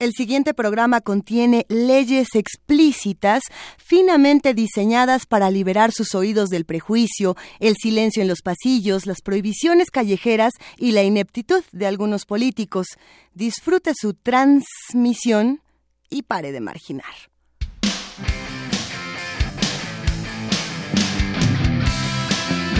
El 0.00 0.12
siguiente 0.12 0.54
programa 0.54 1.00
contiene 1.00 1.66
leyes 1.68 2.28
explícitas 2.34 3.42
finamente 3.78 4.54
diseñadas 4.54 5.26
para 5.26 5.50
liberar 5.50 5.90
sus 5.90 6.14
oídos 6.14 6.50
del 6.50 6.64
prejuicio, 6.64 7.36
el 7.58 7.74
silencio 7.76 8.22
en 8.22 8.28
los 8.28 8.40
pasillos, 8.40 9.06
las 9.06 9.22
prohibiciones 9.22 9.90
callejeras 9.90 10.52
y 10.76 10.92
la 10.92 11.02
ineptitud 11.02 11.64
de 11.72 11.86
algunos 11.88 12.26
políticos. 12.26 12.86
Disfrute 13.34 13.90
su 14.00 14.14
transmisión 14.14 15.62
y 16.08 16.22
pare 16.22 16.52
de 16.52 16.60
marginar. 16.60 17.04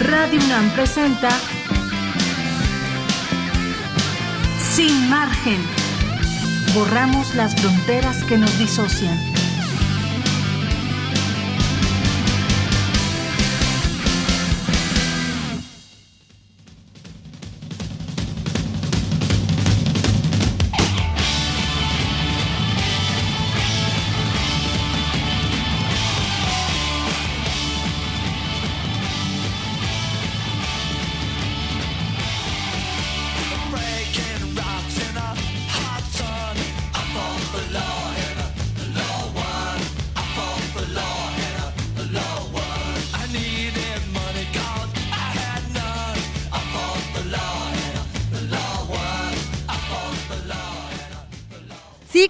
Radio 0.01 0.39
UNAM 0.39 0.71
presenta 0.73 1.31
Sin 4.73 5.11
margen 5.11 5.78
Borramos 6.79 7.35
las 7.35 7.57
fronteras 7.57 8.23
que 8.23 8.39
nos 8.39 8.57
disocian. 8.57 9.38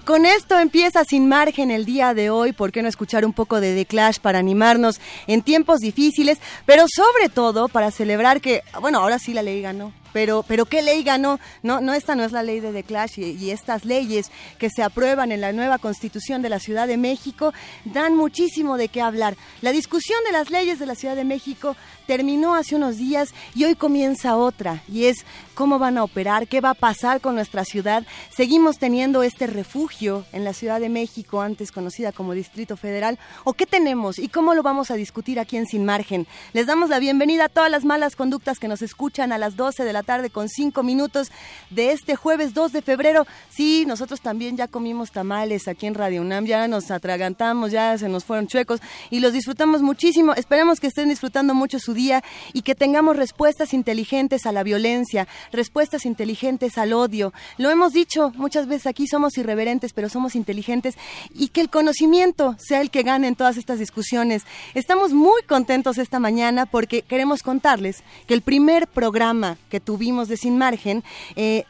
Con 0.09 0.25
esto 0.25 0.57
empieza 0.57 1.03
sin 1.05 1.29
margen 1.29 1.69
el 1.69 1.85
día 1.85 2.15
de 2.15 2.31
hoy. 2.31 2.51
¿Por 2.51 2.71
qué 2.71 2.81
no 2.81 2.89
escuchar 2.89 3.25
un 3.25 3.31
poco 3.31 3.61
de 3.61 3.75
The 3.75 3.85
Clash 3.85 4.17
para 4.17 4.39
animarnos 4.39 4.99
en 5.27 5.43
tiempos 5.43 5.81
difíciles? 5.81 6.39
Pero 6.65 6.85
sobre 6.87 7.29
todo 7.29 7.67
para 7.67 7.91
celebrar 7.91 8.41
que, 8.41 8.63
bueno, 8.81 9.01
ahora 9.01 9.19
sí 9.19 9.35
la 9.35 9.43
ley 9.43 9.61
ganó 9.61 9.93
pero, 10.13 10.43
pero 10.47 10.65
¿qué 10.65 10.81
ley 10.81 11.03
ganó? 11.03 11.39
No, 11.63 11.93
esta 11.93 12.15
no 12.15 12.23
es 12.23 12.31
la 12.31 12.43
ley 12.43 12.59
de 12.59 12.71
The 12.71 12.83
Clash 12.83 13.19
y, 13.19 13.49
estas 13.51 13.85
leyes 13.85 14.31
que 14.57 14.69
se 14.69 14.83
aprueban 14.83 15.31
en 15.31 15.41
la 15.41 15.51
nueva 15.51 15.79
constitución 15.79 16.41
de 16.41 16.49
la 16.49 16.59
Ciudad 16.59 16.87
de 16.87 16.97
México 16.97 17.53
dan 17.85 18.15
muchísimo 18.15 18.77
de 18.77 18.89
qué 18.89 19.01
hablar. 19.01 19.35
La 19.61 19.71
discusión 19.71 20.19
de 20.25 20.31
las 20.31 20.49
leyes 20.49 20.79
de 20.79 20.85
la 20.85 20.95
Ciudad 20.95 21.15
de 21.15 21.23
México 21.23 21.75
terminó 22.05 22.55
hace 22.55 22.75
unos 22.75 22.97
días 22.97 23.33
y 23.55 23.65
hoy 23.65 23.75
comienza 23.75 24.35
otra 24.35 24.81
y 24.87 25.05
es 25.05 25.25
cómo 25.53 25.77
van 25.77 25.97
a 25.97 26.03
operar, 26.03 26.47
qué 26.47 26.61
va 26.61 26.71
a 26.71 26.73
pasar 26.73 27.21
con 27.21 27.35
nuestra 27.35 27.65
ciudad. 27.65 28.05
Seguimos 28.35 28.77
teniendo 28.77 29.23
este 29.23 29.45
refugio 29.45 30.25
en 30.31 30.43
la 30.43 30.53
Ciudad 30.53 30.79
de 30.79 30.89
México, 30.89 31.41
antes 31.41 31.71
conocida 31.71 32.11
como 32.11 32.33
Distrito 32.33 32.77
Federal, 32.77 33.19
o 33.43 33.53
qué 33.53 33.65
tenemos 33.65 34.19
y 34.19 34.29
cómo 34.29 34.55
lo 34.55 34.63
vamos 34.63 34.91
a 34.91 34.95
discutir 34.95 35.39
aquí 35.39 35.57
en 35.57 35.67
Sin 35.67 35.85
Margen. 35.85 36.27
Les 36.53 36.65
damos 36.65 36.89
la 36.89 36.99
bienvenida 36.99 37.45
a 37.45 37.49
todas 37.49 37.69
las 37.69 37.85
malas 37.85 38.15
conductas 38.15 38.59
que 38.59 38.67
nos 38.67 38.81
escuchan 38.81 39.31
a 39.31 39.37
las 39.37 39.55
12 39.55 39.83
de 39.83 39.93
la 39.93 39.98
tarde 40.03 40.29
con 40.29 40.49
cinco 40.49 40.83
minutos 40.83 41.31
de 41.69 41.91
este 41.91 42.15
jueves 42.15 42.53
2 42.53 42.71
de 42.71 42.81
febrero. 42.81 43.25
Sí, 43.49 43.85
nosotros 43.85 44.21
también 44.21 44.57
ya 44.57 44.67
comimos 44.67 45.11
tamales 45.11 45.67
aquí 45.67 45.85
en 45.85 45.95
Radio 45.95 46.21
UNAM, 46.21 46.45
ya 46.45 46.67
nos 46.67 46.91
atragantamos, 46.91 47.71
ya 47.71 47.97
se 47.97 48.09
nos 48.09 48.23
fueron 48.23 48.47
chuecos 48.47 48.81
y 49.09 49.19
los 49.19 49.33
disfrutamos 49.33 49.81
muchísimo. 49.81 50.33
Esperemos 50.33 50.79
que 50.79 50.87
estén 50.87 51.09
disfrutando 51.09 51.53
mucho 51.53 51.79
su 51.79 51.93
día 51.93 52.23
y 52.53 52.61
que 52.61 52.75
tengamos 52.75 53.15
respuestas 53.15 53.73
inteligentes 53.73 54.45
a 54.45 54.51
la 54.51 54.63
violencia, 54.63 55.27
respuestas 55.51 56.05
inteligentes 56.05 56.77
al 56.77 56.93
odio. 56.93 57.33
Lo 57.57 57.69
hemos 57.69 57.93
dicho 57.93 58.31
muchas 58.35 58.67
veces 58.67 58.87
aquí, 58.87 59.07
somos 59.07 59.37
irreverentes, 59.37 59.93
pero 59.93 60.09
somos 60.09 60.35
inteligentes 60.35 60.95
y 61.33 61.49
que 61.49 61.61
el 61.61 61.69
conocimiento 61.69 62.55
sea 62.57 62.81
el 62.81 62.91
que 62.91 63.03
gane 63.03 63.27
en 63.27 63.35
todas 63.35 63.57
estas 63.57 63.79
discusiones. 63.79 64.43
Estamos 64.73 65.13
muy 65.13 65.41
contentos 65.43 65.97
esta 65.97 66.19
mañana 66.19 66.65
porque 66.65 67.01
queremos 67.01 67.43
contarles 67.43 68.03
que 68.27 68.33
el 68.33 68.41
primer 68.41 68.87
programa 68.87 69.57
que 69.69 69.79
tuvimos 69.89 70.27
de 70.27 70.37
Sin 70.37 70.55
Margen, 70.55 71.03
eh, 71.35 71.63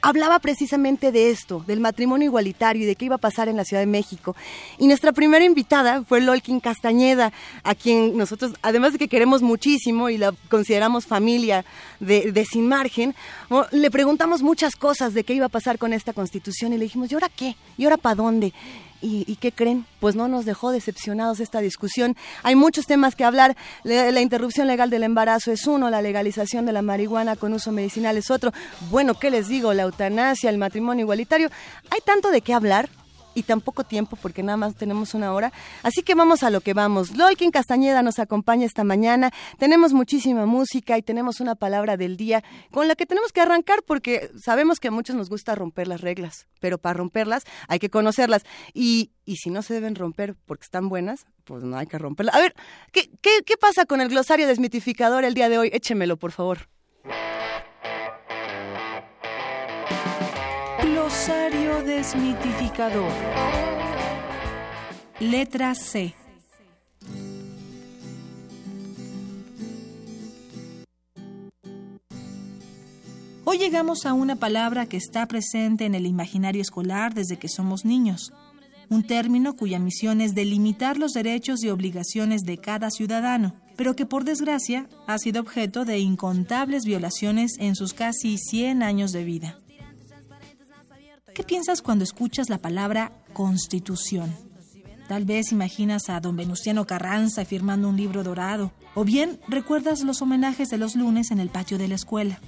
hablaba 0.00 0.38
precisamente 0.38 1.10
de 1.10 1.30
esto, 1.30 1.64
del 1.66 1.80
matrimonio 1.80 2.26
igualitario 2.26 2.84
y 2.84 2.86
de 2.86 2.94
qué 2.94 3.06
iba 3.06 3.16
a 3.16 3.18
pasar 3.18 3.48
en 3.48 3.56
la 3.56 3.64
Ciudad 3.64 3.82
de 3.82 3.88
México. 3.88 4.36
Y 4.78 4.86
nuestra 4.86 5.10
primera 5.10 5.44
invitada 5.44 6.04
fue 6.04 6.20
Lolkin 6.20 6.60
Castañeda, 6.60 7.32
a 7.64 7.74
quien 7.74 8.16
nosotros, 8.16 8.52
además 8.62 8.92
de 8.92 9.00
que 9.00 9.08
queremos 9.08 9.42
muchísimo 9.42 10.08
y 10.08 10.18
la 10.18 10.32
consideramos 10.48 11.04
familia 11.04 11.64
de, 11.98 12.46
Sin 12.48 12.68
Margen, 12.68 13.12
le 13.72 13.90
preguntamos 13.90 14.40
muchas 14.40 14.76
cosas 14.76 15.12
de 15.12 15.24
qué 15.24 15.34
iba 15.34 15.46
a 15.46 15.48
pasar 15.48 15.76
con 15.76 15.92
esta 15.92 16.12
constitución 16.12 16.72
y 16.72 16.78
le 16.78 16.84
dijimos, 16.84 17.10
¿y 17.10 17.14
ahora 17.14 17.28
qué? 17.28 17.56
¿Y 17.76 17.82
ahora 17.82 17.96
para 17.96 18.14
dónde? 18.14 18.52
¿Y, 19.06 19.36
qué 19.36 19.52
creen? 19.52 19.84
Pues 20.00 20.16
no 20.16 20.28
nos 20.28 20.46
dejó 20.46 20.72
decepcionados 20.72 21.40
esta 21.40 21.60
discusión. 21.60 22.16
Hay 22.42 22.54
muchos 22.54 22.86
temas 22.86 23.14
que 23.14 23.24
hablar. 23.24 23.54
La, 23.82 24.20
interrupción 24.22 24.66
legal 24.66 24.88
del 24.88 25.02
embarazo 25.02 25.52
es 25.52 25.66
uno, 25.66 25.90
la 25.90 26.00
legalización 26.00 26.64
de 26.64 26.72
la 26.72 26.80
marihuana 26.80 27.36
con 27.36 27.52
uso 27.52 27.70
medicinal 27.70 28.16
es 28.16 28.30
otro. 28.30 28.52
Bueno, 28.90 29.12
¿qué 29.14 29.30
les 29.30 29.48
digo? 29.48 29.74
La 29.74 29.82
eutanasia, 29.82 30.48
el 30.48 30.56
matrimonio 30.56 31.02
igualitario. 31.02 31.50
Hay 31.90 32.00
tanto 32.00 32.30
de 32.30 32.40
qué 32.40 32.54
hablar 32.54 32.88
y 33.34 33.42
tan 33.42 33.60
poco 33.60 33.84
tiempo 33.84 34.16
porque 34.20 34.42
nada 34.42 34.56
más 34.56 34.74
tenemos 34.74 35.14
una 35.14 35.32
hora. 35.32 35.52
Así 35.82 36.02
que 36.02 36.14
vamos 36.14 36.42
a 36.42 36.50
lo 36.50 36.60
que 36.60 36.74
vamos. 36.74 37.16
Lolkin 37.16 37.50
Castañeda 37.50 38.02
nos 38.02 38.18
acompaña 38.18 38.66
esta 38.66 38.84
mañana. 38.84 39.32
Tenemos 39.58 39.92
muchísima 39.92 40.46
música 40.46 40.98
y 40.98 41.02
tenemos 41.02 41.40
una 41.40 41.54
palabra 41.54 41.96
del 41.96 42.16
día 42.16 42.42
con 42.70 42.88
la 42.88 42.94
que 42.94 43.06
tenemos 43.06 43.32
que 43.32 43.40
arrancar 43.40 43.82
porque 43.86 44.30
sabemos 44.42 44.80
que 44.80 44.88
a 44.88 44.90
muchos 44.90 45.16
nos 45.16 45.28
gusta 45.28 45.54
romper 45.54 45.88
las 45.88 46.00
reglas, 46.00 46.46
pero 46.60 46.78
para 46.78 46.94
romperlas 46.94 47.44
hay 47.68 47.78
que 47.78 47.90
conocerlas. 47.90 48.44
Y, 48.72 49.10
y 49.24 49.36
si 49.36 49.50
no 49.50 49.62
se 49.62 49.74
deben 49.74 49.94
romper 49.94 50.34
porque 50.46 50.64
están 50.64 50.88
buenas, 50.88 51.26
pues 51.44 51.62
no 51.62 51.76
hay 51.76 51.86
que 51.86 51.98
romperlas. 51.98 52.34
A 52.34 52.40
ver, 52.40 52.54
¿qué, 52.92 53.10
qué, 53.20 53.42
qué 53.44 53.56
pasa 53.56 53.84
con 53.86 54.00
el 54.00 54.08
glosario 54.08 54.46
desmitificador 54.46 55.24
el 55.24 55.34
día 55.34 55.48
de 55.48 55.58
hoy? 55.58 55.70
Échemelo, 55.72 56.16
por 56.16 56.32
favor. 56.32 56.68
Desmitificador. 61.84 63.10
Letra 65.20 65.74
C. 65.74 66.14
Hoy 73.44 73.58
llegamos 73.58 74.06
a 74.06 74.14
una 74.14 74.36
palabra 74.36 74.86
que 74.86 74.96
está 74.96 75.26
presente 75.26 75.84
en 75.84 75.94
el 75.94 76.06
imaginario 76.06 76.62
escolar 76.62 77.14
desde 77.14 77.36
que 77.36 77.48
somos 77.48 77.84
niños, 77.84 78.32
un 78.88 79.06
término 79.06 79.54
cuya 79.54 79.78
misión 79.78 80.20
es 80.20 80.34
delimitar 80.34 80.96
los 80.96 81.12
derechos 81.12 81.62
y 81.62 81.68
obligaciones 81.68 82.42
de 82.42 82.56
cada 82.58 82.90
ciudadano, 82.90 83.54
pero 83.76 83.94
que 83.94 84.06
por 84.06 84.24
desgracia 84.24 84.88
ha 85.06 85.18
sido 85.18 85.42
objeto 85.42 85.84
de 85.84 85.98
incontables 85.98 86.84
violaciones 86.84 87.56
en 87.58 87.76
sus 87.76 87.92
casi 87.92 88.38
100 88.38 88.82
años 88.82 89.12
de 89.12 89.24
vida. 89.24 89.58
¿Qué 91.34 91.42
piensas 91.42 91.82
cuando 91.82 92.04
escuchas 92.04 92.48
la 92.48 92.58
palabra 92.58 93.10
constitución? 93.32 94.32
Tal 95.08 95.24
vez 95.24 95.50
imaginas 95.50 96.08
a 96.08 96.20
don 96.20 96.36
Venustiano 96.36 96.86
Carranza 96.86 97.44
firmando 97.44 97.88
un 97.88 97.96
libro 97.96 98.22
dorado, 98.22 98.70
o 98.94 99.04
bien 99.04 99.40
recuerdas 99.48 100.04
los 100.04 100.22
homenajes 100.22 100.68
de 100.68 100.78
los 100.78 100.94
lunes 100.94 101.32
en 101.32 101.40
el 101.40 101.50
patio 101.50 101.76
de 101.76 101.88
la 101.88 101.96
escuela. 101.96 102.38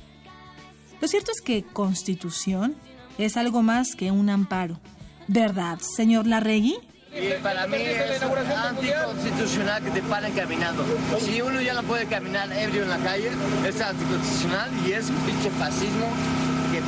Lo 1.01 1.09
cierto 1.09 1.33
es 1.33 1.41
que 1.41 1.65
constitución 1.65 2.77
es 3.19 3.37
algo 3.37 3.61
más 3.61 3.97
que 3.97 4.13
un 4.13 4.31
amparo. 4.31 4.79
¿Verdad, 5.27 5.81
señor 5.81 6.29
Larregui? 6.29 6.77
Para 7.43 7.67
mí 7.67 7.79
es 7.79 8.23
anticonstitucional 8.23 9.83
que 9.83 9.91
te 9.91 10.03
paren 10.03 10.33
caminando. 10.33 10.85
Si 11.19 11.41
uno 11.41 11.61
ya 11.61 11.75
no 11.75 11.83
puede 11.83 12.07
caminar 12.07 12.53
ebrio 12.53 12.85
en 12.85 12.91
la 12.91 12.99
calle, 12.99 13.31
es 13.67 13.81
anticonstitucional 13.81 14.71
y 14.87 14.93
es 14.93 15.11
un 15.11 15.17
pinche 15.17 15.51
fascismo 15.51 16.07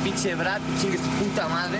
pinche 0.03 0.35
Brad, 0.35 0.61
chingue 0.81 0.97
puta 0.97 1.47
madre. 1.47 1.79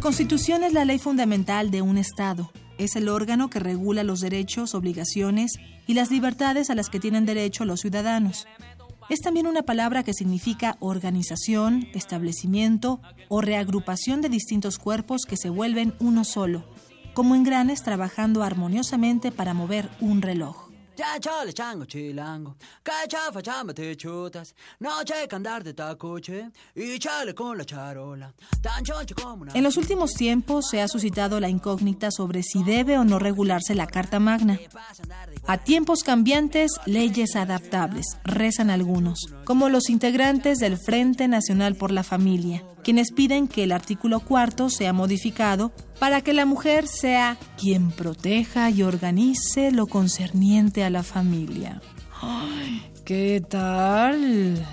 Constitución 0.00 0.64
es 0.64 0.72
la 0.72 0.84
ley 0.84 0.98
fundamental 0.98 1.70
de 1.70 1.82
un 1.82 1.98
Estado. 1.98 2.50
Es 2.78 2.96
el 2.96 3.08
órgano 3.08 3.50
que 3.50 3.60
regula 3.60 4.02
los 4.02 4.20
derechos, 4.20 4.74
obligaciones 4.74 5.58
y 5.86 5.94
las 5.94 6.10
libertades 6.10 6.70
a 6.70 6.74
las 6.74 6.88
que 6.88 7.00
tienen 7.00 7.26
derecho 7.26 7.66
los 7.66 7.80
ciudadanos. 7.80 8.46
Es 9.10 9.20
también 9.20 9.46
una 9.46 9.62
palabra 9.62 10.02
que 10.02 10.14
significa 10.14 10.76
organización, 10.80 11.88
establecimiento 11.92 13.02
o 13.28 13.40
reagrupación 13.40 14.22
de 14.22 14.28
distintos 14.28 14.78
cuerpos 14.78 15.26
que 15.26 15.36
se 15.36 15.50
vuelven 15.50 15.94
uno 15.98 16.24
solo, 16.24 16.64
como 17.12 17.34
engranes 17.34 17.82
trabajando 17.82 18.42
armoniosamente 18.42 19.32
para 19.32 19.52
mover 19.52 19.90
un 20.00 20.22
reloj. 20.22 20.69
Ya 21.00 21.18
chale 21.18 21.54
chango 21.54 21.86
chilango, 21.86 22.56
cacha 22.82 23.32
fachamba 23.32 23.72
te 23.72 23.96
chutas, 23.96 24.54
noche 24.80 25.26
que 25.26 25.34
andar 25.34 25.64
de 25.64 25.72
tacoche 25.72 26.50
y 26.74 26.98
chale 26.98 27.34
con 27.34 27.56
la 27.56 27.64
charola, 27.64 28.34
tan 28.60 28.84
choncho 28.84 29.14
como 29.14 29.44
una... 29.44 29.54
En 29.54 29.62
los 29.62 29.78
últimos 29.78 30.12
tiempos 30.12 30.68
se 30.68 30.82
ha 30.82 30.88
suscitado 30.88 31.40
la 31.40 31.48
incógnita 31.48 32.10
sobre 32.10 32.42
si 32.42 32.62
debe 32.64 32.98
o 32.98 33.04
no 33.04 33.18
regularse 33.18 33.74
la 33.74 33.86
Carta 33.86 34.20
Magna. 34.20 34.60
A 35.46 35.56
tiempos 35.56 36.02
cambiantes, 36.02 36.72
leyes 36.84 37.34
adaptables, 37.34 38.04
rezan 38.22 38.68
algunos, 38.68 39.20
como 39.46 39.70
los 39.70 39.88
integrantes 39.88 40.58
del 40.58 40.76
Frente 40.76 41.28
Nacional 41.28 41.76
por 41.76 41.92
la 41.92 42.02
Familia, 42.02 42.62
quienes 42.82 43.12
piden 43.12 43.48
que 43.48 43.64
el 43.64 43.72
artículo 43.72 44.20
cuarto 44.20 44.70
sea 44.70 44.92
modificado 44.92 45.72
para 45.98 46.20
que 46.22 46.32
la 46.32 46.46
mujer 46.46 46.86
sea 46.86 47.36
quien 47.58 47.90
proteja 47.90 48.70
y 48.70 48.82
organice 48.82 49.70
lo 49.70 49.86
concerniente 49.86 50.84
a 50.84 50.90
la 50.90 51.02
familia. 51.02 51.80
Ay, 52.20 52.82
¿qué 53.04 53.42
tal? 53.48 54.64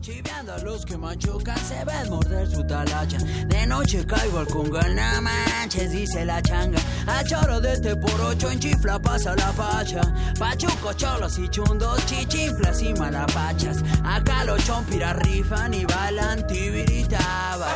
Chiviando 0.00 0.54
a 0.54 0.58
los 0.58 0.84
que 0.84 0.96
machucan 0.96 1.58
se 1.58 1.84
ven 1.84 2.10
morder 2.10 2.48
su 2.48 2.64
talacha. 2.66 3.18
De 3.46 3.66
noche 3.66 4.04
caigo 4.06 4.38
al 4.38 4.46
congal, 4.46 4.94
no 4.94 5.22
manches, 5.22 5.90
dice 5.90 6.24
la 6.24 6.40
changa. 6.42 6.78
A 7.06 7.22
choro 7.24 7.60
de 7.60 7.72
este 7.72 7.96
por 7.96 8.20
ocho 8.20 8.50
en 8.50 8.58
chifla 8.58 8.98
pasa 8.98 9.34
la 9.36 9.52
facha. 9.52 10.00
Pachuco, 10.38 10.92
cholos 10.94 11.38
y 11.38 11.48
chundos, 11.48 12.04
chichiflas 12.06 12.82
y 12.82 12.94
malapachas. 12.94 13.82
Acá 14.04 14.44
los 14.44 14.64
chompiras 14.64 15.16
rifan 15.16 15.74
y 15.74 15.84
bailan 15.84 16.46
tibiritaba. 16.46 17.68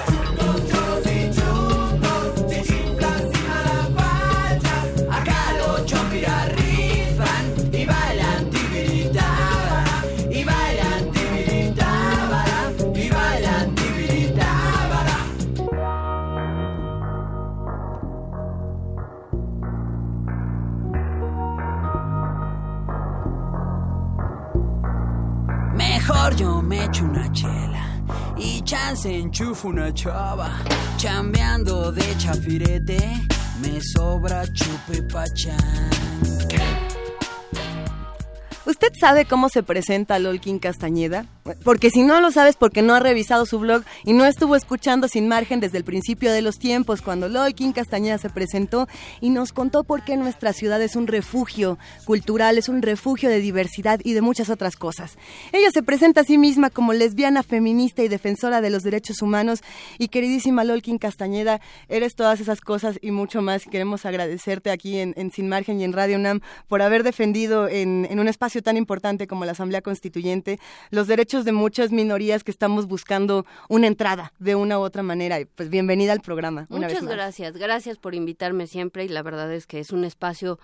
Echo 26.86 27.04
una 27.04 27.28
chela 27.32 27.84
y 28.36 28.62
chance 28.62 29.08
enchufo 29.08 29.68
una 29.68 29.92
chava. 29.92 30.50
Chambeando 30.96 31.90
de 31.92 32.16
chafirete, 32.16 32.98
me 33.60 33.80
sobra 33.80 34.46
chupe 34.52 35.02
pachán. 35.02 36.35
¿Usted 38.66 38.88
sabe 38.98 39.26
cómo 39.26 39.48
se 39.48 39.62
presenta 39.62 40.18
Lolkin 40.18 40.58
Castañeda? 40.58 41.26
Porque 41.62 41.88
si 41.90 42.02
no 42.02 42.20
lo 42.20 42.32
sabes 42.32 42.56
porque 42.56 42.82
no 42.82 42.96
ha 42.96 42.98
revisado 42.98 43.46
su 43.46 43.60
blog 43.60 43.84
y 44.04 44.12
no 44.12 44.24
estuvo 44.24 44.56
escuchando 44.56 45.06
sin 45.06 45.28
margen 45.28 45.60
desde 45.60 45.78
el 45.78 45.84
principio 45.84 46.32
de 46.32 46.42
los 46.42 46.58
tiempos 46.58 47.00
cuando 47.00 47.28
Lolkin 47.28 47.72
Castañeda 47.72 48.18
se 48.18 48.28
presentó 48.28 48.88
y 49.20 49.30
nos 49.30 49.52
contó 49.52 49.84
por 49.84 50.02
qué 50.02 50.16
nuestra 50.16 50.52
ciudad 50.52 50.82
es 50.82 50.96
un 50.96 51.06
refugio 51.06 51.78
cultural, 52.06 52.58
es 52.58 52.68
un 52.68 52.82
refugio 52.82 53.28
de 53.28 53.38
diversidad 53.38 54.00
y 54.02 54.14
de 54.14 54.20
muchas 54.20 54.50
otras 54.50 54.74
cosas. 54.74 55.16
Ella 55.52 55.70
se 55.72 55.84
presenta 55.84 56.22
a 56.22 56.24
sí 56.24 56.36
misma 56.36 56.68
como 56.70 56.92
lesbiana, 56.92 57.44
feminista 57.44 58.02
y 58.02 58.08
defensora 58.08 58.60
de 58.60 58.70
los 58.70 58.82
derechos 58.82 59.22
humanos 59.22 59.60
y 59.96 60.08
queridísima 60.08 60.64
Lolkin 60.64 60.98
Castañeda, 60.98 61.60
eres 61.88 62.16
todas 62.16 62.40
esas 62.40 62.60
cosas 62.60 62.98
y 63.00 63.12
mucho 63.12 63.42
más. 63.42 63.62
Queremos 63.64 64.06
agradecerte 64.06 64.72
aquí 64.72 64.98
en, 64.98 65.14
Sin 65.30 65.48
Margen 65.48 65.80
y 65.80 65.84
en 65.84 65.92
Radio 65.92 66.16
UNAM 66.16 66.40
por 66.66 66.82
haber 66.82 67.04
defendido 67.04 67.68
en, 67.68 68.08
en 68.10 68.18
un 68.18 68.26
espacio 68.26 68.55
tan 68.62 68.76
importante 68.76 69.26
como 69.26 69.44
la 69.44 69.52
Asamblea 69.52 69.82
Constituyente 69.82 70.58
los 70.90 71.06
derechos 71.06 71.44
de 71.44 71.52
muchas 71.52 71.90
minorías 71.92 72.44
que 72.44 72.50
estamos 72.50 72.86
buscando 72.86 73.44
una 73.68 73.86
entrada 73.86 74.32
de 74.38 74.54
una 74.54 74.78
u 74.78 74.82
otra 74.82 75.02
manera. 75.02 75.40
Y 75.40 75.44
pues 75.44 75.68
bienvenida 75.70 76.12
al 76.12 76.20
programa. 76.20 76.66
Una 76.70 76.86
Muchas 76.86 76.92
vez 76.94 77.02
más. 77.02 77.14
gracias, 77.14 77.52
gracias 77.56 77.98
por 77.98 78.14
invitarme 78.14 78.66
siempre 78.66 79.04
y 79.04 79.08
la 79.08 79.22
verdad 79.22 79.52
es 79.52 79.66
que 79.66 79.80
es 79.80 79.90
un 79.90 80.04
espacio 80.04 80.58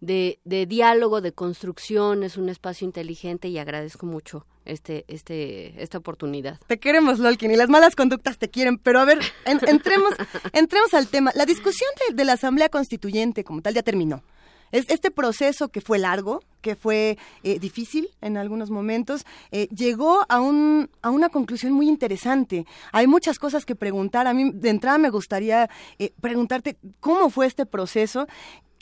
de, 0.00 0.40
de 0.44 0.66
diálogo, 0.66 1.20
de 1.20 1.32
construcción, 1.32 2.24
es 2.24 2.36
un 2.36 2.48
espacio 2.48 2.84
inteligente 2.84 3.46
y 3.48 3.58
agradezco 3.58 4.04
mucho 4.04 4.46
este, 4.64 5.04
este, 5.06 5.80
esta 5.80 5.98
oportunidad. 5.98 6.58
Te 6.66 6.78
queremos, 6.80 7.20
Lolkin, 7.20 7.52
y 7.52 7.56
las 7.56 7.68
malas 7.68 7.94
conductas 7.94 8.36
te 8.38 8.48
quieren, 8.50 8.78
pero 8.78 8.98
a 8.98 9.04
ver, 9.04 9.20
en- 9.44 9.60
entremos, 9.68 10.12
entremos 10.52 10.92
al 10.94 11.06
tema. 11.06 11.30
La 11.36 11.46
discusión 11.46 11.88
de, 12.08 12.14
de 12.16 12.24
la 12.24 12.32
Asamblea 12.32 12.68
Constituyente 12.68 13.44
como 13.44 13.62
tal 13.62 13.74
ya 13.74 13.82
terminó. 13.82 14.22
Es, 14.72 14.86
este 14.88 15.10
proceso 15.10 15.68
que 15.68 15.80
fue 15.80 15.98
largo, 15.98 16.42
que 16.60 16.76
fue 16.76 17.18
eh, 17.42 17.58
difícil 17.58 18.08
en 18.20 18.36
algunos 18.36 18.70
momentos, 18.70 19.24
eh, 19.50 19.68
llegó 19.68 20.24
a, 20.28 20.40
un, 20.40 20.90
a 21.02 21.10
una 21.10 21.28
conclusión 21.28 21.72
muy 21.72 21.88
interesante. 21.88 22.66
Hay 22.92 23.06
muchas 23.06 23.38
cosas 23.38 23.66
que 23.66 23.74
preguntar. 23.76 24.26
A 24.26 24.34
mí, 24.34 24.50
de 24.52 24.70
entrada, 24.70 24.98
me 24.98 25.10
gustaría 25.10 25.68
eh, 25.98 26.12
preguntarte 26.20 26.78
cómo 27.00 27.30
fue 27.30 27.46
este 27.46 27.66
proceso, 27.66 28.26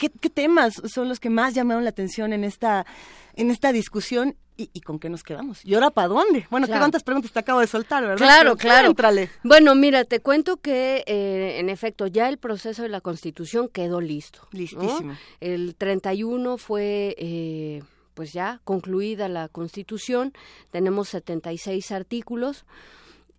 qué, 0.01 0.09
qué 0.19 0.31
temas 0.31 0.81
son 0.91 1.07
los 1.07 1.19
que 1.19 1.29
más 1.29 1.53
llamaron 1.53 1.83
la 1.83 1.91
atención 1.91 2.33
en 2.33 2.43
esta, 2.43 2.87
en 3.35 3.51
esta 3.51 3.71
discusión 3.71 4.35
y, 4.57 4.71
y 4.73 4.81
con 4.81 4.97
qué 4.97 5.09
nos 5.09 5.21
quedamos. 5.23 5.63
¿Y 5.63 5.75
ahora 5.75 5.91
para 5.91 6.07
dónde? 6.07 6.47
Bueno, 6.49 6.65
Claro. 6.65 6.79
¿qué 6.79 6.81
cuántas 6.81 7.03
preguntas 7.03 7.31
te 7.31 7.37
acabo 7.39 7.59
de 7.59 7.67
soltar, 7.67 8.01
verdad? 8.03 8.17
Claro, 8.17 8.55
Pero, 8.57 8.95
claro. 8.95 9.27
Bueno, 9.43 9.75
mira, 9.75 10.03
te 10.05 10.19
cuento 10.21 10.57
que 10.57 11.03
eh, 11.05 11.59
en 11.59 11.69
efecto 11.69 12.07
ya 12.07 12.29
el 12.29 12.39
proceso 12.39 12.81
de 12.81 12.89
la 12.89 12.99
Constitución 12.99 13.69
quedó 13.69 14.01
listo. 14.01 14.39
¿no? 14.51 14.59
Listísimo. 14.59 15.15
El 15.39 15.75
31 15.75 16.57
fue 16.57 17.15
eh, 17.19 17.83
pues 18.15 18.33
ya 18.33 18.59
concluida 18.63 19.29
la 19.29 19.49
Constitución, 19.49 20.33
tenemos 20.71 21.09
76 21.09 21.91
artículos. 21.91 22.65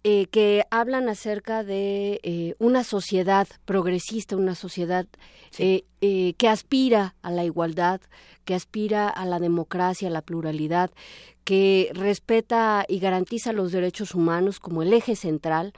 Eh, 0.04 0.26
que 0.26 0.64
hablan 0.70 1.08
acerca 1.08 1.62
de 1.62 2.20
eh, 2.22 2.54
una 2.58 2.82
sociedad 2.82 3.46
progresista, 3.64 4.37
una 4.37 4.54
sociedad 4.54 5.06
eh, 5.58 5.84
eh, 6.00 6.34
que 6.38 6.49
aspira 6.49 7.14
a 7.22 7.31
la 7.31 7.44
igualdad, 7.44 8.00
que 8.44 8.54
aspira 8.54 9.08
a 9.08 9.25
la 9.26 9.38
democracia, 9.38 10.08
a 10.08 10.10
la 10.10 10.22
pluralidad, 10.22 10.90
que 11.44 11.90
respeta 11.94 12.84
y 12.88 12.99
garantiza 12.99 13.52
los 13.52 13.70
derechos 13.70 14.14
humanos 14.14 14.58
como 14.58 14.82
el 14.82 14.93
eje 14.93 15.14
central, 15.14 15.72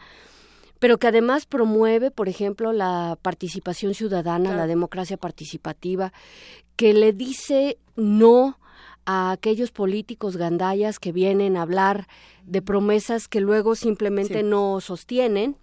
pero 0.79 0.99
que 0.99 1.09
además 1.09 1.47
promueve, 1.47 2.11
por 2.11 2.29
ejemplo, 2.29 2.73
la 2.73 3.19
participación 3.21 3.95
ciudadana, 3.95 4.55
la 4.55 4.67
democracia 4.67 5.17
participativa, 5.17 6.13
que 6.77 6.95
le 6.95 7.13
dice 7.13 7.79
no 7.97 8.59
a 9.07 9.33
aquellos 9.33 9.71
políticos 9.71 10.37
gandallas 10.37 10.99
que 10.99 11.13
vienen 11.13 11.57
a 11.57 11.63
hablar 11.63 12.07
de 12.45 12.63
promesas 12.63 13.29
que 13.29 13.41
luego 13.41 13.75
simplemente 13.75 14.41
Sí. 14.41 14.43
no 14.43 14.81
sostienen 14.81 15.57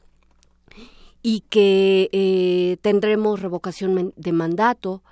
y 1.23 1.41
que 1.49 2.09
eh, 2.11 2.77
tendremos 2.81 3.41
revocación 3.41 4.13
de 4.15 4.31
mandato, 4.31 5.03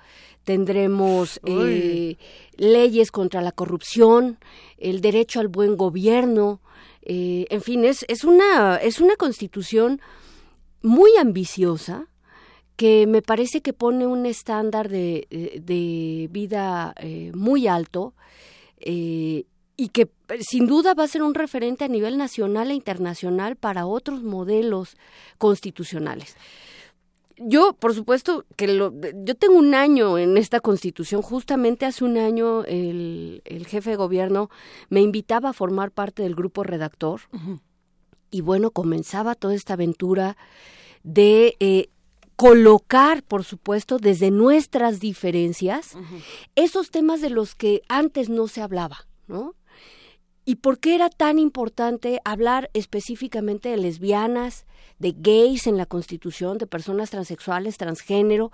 tendremos 0.44 1.40
eh, 1.44 2.16
leyes 2.56 3.12
contra 3.12 3.42
la 3.42 3.52
corrupción, 3.52 4.38
el 4.78 5.00
derecho 5.00 5.40
al 5.40 5.48
buen 5.48 5.76
gobierno, 5.76 6.60
eh, 7.02 7.46
en 7.50 7.62
fin, 7.62 7.84
es, 7.84 8.04
es, 8.08 8.24
una, 8.24 8.76
es 8.76 9.00
una 9.00 9.16
constitución 9.16 10.00
muy 10.82 11.10
ambiciosa 11.18 12.08
que 12.80 13.06
me 13.06 13.20
parece 13.20 13.60
que 13.60 13.74
pone 13.74 14.06
un 14.06 14.24
estándar 14.24 14.88
de, 14.88 15.26
de- 15.30 15.60
de 15.62 16.28
vida 16.32 16.94
eh, 16.96 17.30
muy 17.34 17.66
alto 17.66 18.14
eh, 18.78 19.44
y 19.76 19.88
que 19.88 20.02
eh, 20.30 20.38
sin 20.40 20.66
duda 20.66 20.94
va 20.94 21.04
a 21.04 21.08
ser 21.08 21.22
un 21.22 21.34
referente 21.34 21.84
a 21.84 21.88
nivel 21.88 22.16
nacional 22.16 22.70
e 22.70 22.74
internacional 22.74 23.56
para 23.56 23.84
otros 23.84 24.22
modelos 24.22 24.96
constitucionales. 25.36 26.36
Yo, 27.36 27.74
por 27.74 27.92
supuesto, 27.94 28.46
que 28.56 28.66
lo, 28.68 28.94
yo 29.26 29.34
tengo 29.34 29.58
un 29.58 29.74
año 29.74 30.16
en 30.16 30.38
esta 30.38 30.60
constitución. 30.60 31.20
Justamente 31.20 31.84
hace 31.84 32.02
un 32.04 32.16
año 32.16 32.64
el, 32.64 33.42
el 33.44 33.66
jefe 33.66 33.90
de 33.90 33.96
gobierno 33.96 34.48
me 34.88 35.02
invitaba 35.02 35.50
a 35.50 35.52
formar 35.52 35.90
parte 35.90 36.22
del 36.22 36.34
grupo 36.34 36.62
redactor. 36.64 37.20
Y 38.30 38.40
bueno, 38.40 38.70
comenzaba 38.70 39.34
toda 39.34 39.54
esta 39.54 39.74
aventura 39.74 40.38
de 41.02 41.56
eh, 41.60 41.88
colocar, 42.40 43.22
por 43.22 43.44
supuesto, 43.44 43.98
desde 43.98 44.30
nuestras 44.30 44.98
diferencias, 44.98 45.92
esos 46.54 46.90
temas 46.90 47.20
de 47.20 47.28
los 47.28 47.54
que 47.54 47.82
antes 47.90 48.30
no 48.30 48.48
se 48.48 48.62
hablaba, 48.62 49.06
¿no? 49.26 49.56
¿Y 50.46 50.54
por 50.54 50.78
qué 50.78 50.94
era 50.94 51.10
tan 51.10 51.38
importante 51.38 52.18
hablar 52.24 52.70
específicamente 52.72 53.68
de 53.68 53.76
lesbianas, 53.76 54.64
de 54.98 55.14
gays 55.14 55.66
en 55.66 55.76
la 55.76 55.84
Constitución, 55.84 56.56
de 56.56 56.66
personas 56.66 57.10
transexuales, 57.10 57.76
transgénero? 57.76 58.52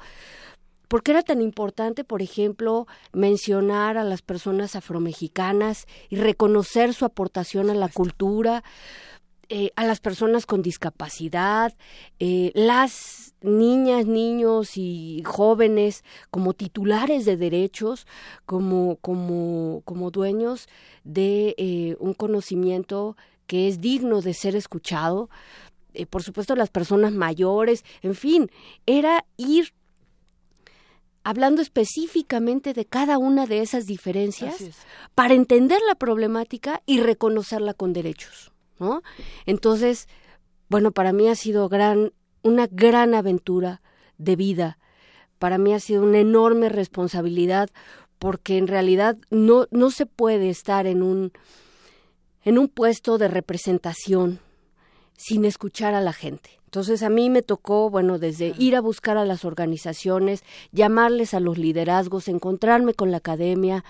¿Por 0.88 1.04
qué 1.04 1.12
era 1.12 1.22
tan 1.22 1.40
importante, 1.40 2.02
por 2.02 2.22
ejemplo, 2.22 2.88
mencionar 3.12 3.98
a 3.98 4.04
las 4.04 4.20
personas 4.20 4.74
afromexicanas 4.74 5.86
y 6.08 6.16
reconocer 6.16 6.92
su 6.92 7.04
aportación 7.04 7.70
a 7.70 7.74
la 7.74 7.88
cultura? 7.88 8.64
Eh, 9.48 9.70
a 9.76 9.84
las 9.84 10.00
personas 10.00 10.44
con 10.44 10.60
discapacidad, 10.60 11.72
eh, 12.18 12.50
las 12.54 13.34
niñas, 13.42 14.04
niños 14.06 14.76
y 14.76 15.22
jóvenes 15.24 16.02
como 16.30 16.52
titulares 16.52 17.24
de 17.24 17.36
derechos, 17.36 18.08
como, 18.44 18.96
como, 18.96 19.82
como 19.84 20.10
dueños 20.10 20.68
de 21.04 21.54
eh, 21.58 21.96
un 22.00 22.14
conocimiento 22.14 23.16
que 23.46 23.68
es 23.68 23.80
digno 23.80 24.20
de 24.20 24.34
ser 24.34 24.56
escuchado. 24.56 25.30
por 26.10 26.24
supuesto, 26.24 26.56
las 26.56 26.70
personas 26.70 27.12
mayores, 27.12 27.84
en 28.02 28.16
fin, 28.16 28.50
era 28.84 29.24
ir 29.36 29.72
hablando 31.22 31.62
específicamente 31.62 32.72
de 32.72 32.84
cada 32.84 33.18
una 33.18 33.46
de 33.46 33.60
esas 33.60 33.86
diferencias 33.86 34.56
para 35.14 35.34
entender 35.34 35.80
la 35.86 35.94
problemática 35.94 36.82
y 36.84 37.00
reconocerla 37.00 37.74
con 37.74 37.92
derechos. 37.92 38.52
¿No? 38.78 39.02
Entonces, 39.46 40.08
bueno, 40.68 40.92
para 40.92 41.12
mí 41.12 41.28
ha 41.28 41.34
sido 41.34 41.68
gran, 41.68 42.12
una 42.42 42.66
gran 42.70 43.14
aventura 43.14 43.82
de 44.18 44.36
vida. 44.36 44.78
Para 45.38 45.58
mí 45.58 45.74
ha 45.74 45.80
sido 45.80 46.02
una 46.02 46.18
enorme 46.18 46.68
responsabilidad 46.68 47.70
porque 48.18 48.58
en 48.58 48.66
realidad 48.66 49.16
no, 49.30 49.66
no 49.70 49.90
se 49.90 50.06
puede 50.06 50.48
estar 50.48 50.86
en 50.86 51.02
un, 51.02 51.32
en 52.44 52.58
un 52.58 52.68
puesto 52.68 53.18
de 53.18 53.28
representación 53.28 54.40
sin 55.16 55.44
escuchar 55.44 55.94
a 55.94 56.00
la 56.00 56.12
gente. 56.12 56.50
Entonces 56.64 57.02
a 57.02 57.08
mí 57.08 57.30
me 57.30 57.42
tocó, 57.42 57.90
bueno, 57.90 58.18
desde 58.18 58.54
ir 58.58 58.76
a 58.76 58.80
buscar 58.80 59.16
a 59.16 59.24
las 59.24 59.44
organizaciones, 59.44 60.44
llamarles 60.72 61.32
a 61.32 61.40
los 61.40 61.58
liderazgos, 61.58 62.28
encontrarme 62.28 62.92
con 62.92 63.10
la 63.10 63.18
academia, 63.18 63.84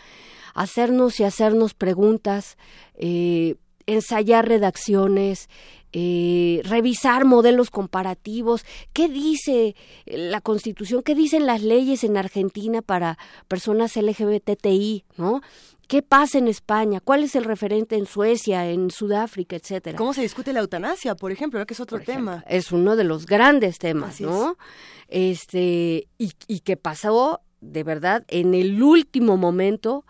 hacernos 0.55 1.19
y 1.21 1.25
hacernos 1.25 1.75
preguntas, 1.75 2.57
eh, 2.95 3.57
ensayar 3.87 4.49
redacciones, 4.49 5.49
eh, 5.93 6.61
revisar 6.65 7.25
modelos 7.25 7.71
comparativos, 7.71 8.65
qué 8.93 9.09
dice 9.09 9.75
la 10.05 10.41
Constitución, 10.41 11.03
qué 11.03 11.15
dicen 11.15 11.47
las 11.47 11.63
leyes 11.63 12.05
en 12.05 12.17
Argentina 12.17 12.83
para 12.83 13.19
personas 13.49 13.97
LGBTI, 13.97 15.05
¿no? 15.17 15.41
¿Qué 15.89 16.03
pasa 16.03 16.39
en 16.39 16.49
España? 16.49 17.01
¿Cuál 17.01 17.23
es 17.23 17.37
el 17.37 17.45
referente 17.45 17.97
en 17.97 18.07
Suecia, 18.07 18.69
en 18.69 18.91
Sudáfrica, 18.91 19.55
etcétera? 19.55 19.97
¿Cómo 19.97 20.13
se 20.13 20.23
discute 20.23 20.53
la 20.53 20.61
eutanasia, 20.61 21.15
por 21.15 21.31
ejemplo, 21.31 21.65
que 21.65 21.75
es 21.75 21.81
otro 21.81 22.01
tema? 22.01 22.45
Es 22.49 22.73
uno 22.73 22.97
de 22.97 23.05
los 23.05 23.25
grandes 23.25 23.79
temas, 23.79 24.21
¿no? 24.21 24.59
Este 25.07 26.09
y, 26.19 26.33
y 26.49 26.61
que 26.61 26.77
pasó 26.77 27.41
de 27.61 27.85
verdad 27.85 28.25
en 28.29 28.55
el 28.55 28.83
último 28.83 29.37
momento 29.37 30.05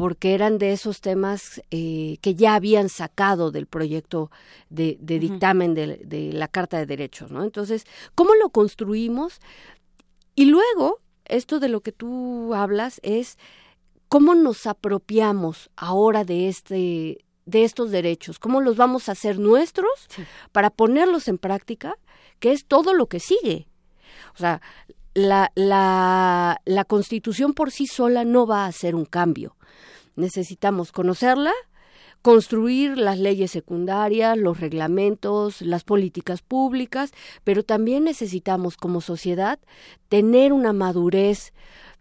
porque 0.00 0.32
eran 0.32 0.56
de 0.56 0.72
esos 0.72 1.02
temas 1.02 1.60
eh, 1.70 2.16
que 2.22 2.34
ya 2.34 2.54
habían 2.54 2.88
sacado 2.88 3.50
del 3.50 3.66
proyecto 3.66 4.30
de, 4.70 4.96
dictamen 4.98 5.74
de, 5.74 6.30
la 6.32 6.48
Carta 6.48 6.78
de 6.78 6.86
Derechos, 6.86 7.30
¿no? 7.30 7.44
Entonces, 7.44 7.84
¿cómo 8.14 8.34
lo 8.34 8.48
construimos? 8.48 9.40
Y 10.34 10.46
luego, 10.46 11.00
esto 11.26 11.60
de 11.60 11.68
lo 11.68 11.82
que 11.82 11.92
tú 11.92 12.54
hablas 12.54 12.98
es 13.02 13.36
cómo 14.08 14.34
nos 14.34 14.66
apropiamos 14.66 15.68
ahora 15.76 16.24
de 16.24 16.48
este 16.48 17.22
de 17.44 17.64
estos 17.64 17.90
derechos, 17.90 18.38
cómo 18.38 18.62
los 18.62 18.76
vamos 18.76 19.10
a 19.10 19.12
hacer 19.12 19.38
nuestros 19.38 20.08
para 20.50 20.70
ponerlos 20.70 21.28
en 21.28 21.36
práctica, 21.36 21.98
que 22.38 22.52
es 22.52 22.64
todo 22.64 22.94
lo 22.94 23.06
que 23.06 23.20
sigue. 23.20 23.68
O 24.34 24.38
sea, 24.38 24.62
la, 25.12 25.52
la, 25.56 26.62
la 26.64 26.84
constitución 26.86 27.52
por 27.52 27.70
sí 27.70 27.86
sola 27.86 28.24
no 28.24 28.46
va 28.46 28.64
a 28.64 28.68
hacer 28.68 28.94
un 28.94 29.04
cambio 29.04 29.56
necesitamos 30.20 30.92
conocerla, 30.92 31.52
construir 32.22 32.98
las 32.98 33.18
leyes 33.18 33.50
secundarias, 33.50 34.36
los 34.36 34.60
reglamentos, 34.60 35.62
las 35.62 35.84
políticas 35.84 36.42
públicas, 36.42 37.12
pero 37.44 37.62
también 37.62 38.04
necesitamos 38.04 38.76
como 38.76 39.00
sociedad 39.00 39.58
tener 40.08 40.52
una 40.52 40.72
madurez 40.72 41.52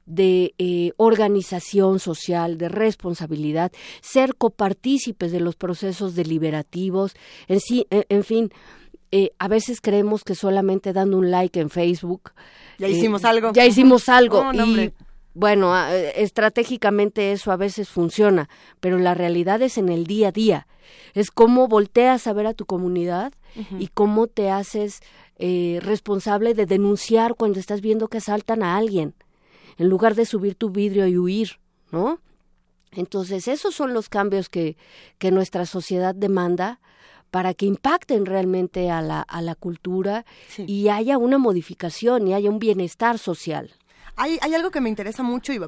de 0.05 0.55
eh, 0.57 0.91
organización 0.97 1.99
social, 1.99 2.57
de 2.57 2.67
responsabilidad, 2.67 3.71
ser 4.01 4.35
copartícipes 4.35 5.31
de 5.31 5.39
los 5.39 5.55
procesos 5.55 6.15
deliberativos, 6.15 7.15
en, 7.47 7.59
sí, 7.59 7.85
en, 7.91 8.23
fin, 8.23 8.51
eh, 9.11 9.31
a 9.37 9.47
veces 9.47 9.81
creemos 9.81 10.23
que 10.23 10.33
solamente 10.33 10.93
dando 10.93 11.17
un 11.17 11.29
like 11.29 11.59
en 11.59 11.69
Facebook 11.69 12.31
ya 12.79 12.87
hicimos 12.87 13.23
eh, 13.23 13.27
algo. 13.27 13.51
Ya 13.53 13.65
hicimos 13.65 14.09
algo 14.09 14.51
y 14.53 14.93
bueno, 15.39 15.73
ah, 15.73 15.95
eh, 15.95 16.11
estratégicamente 16.17 17.31
eso 17.31 17.53
a 17.53 17.55
veces 17.55 17.87
funciona, 17.87 18.49
pero 18.81 18.97
la 18.97 19.13
realidad 19.13 19.61
es 19.61 19.77
en 19.77 19.87
el 19.87 20.05
día 20.05 20.27
a 20.27 20.31
día. 20.33 20.67
Es 21.13 21.31
cómo 21.31 21.69
volteas 21.69 22.27
a 22.27 22.33
ver 22.33 22.45
a 22.45 22.53
tu 22.53 22.65
comunidad 22.65 23.31
y 23.79 23.87
cómo 23.87 24.27
te 24.27 24.49
haces 24.49 24.99
eh, 25.37 25.79
responsable 25.81 26.53
de 26.55 26.65
denunciar 26.65 27.35
cuando 27.35 27.57
estás 27.57 27.79
viendo 27.79 28.09
que 28.09 28.17
asaltan 28.17 28.63
a 28.63 28.75
alguien, 28.75 29.13
en 29.77 29.87
lugar 29.87 30.15
de 30.15 30.25
subir 30.25 30.55
tu 30.55 30.71
vidrio 30.71 31.07
y 31.07 31.17
huir, 31.17 31.59
¿no? 31.91 32.19
Entonces, 32.91 33.47
esos 33.47 33.73
son 33.73 33.93
los 33.93 34.09
cambios 34.09 34.49
que, 34.49 34.75
que 35.19 35.31
nuestra 35.31 35.65
sociedad 35.65 36.13
demanda 36.13 36.81
para 37.31 37.53
que 37.53 37.65
impacten 37.65 38.25
realmente 38.25 38.91
a 38.91 39.01
la, 39.01 39.21
a 39.21 39.41
la 39.41 39.55
cultura 39.55 40.25
y 40.57 40.89
haya 40.89 41.17
una 41.17 41.37
modificación 41.37 42.27
y 42.27 42.33
haya 42.33 42.49
un 42.49 42.59
bienestar 42.59 43.19
social. 43.19 43.71
Hay, 44.21 44.37
hay 44.41 44.53
algo 44.53 44.69
que 44.69 44.81
me 44.81 44.89
interesa 44.89 45.23
mucho 45.23 45.53
y 45.53 45.59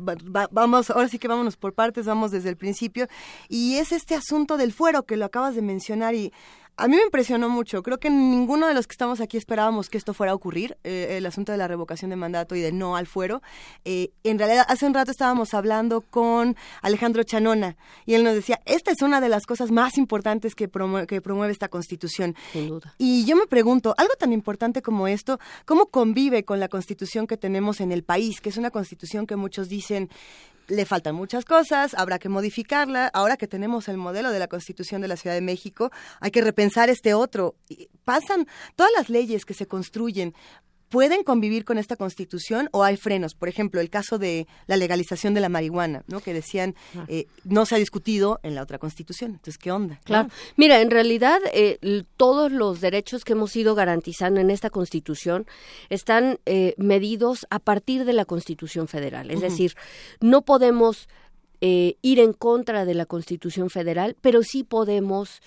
vamos, 0.51 0.89
ahora 0.89 1.07
sí 1.07 1.17
que 1.19 1.29
vámonos 1.29 1.55
por 1.55 1.73
partes, 1.73 2.05
vamos 2.05 2.31
desde 2.31 2.49
el 2.49 2.57
principio, 2.57 3.07
y 3.47 3.75
es 3.75 3.93
este 3.93 4.13
asunto 4.13 4.57
del 4.57 4.73
fuero 4.73 5.03
que 5.03 5.15
lo 5.15 5.23
acabas 5.23 5.55
de 5.55 5.61
mencionar 5.61 6.15
y 6.15 6.33
a 6.77 6.87
mí 6.87 6.95
me 6.95 7.03
impresionó 7.03 7.49
mucho. 7.49 7.83
Creo 7.83 7.99
que 7.99 8.09
ninguno 8.09 8.67
de 8.67 8.73
los 8.73 8.87
que 8.87 8.93
estamos 8.93 9.21
aquí 9.21 9.37
esperábamos 9.37 9.89
que 9.89 9.97
esto 9.97 10.13
fuera 10.13 10.31
a 10.31 10.35
ocurrir, 10.35 10.77
eh, 10.83 11.17
el 11.17 11.25
asunto 11.25 11.51
de 11.51 11.57
la 11.57 11.67
revocación 11.67 12.09
de 12.09 12.15
mandato 12.15 12.55
y 12.55 12.61
de 12.61 12.71
no 12.71 12.95
al 12.95 13.07
fuero. 13.07 13.41
Eh, 13.85 14.11
en 14.23 14.39
realidad, 14.39 14.65
hace 14.67 14.85
un 14.85 14.93
rato 14.93 15.11
estábamos 15.11 15.53
hablando 15.53 16.01
con 16.01 16.55
Alejandro 16.81 17.23
Chanona 17.23 17.77
y 18.05 18.15
él 18.15 18.23
nos 18.23 18.33
decía, 18.33 18.59
esta 18.65 18.91
es 18.91 19.01
una 19.01 19.21
de 19.21 19.29
las 19.29 19.45
cosas 19.45 19.71
más 19.71 19.97
importantes 19.97 20.55
que, 20.55 20.69
que 21.07 21.21
promueve 21.21 21.51
esta 21.51 21.67
constitución. 21.67 22.35
Sin 22.51 22.69
duda. 22.69 22.95
Y 22.97 23.25
yo 23.25 23.35
me 23.35 23.45
pregunto, 23.45 23.93
algo 23.97 24.13
tan 24.17 24.33
importante 24.33 24.81
como 24.81 25.07
esto, 25.07 25.39
¿cómo 25.65 25.87
convive 25.87 26.43
con 26.45 26.59
la 26.59 26.67
constitución 26.67 27.27
que 27.27 27.37
tenemos 27.37 27.81
en 27.81 27.91
el 27.91 28.03
país? 28.03 28.41
Que 28.41 28.49
es 28.49 28.57
una 28.57 28.71
constitución 28.71 29.27
que 29.27 29.35
muchos 29.35 29.69
dicen 29.69 30.09
le 30.71 30.85
faltan 30.85 31.15
muchas 31.15 31.43
cosas, 31.45 31.93
habrá 31.95 32.17
que 32.17 32.29
modificarla. 32.29 33.07
Ahora 33.07 33.37
que 33.37 33.47
tenemos 33.47 33.89
el 33.89 33.97
modelo 33.97 34.31
de 34.31 34.39
la 34.39 34.47
Constitución 34.47 35.01
de 35.01 35.09
la 35.09 35.17
Ciudad 35.17 35.35
de 35.35 35.41
México, 35.41 35.91
hay 36.19 36.31
que 36.31 36.41
repensar 36.41 36.89
este 36.89 37.13
otro. 37.13 37.55
Pasan 38.05 38.47
todas 38.75 38.91
las 38.95 39.09
leyes 39.09 39.45
que 39.45 39.53
se 39.53 39.67
construyen 39.67 40.33
pueden 40.91 41.23
convivir 41.23 41.63
con 41.63 41.77
esta 41.77 41.95
constitución 41.95 42.67
o 42.73 42.83
hay 42.83 42.97
frenos. 42.97 43.33
Por 43.33 43.47
ejemplo, 43.47 43.79
el 43.79 43.89
caso 43.89 44.19
de 44.19 44.45
la 44.67 44.75
legalización 44.75 45.33
de 45.33 45.39
la 45.39 45.47
marihuana, 45.47 46.03
¿no? 46.07 46.19
Que 46.19 46.33
decían 46.33 46.75
eh, 47.07 47.25
no 47.45 47.65
se 47.65 47.75
ha 47.75 47.77
discutido 47.77 48.39
en 48.43 48.55
la 48.55 48.61
otra 48.61 48.77
constitución. 48.77 49.31
Entonces, 49.31 49.57
¿qué 49.57 49.71
onda? 49.71 49.99
Claro. 50.03 50.29
Mira, 50.57 50.81
en 50.81 50.91
realidad 50.91 51.39
eh, 51.53 52.03
todos 52.17 52.51
los 52.51 52.81
derechos 52.81 53.23
que 53.23 53.33
hemos 53.33 53.55
ido 53.55 53.73
garantizando 53.73 54.41
en 54.41 54.51
esta 54.51 54.69
constitución 54.69 55.47
están 55.89 56.39
eh, 56.45 56.75
medidos 56.77 57.47
a 57.49 57.59
partir 57.59 58.03
de 58.03 58.11
la 58.11 58.25
constitución 58.25 58.89
federal. 58.89 59.31
Es 59.31 59.39
decir, 59.39 59.75
no 60.19 60.41
podemos 60.41 61.07
ir 61.61 62.19
en 62.19 62.33
contra 62.33 62.85
de 62.85 62.95
la 62.95 63.05
constitución 63.05 63.69
federal, 63.69 64.17
pero 64.19 64.41
sí 64.41 64.63
podemos 64.63 65.41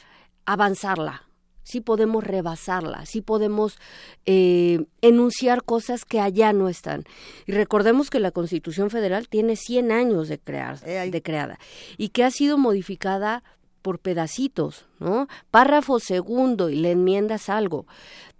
avanzarla 0.47 1.25
sí 1.64 1.80
podemos 1.80 2.23
rebasarla, 2.23 3.04
sí 3.06 3.23
podemos 3.23 3.78
eh, 4.26 4.85
enunciar 5.00 5.64
cosas 5.64 6.04
que 6.04 6.21
allá 6.21 6.52
no 6.52 6.68
están. 6.68 7.04
Y 7.47 7.52
recordemos 7.52 8.11
que 8.11 8.21
la 8.21 8.30
Constitución 8.30 8.90
Federal 8.90 9.28
tiene 9.28 9.56
100 9.56 9.90
años 9.90 10.28
de, 10.28 10.38
crear, 10.38 10.78
eh, 10.87 11.11
de 11.11 11.23
creada 11.23 11.59
y 11.97 12.11
que 12.11 12.23
ha 12.23 12.30
sido 12.30 12.59
modificada 12.59 13.42
por 13.83 13.99
pedacitos, 13.99 14.87
¿no? 14.99 15.26
Párrafo 15.50 15.99
segundo 15.99 16.71
y 16.71 16.76
le 16.76 16.92
enmiendas 16.92 17.49
algo, 17.49 17.87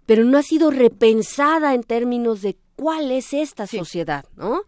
pero 0.05 0.23
no 0.23 0.37
ha 0.37 0.43
sido 0.43 0.71
repensada 0.71 1.73
en 1.73 1.83
términos 1.83 2.41
de 2.41 2.57
cuál 2.75 3.11
es 3.11 3.33
esta 3.33 3.67
sociedad, 3.67 4.25
¿no? 4.35 4.63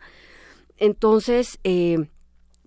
Entonces, 0.77 1.59
eh, 1.63 1.97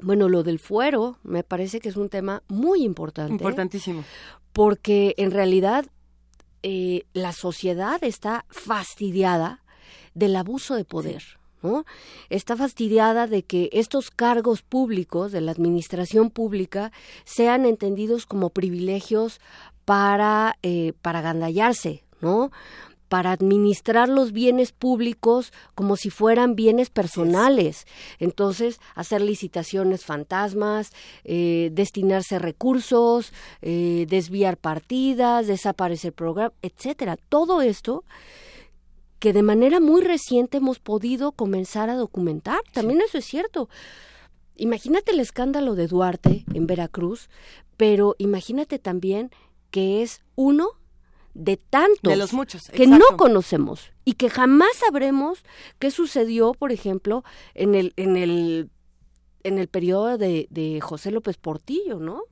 bueno, 0.02 0.28
lo 0.28 0.42
del 0.42 0.58
fuero 0.58 1.18
me 1.22 1.44
parece 1.44 1.78
que 1.80 1.88
es 1.88 1.96
un 1.96 2.08
tema 2.08 2.42
muy 2.48 2.82
importante. 2.82 3.32
Importantísimo 3.32 4.04
porque 4.52 5.14
en 5.16 5.30
realidad 5.30 5.86
eh, 6.62 7.04
la 7.12 7.32
sociedad 7.32 8.02
está 8.02 8.44
fastidiada 8.48 9.62
del 10.14 10.36
abuso 10.36 10.74
de 10.74 10.84
poder. 10.84 11.22
¿no? 11.62 11.84
Está 12.30 12.56
fastidiada 12.56 13.26
de 13.26 13.42
que 13.42 13.68
estos 13.72 14.10
cargos 14.10 14.62
públicos 14.62 15.32
de 15.32 15.40
la 15.40 15.52
administración 15.52 16.30
pública 16.30 16.90
sean 17.24 17.66
entendidos 17.66 18.26
como 18.26 18.50
privilegios 18.50 19.40
para, 19.84 20.56
eh, 20.62 20.94
para 21.02 21.20
gandallarse, 21.20 22.04
¿no? 22.20 22.50
Para 23.10 23.32
administrar 23.32 24.08
los 24.08 24.30
bienes 24.30 24.70
públicos 24.70 25.52
como 25.74 25.96
si 25.96 26.10
fueran 26.10 26.54
bienes 26.54 26.90
personales. 26.90 27.88
Entonces, 28.20 28.78
hacer 28.94 29.20
licitaciones 29.20 30.04
fantasmas, 30.04 30.92
eh, 31.24 31.70
destinarse 31.72 32.38
recursos, 32.38 33.32
eh, 33.62 34.06
desviar 34.08 34.56
partidas, 34.58 35.48
desaparecer 35.48 36.12
programas, 36.12 36.52
etcétera. 36.62 37.16
Todo 37.16 37.62
esto 37.62 38.04
que 39.18 39.32
de 39.32 39.42
manera 39.42 39.80
muy 39.80 40.02
reciente 40.02 40.58
hemos 40.58 40.78
podido 40.78 41.32
comenzar 41.32 41.90
a 41.90 41.96
documentar. 41.96 42.60
También 42.72 43.00
eso 43.00 43.18
es 43.18 43.24
cierto. 43.24 43.68
Imagínate 44.54 45.10
el 45.10 45.18
escándalo 45.18 45.74
de 45.74 45.88
Duarte 45.88 46.44
en 46.54 46.68
Veracruz, 46.68 47.28
pero 47.76 48.14
imagínate 48.18 48.78
también 48.78 49.32
que 49.72 50.02
es 50.02 50.22
uno 50.36 50.79
de 51.34 51.56
tantos 51.56 52.10
de 52.10 52.16
los 52.16 52.32
muchos 52.32 52.62
que 52.72 52.86
no 52.86 53.04
conocemos 53.16 53.92
y 54.04 54.14
que 54.14 54.30
jamás 54.30 54.70
sabremos 54.76 55.44
qué 55.78 55.90
sucedió, 55.90 56.52
por 56.54 56.72
ejemplo, 56.72 57.24
en 57.54 57.74
el 57.74 57.92
en 57.96 58.16
el 58.16 58.70
en 59.42 59.58
el 59.58 59.68
periodo 59.68 60.18
de, 60.18 60.48
de 60.50 60.80
José 60.80 61.10
López 61.10 61.36
Portillo, 61.38 61.98
¿no? 61.98 62.22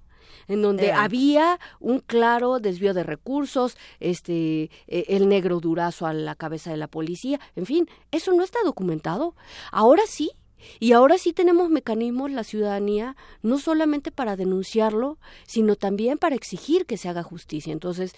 en 0.47 0.63
donde 0.63 0.87
Eh. 0.87 0.93
había 0.93 1.59
un 1.79 2.01
claro 2.01 2.59
desvío 2.59 2.95
de 2.95 3.03
recursos, 3.03 3.77
este, 4.01 4.71
eh, 4.87 5.05
el 5.09 5.29
negro 5.29 5.61
durazo 5.61 6.07
a 6.07 6.15
la 6.15 6.35
cabeza 6.35 6.71
de 6.71 6.79
la 6.79 6.89
policía, 6.89 7.39
en 7.55 7.67
fin, 7.67 7.89
eso 8.13 8.33
no 8.33 8.43
está 8.43 8.59
documentado. 8.65 9.35
Ahora 9.73 10.03
sí, 10.07 10.31
y 10.81 10.93
ahora 10.93 11.19
sí 11.19 11.33
tenemos 11.33 11.71
mecanismos, 11.71 12.31
la 12.31 12.45
ciudadanía, 12.45 13.17
no 13.43 13.59
solamente 13.59 14.11
para 14.11 14.37
denunciarlo, 14.37 15.19
sino 15.47 15.77
también 15.77 16.19
para 16.19 16.37
exigir 16.37 16.87
que 16.87 16.97
se 16.97 17.09
haga 17.09 17.23
justicia. 17.23 17.73
Entonces, 17.73 18.15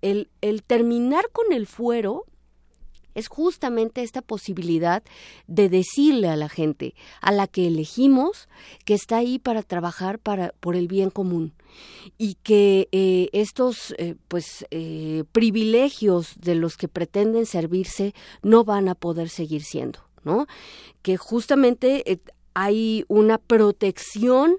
el, 0.00 0.28
el 0.40 0.62
terminar 0.62 1.30
con 1.32 1.52
el 1.52 1.66
fuero 1.66 2.26
es 3.14 3.28
justamente 3.28 4.02
esta 4.02 4.22
posibilidad 4.22 5.02
de 5.46 5.68
decirle 5.68 6.28
a 6.28 6.36
la 6.36 6.48
gente 6.48 6.94
a 7.20 7.32
la 7.32 7.46
que 7.46 7.66
elegimos 7.66 8.48
que 8.84 8.94
está 8.94 9.18
ahí 9.18 9.38
para 9.38 9.62
trabajar 9.62 10.18
para 10.18 10.54
por 10.60 10.76
el 10.76 10.88
bien 10.88 11.10
común 11.10 11.52
y 12.18 12.34
que 12.42 12.88
eh, 12.92 13.28
estos 13.32 13.94
eh, 13.98 14.14
pues 14.28 14.66
eh, 14.70 15.24
privilegios 15.32 16.34
de 16.40 16.54
los 16.54 16.76
que 16.76 16.88
pretenden 16.88 17.46
servirse 17.46 18.14
no 18.42 18.64
van 18.64 18.88
a 18.88 18.94
poder 18.94 19.28
seguir 19.28 19.62
siendo 19.62 20.00
no 20.24 20.46
que 21.02 21.16
justamente 21.16 22.10
eh, 22.10 22.18
hay 22.54 23.04
una 23.08 23.38
protección 23.38 24.56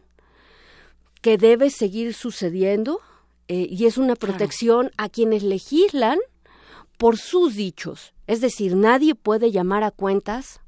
que 1.22 1.38
debe 1.38 1.70
seguir 1.70 2.13
sucediendo 2.13 3.00
eh, 3.48 3.67
y 3.70 3.86
es 3.86 3.98
una 3.98 4.15
protección 4.15 4.91
a 4.98 5.10
quienes 5.10 5.43
legislan 5.43 6.20
por 6.98 7.17
sus 7.17 7.55
dichos. 7.55 8.13
Es 8.27 8.41
decir, 8.41 8.75
nadie 8.75 9.15
puede 9.15 9.51
llamar 9.51 9.84
a 9.84 9.91
cuentas 9.91 10.62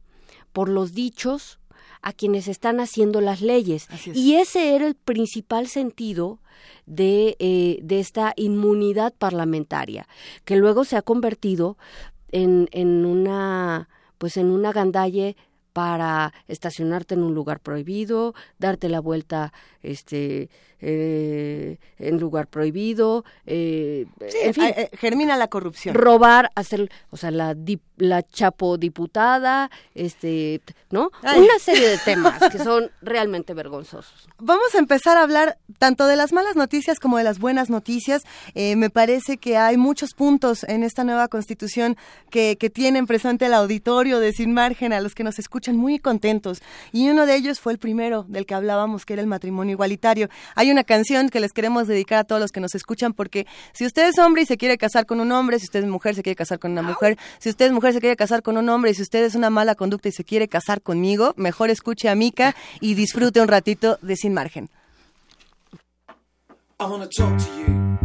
por 0.53 0.69
los 0.69 0.93
dichos 0.93 1.59
a 2.01 2.13
quienes 2.13 2.47
están 2.47 2.79
haciendo 2.79 3.19
las 3.19 3.41
leyes. 3.41 3.87
Es. 3.91 4.15
Y 4.15 4.35
ese 4.35 4.75
era 4.75 4.85
el 4.85 4.95
principal 4.95 5.67
sentido 5.67 6.39
de, 6.85 7.35
eh, 7.39 7.79
de 7.81 7.99
esta 7.99 8.33
inmunidad 8.35 9.13
parlamentaria, 9.13 10.07
que 10.45 10.55
luego 10.55 10.85
se 10.85 10.97
ha 10.97 11.01
convertido 11.01 11.77
en, 12.31 12.69
en 12.71 13.05
una 13.05 13.89
pues 14.17 14.37
en 14.37 14.47
una 14.47 14.71
gandalle 14.71 15.35
para 15.73 16.33
estacionarte 16.47 17.15
en 17.15 17.23
un 17.23 17.35
lugar 17.35 17.59
prohibido, 17.59 18.33
darte 18.59 18.87
la 18.87 19.01
vuelta 19.01 19.51
este 19.81 20.49
eh, 20.87 21.77
en 21.97 22.19
lugar 22.19 22.45
prohibido, 22.47 23.25
eh, 23.47 24.05
Sí, 24.29 24.37
en 24.43 24.53
fin, 24.53 24.63
eh, 24.65 24.73
eh, 24.77 24.97
germina 24.97 25.35
la 25.35 25.47
corrupción. 25.47 25.95
robar, 25.95 26.51
hacer, 26.55 26.91
o 27.09 27.17
sea, 27.17 27.31
la 27.31 27.55
dip- 27.55 27.81
la 27.97 28.21
chapo 28.23 28.77
diputada, 28.77 29.71
este, 29.95 30.61
¿no? 30.91 31.09
Ay. 31.23 31.39
Una 31.41 31.57
serie 31.59 31.87
de 31.87 31.97
temas 31.97 32.37
que 32.51 32.57
son 32.59 32.91
realmente 33.01 33.53
vergonzosos. 33.53 34.27
Vamos 34.37 34.75
a 34.75 34.79
empezar 34.79 35.17
a 35.17 35.23
hablar 35.23 35.57
tanto 35.79 36.05
de 36.05 36.15
las 36.17 36.33
malas 36.33 36.55
noticias 36.55 36.99
como 36.99 37.17
de 37.17 37.23
las 37.23 37.39
buenas 37.39 37.69
noticias. 37.69 38.23
Eh, 38.53 38.75
me 38.75 38.89
parece 38.89 39.37
que 39.37 39.57
hay 39.57 39.77
muchos 39.77 40.13
puntos 40.13 40.63
en 40.65 40.83
esta 40.83 41.03
nueva 41.03 41.29
constitución 41.29 41.95
que, 42.29 42.57
que 42.59 42.69
tienen 42.69 43.07
presente 43.07 43.45
el 43.45 43.53
auditorio 43.53 44.19
de 44.19 44.33
Sin 44.33 44.53
Margen, 44.53 44.93
a 44.93 44.99
los 44.99 45.15
que 45.15 45.23
nos 45.23 45.39
escuchan 45.39 45.75
muy 45.77 45.97
contentos. 45.99 46.61
Y 46.91 47.09
uno 47.09 47.25
de 47.25 47.35
ellos 47.35 47.59
fue 47.59 47.71
el 47.73 47.79
primero 47.79 48.25
del 48.27 48.45
que 48.45 48.53
hablábamos, 48.55 49.05
que 49.05 49.13
era 49.13 49.21
el 49.21 49.27
matrimonio 49.27 49.71
igualitario. 49.73 50.27
Hay 50.55 50.69
una 50.75 50.83
canción 50.83 51.29
que 51.29 51.39
les 51.39 51.53
queremos 51.53 51.87
dedicar 51.87 52.19
a 52.19 52.23
todos 52.25 52.41
los 52.41 52.51
que 52.51 52.59
nos 52.59 52.75
escuchan, 52.75 53.13
porque 53.13 53.47
si 53.71 53.85
usted 53.85 54.09
es 54.09 54.19
hombre 54.19 54.41
y 54.41 54.45
se 54.45 54.57
quiere 54.57 54.77
casar 54.77 55.05
con 55.05 55.21
un 55.21 55.31
hombre, 55.31 55.57
si 55.57 55.65
usted 55.65 55.79
es 55.79 55.85
mujer 55.85 56.15
se 56.15 56.21
quiere 56.21 56.35
casar 56.35 56.59
con 56.59 56.71
una 56.71 56.81
mujer, 56.81 57.17
si 57.39 57.49
usted 57.49 57.67
es 57.67 57.71
mujer 57.71 57.93
se 57.93 58.01
quiere 58.01 58.17
casar 58.17 58.43
con 58.43 58.57
un 58.57 58.67
hombre, 58.67 58.91
y 58.91 58.93
si 58.93 59.01
usted 59.01 59.23
es 59.23 59.35
una 59.35 59.49
mala 59.49 59.75
conducta 59.75 60.09
y 60.09 60.11
se 60.11 60.25
quiere 60.25 60.49
casar 60.49 60.81
conmigo, 60.81 61.33
mejor 61.37 61.69
escuche 61.69 62.09
a 62.09 62.15
Mika 62.15 62.55
y 62.81 62.95
disfrute 62.95 63.39
un 63.39 63.47
ratito 63.47 63.97
de 64.01 64.17
Sin 64.17 64.33
Margen. 64.33 64.69
I 66.77 66.83
wanna 66.83 67.07
talk 67.07 67.37
to 67.37 67.45
you. 67.57 68.04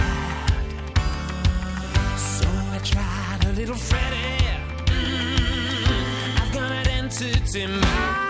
Little 3.61 3.75
Freddie. 3.75 4.57
Mm, 4.87 6.41
I've 6.41 6.51
got 6.51 6.71
an 6.71 6.87
entity 6.87 7.67
mind. 7.67 8.20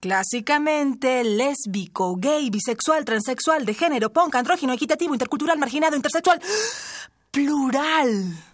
Clásicamente, 0.00 1.24
lésbico, 1.24 2.16
gay, 2.16 2.50
bisexual, 2.50 3.04
transexual, 3.04 3.66
de 3.66 3.74
género, 3.74 4.10
punk, 4.10 4.36
andrógino, 4.36 4.72
equitativo, 4.72 5.12
intercultural, 5.12 5.58
marginado, 5.58 5.96
intersexual. 5.96 6.40
Plural. 7.30 8.47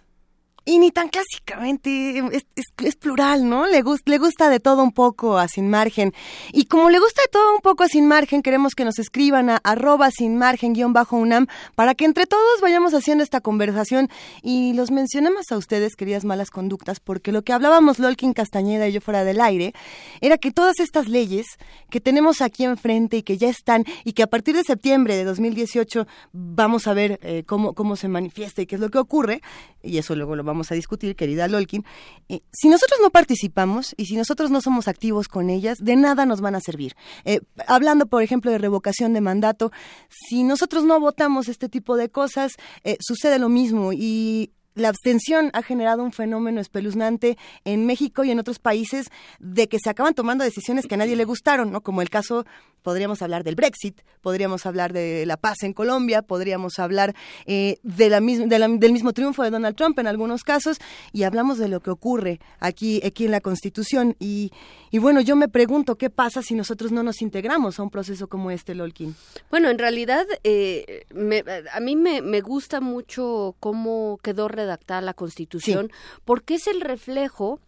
Y 0.67 0.79
ni 0.79 0.89
tan 0.91 1.09
clásicamente, 1.09 2.17
es, 2.31 2.45
es- 2.55 2.95
plural, 2.95 3.47
¿no? 3.47 3.67
Le, 3.67 3.83
gus- 3.83 4.01
le 4.05 4.17
gusta 4.17 4.49
de 4.49 4.59
todo 4.59 4.81
un 4.81 4.91
poco 4.91 5.37
a 5.37 5.47
Sin 5.47 5.69
Margen. 5.69 6.11
Y 6.53 6.65
como 6.65 6.89
le 6.89 6.97
gusta 6.99 7.21
de 7.21 7.27
todo 7.27 7.53
un 7.53 7.61
poco 7.61 7.83
a 7.83 7.87
Sin 7.87 8.07
Margen, 8.07 8.41
queremos 8.41 8.73
que 8.73 8.83
nos 8.83 8.97
escriban 8.97 9.49
a 9.51 9.57
arroba 9.57 10.09
sin 10.09 10.37
margen 10.37 10.73
guion 10.73 10.91
bajo 10.93 11.17
UNAM 11.17 11.45
para 11.75 11.93
que 11.93 12.05
entre 12.05 12.25
todos 12.25 12.61
vayamos 12.61 12.93
haciendo 12.95 13.23
esta 13.23 13.41
conversación 13.41 14.09
y 14.41 14.73
los 14.73 14.89
mencionemos 14.91 15.51
a 15.51 15.57
ustedes, 15.57 15.95
queridas 15.95 16.25
malas 16.25 16.49
conductas, 16.49 16.99
porque 16.99 17.31
lo 17.31 17.43
que 17.43 17.53
hablábamos 17.53 17.99
Lolkin 17.99 18.33
Castañeda 18.33 18.87
y 18.87 18.93
yo 18.93 19.01
fuera 19.01 19.23
del 19.23 19.41
aire 19.41 19.73
era 20.21 20.37
que 20.39 20.51
todas 20.51 20.79
estas 20.79 21.07
leyes 21.07 21.45
que 21.91 21.99
tenemos 22.01 22.41
aquí 22.41 22.63
enfrente 22.63 23.17
y 23.17 23.23
que 23.23 23.37
ya 23.37 23.49
están 23.49 23.83
y 24.03 24.13
que 24.13 24.23
a 24.23 24.27
partir 24.27 24.55
de 24.55 24.63
septiembre 24.63 25.15
de 25.15 25.25
2018 25.25 26.07
vamos 26.33 26.87
a 26.87 26.93
ver 26.93 27.19
eh, 27.21 27.43
cómo, 27.45 27.73
cómo 27.73 27.95
se 27.97 28.07
manifiesta 28.07 28.61
y 28.61 28.65
qué 28.65 28.75
es 28.75 28.81
lo 28.81 28.89
que 28.89 28.97
ocurre, 28.97 29.41
y 29.83 29.97
eso 29.99 30.15
luego 30.15 30.35
lo 30.35 30.43
vamos 30.43 30.54
a 30.71 30.75
discutir, 30.75 31.15
querida 31.15 31.47
Lolkin, 31.47 31.83
eh, 32.29 32.41
si 32.51 32.69
nosotros 32.69 32.99
no 33.01 33.09
participamos 33.09 33.93
y 33.97 34.05
si 34.05 34.15
nosotros 34.15 34.51
no 34.51 34.61
somos 34.61 34.87
activos 34.87 35.27
con 35.27 35.49
ellas, 35.49 35.77
de 35.81 35.95
nada 35.95 36.25
nos 36.25 36.41
van 36.41 36.55
a 36.55 36.61
servir. 36.61 36.95
Eh, 37.25 37.41
hablando, 37.67 38.07
por 38.07 38.23
ejemplo, 38.23 38.51
de 38.51 38.57
revocación 38.57 39.13
de 39.13 39.21
mandato, 39.21 39.71
si 40.09 40.43
nosotros 40.43 40.83
no 40.83 40.99
votamos 40.99 41.47
este 41.47 41.69
tipo 41.69 41.97
de 41.97 42.09
cosas, 42.09 42.53
eh, 42.83 42.97
sucede 42.99 43.39
lo 43.39 43.49
mismo 43.49 43.91
y 43.93 44.51
la 44.75 44.89
abstención 44.89 45.49
ha 45.53 45.63
generado 45.63 46.03
un 46.03 46.11
fenómeno 46.11 46.61
espeluznante 46.61 47.37
en 47.63 47.85
México 47.85 48.23
y 48.23 48.31
en 48.31 48.39
otros 48.39 48.59
países 48.59 49.09
de 49.39 49.67
que 49.67 49.79
se 49.79 49.89
acaban 49.89 50.13
tomando 50.13 50.43
decisiones 50.43 50.85
que 50.85 50.95
a 50.95 50.97
nadie 50.97 51.15
le 51.15 51.25
gustaron, 51.25 51.71
¿no? 51.71 51.81
Como 51.81 52.01
el 52.01 52.09
caso, 52.09 52.45
podríamos 52.83 53.21
hablar 53.21 53.43
del 53.43 53.55
Brexit, 53.55 54.01
podríamos 54.21 54.65
hablar 54.65 54.93
de 54.93 55.25
la 55.25 55.37
paz 55.37 55.63
en 55.63 55.73
Colombia, 55.73 56.21
podríamos 56.21 56.77
hablar 56.77 57.15
eh, 57.47 57.77
de 57.83 58.09
la 58.09 58.19
de 58.19 58.59
la- 58.59 58.67
del 58.67 58.91
mismo 58.93 59.13
triunfo 59.13 59.43
de 59.43 59.49
Donald 59.49 59.75
Trump 59.75 59.97
en 59.99 60.07
algunos 60.07 60.43
casos, 60.43 60.77
y 61.11 61.23
hablamos 61.23 61.57
de 61.57 61.67
lo 61.67 61.79
que 61.79 61.89
ocurre 61.89 62.39
aquí, 62.59 63.01
aquí 63.03 63.25
en 63.25 63.31
la 63.31 63.41
Constitución. 63.41 64.15
Y, 64.19 64.51
y 64.91 64.99
bueno, 64.99 65.21
yo 65.21 65.35
me 65.35 65.47
pregunto 65.47 65.95
qué 65.97 66.09
pasa 66.09 66.41
si 66.41 66.53
nosotros 66.53 66.91
no 66.91 67.01
nos 67.01 67.21
integramos 67.21 67.79
a 67.79 67.83
un 67.83 67.89
proceso 67.89 68.27
como 68.27 68.51
este, 68.51 68.75
Lolkin. 68.75 69.15
Bueno, 69.49 69.69
en 69.69 69.79
realidad 69.79 70.25
eh, 70.43 71.05
me- 71.13 71.43
a 71.73 71.79
mí 71.79 71.95
me, 71.95 72.21
me 72.21 72.41
gusta 72.41 72.81
mucho 72.81 73.55
cómo 73.59 74.19
quedó 74.21 74.47
redactada 74.65 75.01
la 75.01 75.13
Constitución, 75.13 75.91
porque 76.25 76.55
es 76.55 76.67
el 76.67 76.81
reflejo 76.81 77.59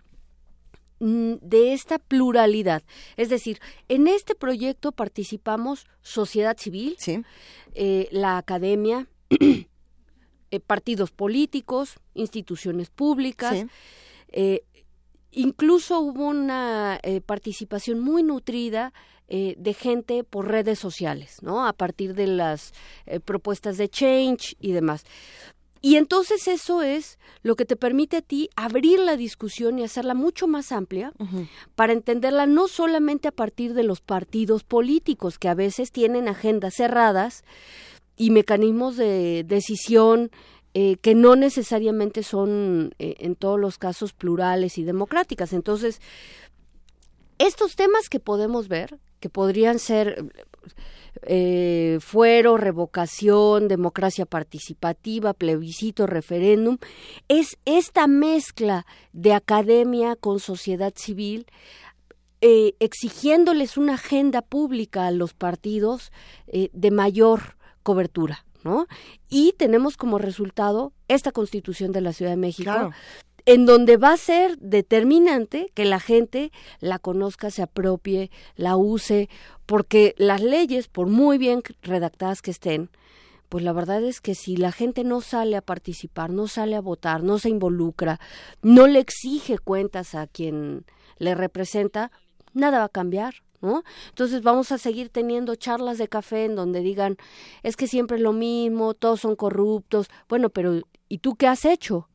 mm, 0.99 1.33
de 1.41 1.73
esta 1.73 1.99
pluralidad. 1.99 2.81
Es 3.17 3.29
decir, 3.29 3.59
en 3.87 4.07
este 4.07 4.33
proyecto 4.33 4.91
participamos 4.91 5.85
sociedad 6.01 6.57
civil, 6.57 6.95
Sí. 6.99 7.23
eh, 7.75 8.07
la 8.11 8.37
academia, 8.37 9.07
eh, 10.51 10.59
partidos 10.59 11.11
políticos, 11.11 11.99
instituciones 12.15 12.89
públicas, 12.89 13.53
Sí. 13.59 13.67
eh, 14.29 14.63
incluso 15.31 15.99
hubo 15.99 16.25
una 16.29 16.99
participación 17.25 17.99
muy 17.99 18.23
nutrida 18.23 18.91
de 19.29 19.73
gente 19.73 20.23
por 20.23 20.47
redes 20.47 20.79
sociales, 20.79 21.43
¿no? 21.43 21.67
A 21.67 21.73
partir 21.73 22.13
de 22.15 22.27
las 22.27 22.71
propuestas 23.25 23.77
de 23.77 23.89
Change 23.89 24.55
y 24.59 24.71
demás. 24.71 25.03
Y 25.81 25.95
entonces 25.95 26.47
eso 26.47 26.81
es 26.81 27.19
lo 27.43 27.55
que 27.55 27.65
te 27.65 27.75
permite 27.75 28.17
a 28.17 28.21
ti 28.21 28.49
abrir 28.55 28.99
la 28.99 29.15
discusión 29.15 29.79
y 29.79 29.83
hacerla 29.83 30.13
mucho 30.13 30.47
más 30.47 30.71
amplia 30.71 31.13
para 31.75 31.93
entenderla 31.93 32.45
no 32.45 32.67
solamente 32.67 33.27
a 33.27 33.31
partir 33.31 33.73
de 33.73 33.83
los 33.83 34.01
partidos 34.01 34.63
políticos 34.63 35.39
que 35.39 35.49
a 35.49 35.55
veces 35.55 35.91
tienen 35.91 36.27
agendas 36.27 36.75
cerradas 36.75 37.43
y 38.15 38.31
mecanismos 38.31 38.97
de 38.97 39.43
decisión 39.47 40.31
eh, 40.73 40.97
que 40.97 41.15
no 41.15 41.35
necesariamente 41.35 42.21
son 42.23 42.93
eh, 42.99 43.15
en 43.19 43.35
todos 43.35 43.59
los 43.59 43.77
casos 43.77 44.13
plurales 44.13 44.77
y 44.77 44.83
democráticas. 44.83 45.53
Entonces, 45.53 46.01
estos 47.39 47.75
temas 47.75 48.09
que 48.09 48.19
podemos 48.19 48.67
ver, 48.67 48.99
que 49.19 49.29
podrían 49.29 49.79
ser 49.79 50.25
eh, 51.23 51.97
fuero, 52.01 52.57
revocación, 52.57 53.67
democracia 53.67 54.25
participativa, 54.25 55.33
plebiscito, 55.33 56.05
referéndum, 56.05 56.77
es 57.27 57.57
esta 57.65 58.07
mezcla 58.07 58.85
de 59.13 59.33
academia 59.33 60.15
con 60.15 60.39
sociedad 60.39 60.93
civil 60.95 61.47
eh, 62.41 62.75
exigiéndoles 62.79 63.77
una 63.77 63.95
agenda 63.95 64.43
pública 64.43 65.07
a 65.07 65.11
los 65.11 65.33
partidos 65.33 66.11
eh, 66.45 66.69
de 66.71 66.91
mayor 66.91 67.57
cobertura, 67.81 68.45
¿no? 68.63 68.85
Y 69.27 69.53
tenemos 69.57 69.97
como 69.97 70.19
resultado 70.19 70.93
esta 71.07 71.31
Constitución 71.31 71.91
de 71.91 72.01
la 72.01 72.13
Ciudad 72.13 72.31
de 72.31 72.37
México. 72.37 72.91
En 73.47 73.65
donde 73.65 73.95
va 73.95 74.11
a 74.11 74.17
ser 74.17 74.57
determinante 74.57 75.71
que 75.73 75.85
la 75.85 76.01
gente 76.01 76.51
la 76.81 76.99
conozca, 76.99 77.49
se 77.49 77.61
apropie, 77.61 78.29
la 78.57 78.75
use, 78.75 79.29
porque 79.65 80.13
las 80.17 80.41
leyes, 80.41 80.89
por 80.89 81.07
muy 81.07 81.37
bien 81.37 81.63
redactadas 81.81 82.41
que 82.41 82.51
estén, 82.51 82.89
pues 83.47 83.63
la 83.63 83.71
verdad 83.71 84.03
es 84.03 84.19
que 84.19 84.35
si 84.35 84.57
la 84.57 84.73
gente 84.73 85.05
no 85.05 85.21
sale 85.21 85.55
a 85.55 85.61
participar, 85.61 86.29
no 86.29 86.49
sale 86.49 86.75
a 86.75 86.81
votar, 86.81 87.23
no 87.23 87.39
se 87.39 87.47
involucra, 87.47 88.19
no 88.61 88.85
le 88.85 88.99
exige 88.99 89.57
cuentas 89.59 90.13
a 90.13 90.27
quien 90.27 90.83
le 91.17 91.33
representa, 91.33 92.11
nada 92.53 92.79
va 92.79 92.85
a 92.85 92.89
cambiar. 92.89 93.35
¿No? 93.59 93.83
Entonces 94.09 94.43
vamos 94.43 94.71
a 94.71 94.77
seguir 94.77 95.09
teniendo 95.09 95.55
charlas 95.55 95.97
de 95.97 96.07
café 96.07 96.45
en 96.45 96.55
donde 96.55 96.81
digan, 96.81 97.17
es 97.63 97.75
que 97.75 97.87
siempre 97.87 98.17
es 98.17 98.21
lo 98.21 98.31
mismo, 98.31 98.93
todos 98.93 99.21
son 99.21 99.35
corruptos. 99.35 100.09
Bueno, 100.29 100.51
pero 100.51 100.81
¿y 101.09 101.17
tú 101.17 101.35
qué 101.35 101.47
has 101.47 101.65
hecho? 101.65 102.07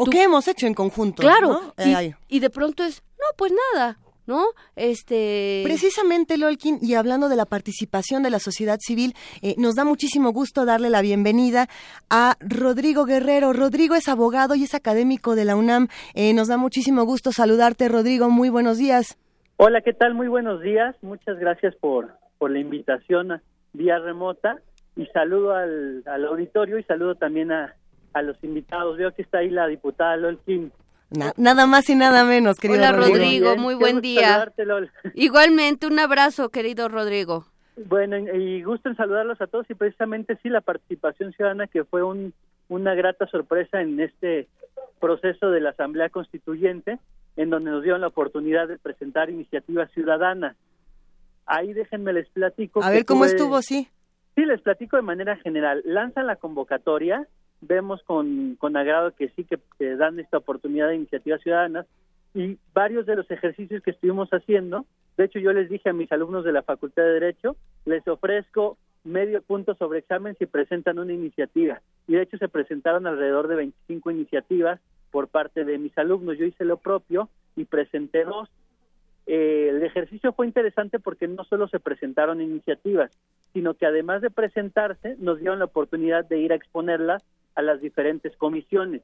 ¿O 0.00 0.04
Tú- 0.04 0.10
qué 0.12 0.22
hemos 0.22 0.46
hecho 0.48 0.66
en 0.66 0.74
conjunto? 0.74 1.20
Claro, 1.22 1.48
¿no? 1.76 1.84
y, 1.84 1.94
Eh, 2.06 2.14
y 2.28 2.38
de 2.40 2.50
pronto 2.50 2.84
es, 2.84 3.02
no, 3.18 3.26
pues 3.36 3.52
nada, 3.74 3.98
¿no? 4.26 4.44
Este... 4.76 5.62
Precisamente, 5.64 6.38
Lolkin, 6.38 6.78
y 6.80 6.94
hablando 6.94 7.28
de 7.28 7.36
la 7.36 7.46
participación 7.46 8.22
de 8.22 8.30
la 8.30 8.38
sociedad 8.38 8.78
civil, 8.80 9.14
eh, 9.42 9.54
nos 9.58 9.74
da 9.74 9.84
muchísimo 9.84 10.30
gusto 10.32 10.64
darle 10.64 10.88
la 10.90 11.02
bienvenida 11.02 11.68
a 12.10 12.36
Rodrigo 12.40 13.04
Guerrero. 13.06 13.52
Rodrigo 13.52 13.94
es 13.94 14.08
abogado 14.08 14.54
y 14.54 14.64
es 14.64 14.74
académico 14.74 15.34
de 15.34 15.44
la 15.44 15.56
UNAM. 15.56 15.88
Eh, 16.14 16.32
nos 16.34 16.48
da 16.48 16.56
muchísimo 16.56 17.04
gusto 17.04 17.32
saludarte, 17.32 17.88
Rodrigo. 17.88 18.30
Muy 18.30 18.50
buenos 18.50 18.78
días. 18.78 19.18
Hola, 19.56 19.80
¿qué 19.80 19.92
tal? 19.92 20.14
Muy 20.14 20.28
buenos 20.28 20.62
días. 20.62 20.94
Muchas 21.02 21.38
gracias 21.38 21.74
por, 21.76 22.14
por 22.38 22.50
la 22.50 22.60
invitación 22.60 23.32
a- 23.32 23.42
vía 23.72 23.98
remota 23.98 24.58
y 24.96 25.06
saludo 25.06 25.52
al, 25.54 26.02
al 26.06 26.24
auditorio 26.26 26.78
y 26.78 26.84
saludo 26.84 27.14
también 27.16 27.50
a, 27.52 27.74
a 28.12 28.22
los 28.22 28.42
invitados. 28.42 28.96
Veo 28.96 29.12
que 29.14 29.22
está 29.22 29.38
ahí 29.38 29.50
la 29.50 29.66
diputada 29.66 30.16
Lolkin. 30.16 30.72
Na- 31.10 31.32
nada 31.36 31.66
más 31.66 31.88
y 31.88 31.94
nada 31.94 32.24
menos, 32.24 32.58
querido 32.58 32.80
Hola, 32.80 32.92
Rodrigo. 32.92 33.56
Muy 33.56 33.74
buen 33.74 34.00
día. 34.00 34.52
Lol. 34.58 34.90
Igualmente, 35.14 35.86
un 35.86 35.98
abrazo, 35.98 36.50
querido 36.50 36.88
Rodrigo. 36.88 37.46
Bueno, 37.86 38.18
y 38.18 38.62
gusto 38.62 38.88
en 38.88 38.96
saludarlos 38.96 39.40
a 39.40 39.46
todos 39.46 39.70
y 39.70 39.74
precisamente 39.74 40.36
sí, 40.42 40.48
la 40.48 40.60
participación 40.60 41.32
ciudadana 41.32 41.66
que 41.66 41.84
fue 41.84 42.02
un, 42.02 42.34
una 42.68 42.94
grata 42.94 43.26
sorpresa 43.28 43.80
en 43.80 44.00
este 44.00 44.48
proceso 45.00 45.50
de 45.50 45.60
la 45.60 45.70
Asamblea 45.70 46.08
Constituyente, 46.10 46.98
en 47.36 47.50
donde 47.50 47.70
nos 47.70 47.82
dieron 47.82 48.00
la 48.00 48.08
oportunidad 48.08 48.66
de 48.66 48.78
presentar 48.78 49.30
iniciativas 49.30 49.90
ciudadanas. 49.92 50.56
Ahí 51.46 51.72
déjenme 51.72 52.12
les 52.12 52.28
platico. 52.28 52.82
A 52.82 52.90
ver 52.90 53.04
cómo 53.04 53.24
estuvo, 53.24 53.62
sí. 53.62 53.88
Sí, 54.34 54.44
les 54.44 54.60
platico 54.60 54.96
de 54.96 55.02
manera 55.02 55.36
general. 55.36 55.82
Lanzan 55.84 56.26
la 56.26 56.36
convocatoria, 56.36 57.26
vemos 57.60 58.02
con, 58.04 58.56
con 58.56 58.76
agrado 58.76 59.14
que 59.14 59.28
sí 59.30 59.44
que, 59.44 59.58
que 59.78 59.96
dan 59.96 60.20
esta 60.20 60.38
oportunidad 60.38 60.88
de 60.88 60.96
iniciativas 60.96 61.40
ciudadanas 61.42 61.86
y 62.34 62.58
varios 62.72 63.06
de 63.06 63.16
los 63.16 63.30
ejercicios 63.30 63.82
que 63.82 63.90
estuvimos 63.90 64.28
haciendo, 64.30 64.84
de 65.16 65.24
hecho 65.24 65.38
yo 65.38 65.52
les 65.52 65.68
dije 65.68 65.88
a 65.88 65.94
mis 65.94 66.10
alumnos 66.12 66.44
de 66.44 66.52
la 66.52 66.62
Facultad 66.62 67.02
de 67.02 67.14
Derecho, 67.14 67.56
les 67.84 68.06
ofrezco 68.06 68.76
medio 69.04 69.42
punto 69.42 69.74
sobre 69.74 70.00
examen 70.00 70.36
si 70.38 70.46
presentan 70.46 70.98
una 70.98 71.12
iniciativa. 71.12 71.80
Y 72.06 72.14
de 72.14 72.22
hecho 72.22 72.38
se 72.38 72.48
presentaron 72.48 73.06
alrededor 73.06 73.48
de 73.48 73.56
25 73.56 74.10
iniciativas 74.10 74.80
por 75.10 75.28
parte 75.28 75.64
de 75.64 75.78
mis 75.78 75.96
alumnos. 75.96 76.38
Yo 76.38 76.44
hice 76.44 76.64
lo 76.64 76.76
propio 76.76 77.28
y 77.56 77.64
presenté 77.64 78.24
dos. 78.24 78.48
Eh, 79.26 79.68
el 79.70 79.82
ejercicio 79.82 80.32
fue 80.32 80.46
interesante 80.46 80.98
porque 80.98 81.28
no 81.28 81.44
solo 81.44 81.68
se 81.68 81.80
presentaron 81.80 82.40
iniciativas, 82.40 83.10
sino 83.52 83.74
que 83.74 83.86
además 83.86 84.22
de 84.22 84.30
presentarse, 84.30 85.16
nos 85.18 85.38
dieron 85.38 85.58
la 85.58 85.66
oportunidad 85.66 86.24
de 86.24 86.38
ir 86.38 86.52
a 86.52 86.56
exponerlas 86.56 87.22
a 87.58 87.62
las 87.62 87.80
diferentes 87.80 88.36
comisiones. 88.36 89.02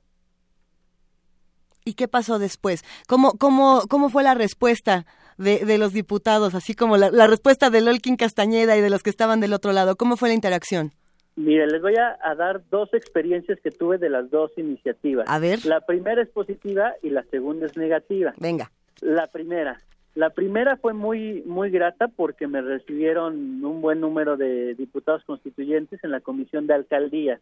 ¿Y 1.84 1.94
qué 1.94 2.06
pasó 2.08 2.38
después? 2.38 2.82
¿Cómo, 3.08 3.32
cómo, 3.32 3.82
cómo 3.90 4.08
fue 4.08 4.22
la 4.22 4.34
respuesta 4.34 5.04
de, 5.36 5.64
de 5.66 5.76
los 5.76 5.92
diputados, 5.92 6.54
así 6.54 6.74
como 6.74 6.96
la, 6.96 7.10
la 7.10 7.26
respuesta 7.26 7.68
de 7.68 7.80
Lolkin 7.80 8.16
Castañeda 8.16 8.76
y 8.76 8.80
de 8.80 8.90
los 8.90 9.02
que 9.02 9.10
estaban 9.10 9.40
del 9.40 9.52
otro 9.52 9.72
lado? 9.72 9.96
¿Cómo 9.96 10.16
fue 10.16 10.28
la 10.28 10.34
interacción? 10.34 10.92
Mire, 11.36 11.66
les 11.66 11.82
voy 11.82 11.96
a, 11.96 12.16
a 12.22 12.36
dar 12.36 12.62
dos 12.70 12.94
experiencias 12.94 13.58
que 13.60 13.72
tuve 13.72 13.98
de 13.98 14.08
las 14.08 14.30
dos 14.30 14.52
iniciativas. 14.56 15.26
A 15.28 15.40
ver. 15.40 15.66
La 15.66 15.80
primera 15.80 16.22
es 16.22 16.28
positiva 16.28 16.94
y 17.02 17.10
la 17.10 17.24
segunda 17.24 17.66
es 17.66 17.76
negativa. 17.76 18.32
Venga. 18.38 18.70
La 19.00 19.26
primera, 19.26 19.80
La 20.14 20.30
primera 20.30 20.76
fue 20.76 20.92
muy 20.94 21.42
muy 21.44 21.70
grata 21.70 22.06
porque 22.06 22.46
me 22.46 22.62
recibieron 22.62 23.64
un 23.64 23.80
buen 23.82 24.00
número 24.00 24.36
de 24.36 24.74
diputados 24.76 25.24
constituyentes 25.24 25.98
en 26.04 26.12
la 26.12 26.20
comisión 26.20 26.68
de 26.68 26.74
alcaldías. 26.74 27.40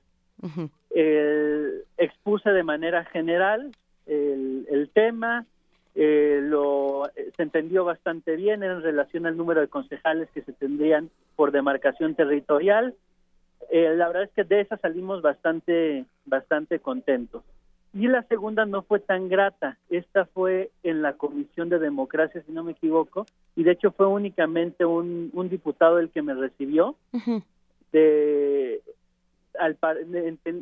Eh, 0.90 1.84
expuse 1.96 2.50
de 2.50 2.62
manera 2.62 3.04
general 3.06 3.72
el, 4.06 4.66
el 4.70 4.90
tema, 4.90 5.46
eh, 5.94 6.40
lo 6.42 7.10
se 7.36 7.42
entendió 7.42 7.84
bastante 7.84 8.36
bien 8.36 8.62
en 8.62 8.82
relación 8.82 9.26
al 9.26 9.36
número 9.36 9.60
de 9.60 9.68
concejales 9.68 10.28
que 10.30 10.42
se 10.42 10.52
tendrían 10.52 11.10
por 11.36 11.52
demarcación 11.52 12.14
territorial. 12.14 12.94
Eh, 13.70 13.94
la 13.94 14.08
verdad 14.08 14.24
es 14.24 14.30
que 14.30 14.44
de 14.44 14.60
esa 14.60 14.76
salimos 14.78 15.22
bastante 15.22 16.04
bastante 16.24 16.78
contentos. 16.78 17.42
Y 17.94 18.08
la 18.08 18.22
segunda 18.22 18.64
no 18.64 18.82
fue 18.82 19.00
tan 19.00 19.28
grata. 19.28 19.76
Esta 19.90 20.24
fue 20.24 20.70
en 20.82 21.02
la 21.02 21.12
Comisión 21.14 21.68
de 21.68 21.78
Democracia, 21.78 22.42
si 22.46 22.52
no 22.52 22.64
me 22.64 22.72
equivoco, 22.72 23.26
y 23.54 23.64
de 23.64 23.72
hecho 23.72 23.92
fue 23.92 24.06
únicamente 24.06 24.86
un, 24.86 25.30
un 25.34 25.48
diputado 25.50 25.98
el 25.98 26.08
que 26.10 26.22
me 26.22 26.32
recibió. 26.32 26.96
de, 27.92 28.80
al, 29.58 29.78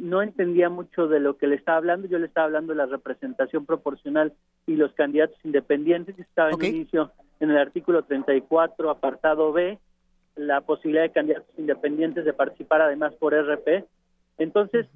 no 0.01 0.23
entendía 0.23 0.69
mucho 0.69 1.09
de 1.09 1.21
lo 1.21 1.37
que 1.37 1.47
le 1.47 1.57
estaba 1.57 1.79
hablando. 1.79 2.09
Yo 2.09 2.19
le 2.19 2.27
estaba 2.27 2.47
hablando 2.47 2.73
de 2.73 2.79
la 2.79 2.87
representación 2.87 3.67
proporcional 3.67 4.33
y 4.67 4.77
los 4.77 4.93
candidatos 4.93 5.39
independientes. 5.45 6.19
Estaba 6.19 6.51
en 6.51 6.65
inicio 6.65 7.13
en 7.41 7.51
el 7.51 7.59
artículo 7.59 8.03
34, 8.05 8.91
apartado 8.91 9.53
B, 9.53 9.79
la 10.37 10.61
posibilidad 10.61 11.03
de 11.03 11.13
candidatos 11.13 11.59
independientes 11.59 12.25
de 12.25 12.33
participar 12.33 12.83
además 12.83 13.15
por 13.15 13.35
RP. 13.35 13.85
Entonces, 14.39 14.87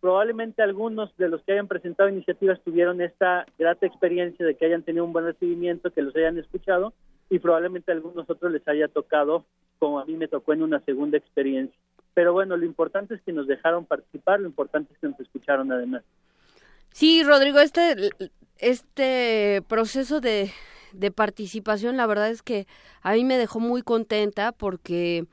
probablemente 0.00 0.62
algunos 0.62 1.16
de 1.16 1.28
los 1.28 1.42
que 1.42 1.52
hayan 1.52 1.68
presentado 1.68 2.08
iniciativas 2.08 2.60
tuvieron 2.62 3.00
esta 3.00 3.46
grata 3.58 3.86
experiencia 3.86 4.44
de 4.44 4.54
que 4.54 4.66
hayan 4.66 4.82
tenido 4.82 5.04
un 5.04 5.12
buen 5.12 5.24
recibimiento, 5.24 5.90
que 5.90 6.02
los 6.02 6.14
hayan 6.16 6.38
escuchado 6.38 6.92
y 7.28 7.38
probablemente 7.38 7.90
a 7.90 7.94
algunos 7.94 8.28
otros 8.30 8.52
les 8.52 8.66
haya 8.68 8.88
tocado 8.88 9.44
como 9.78 9.98
a 9.98 10.04
mí 10.04 10.16
me 10.16 10.28
tocó 10.28 10.52
en 10.52 10.62
una 10.62 10.80
segunda 10.80 11.18
experiencia. 11.18 11.78
Pero 12.16 12.32
bueno, 12.32 12.56
lo 12.56 12.64
importante 12.64 13.14
es 13.14 13.20
que 13.20 13.32
nos 13.34 13.46
dejaron 13.46 13.84
participar, 13.84 14.40
lo 14.40 14.46
importante 14.46 14.90
es 14.90 14.98
que 14.98 15.08
nos 15.08 15.20
escucharon 15.20 15.70
además. 15.70 16.02
Sí, 16.90 17.22
Rodrigo, 17.22 17.58
este, 17.58 18.08
este 18.56 19.62
proceso 19.68 20.22
de, 20.22 20.50
de 20.94 21.10
participación, 21.10 21.98
la 21.98 22.06
verdad 22.06 22.30
es 22.30 22.40
que 22.40 22.66
a 23.02 23.12
mí 23.12 23.22
me 23.22 23.36
dejó 23.36 23.60
muy 23.60 23.82
contenta 23.82 24.52
porque 24.52 25.26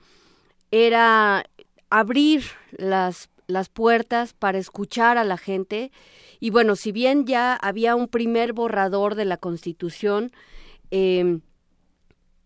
era 0.72 1.46
abrir 1.90 2.44
las 2.78 3.30
las 3.48 3.70
puertas 3.70 4.34
para 4.34 4.58
escuchar 4.58 5.18
a 5.18 5.24
la 5.24 5.38
gente. 5.38 5.92
Y 6.40 6.50
bueno, 6.50 6.76
si 6.76 6.92
bien 6.92 7.26
ya 7.26 7.56
había 7.56 7.96
un 7.96 8.08
primer 8.08 8.52
borrador 8.52 9.16
de 9.16 9.26
la 9.26 9.38
Constitución, 9.38 10.32
eh, 10.92 11.40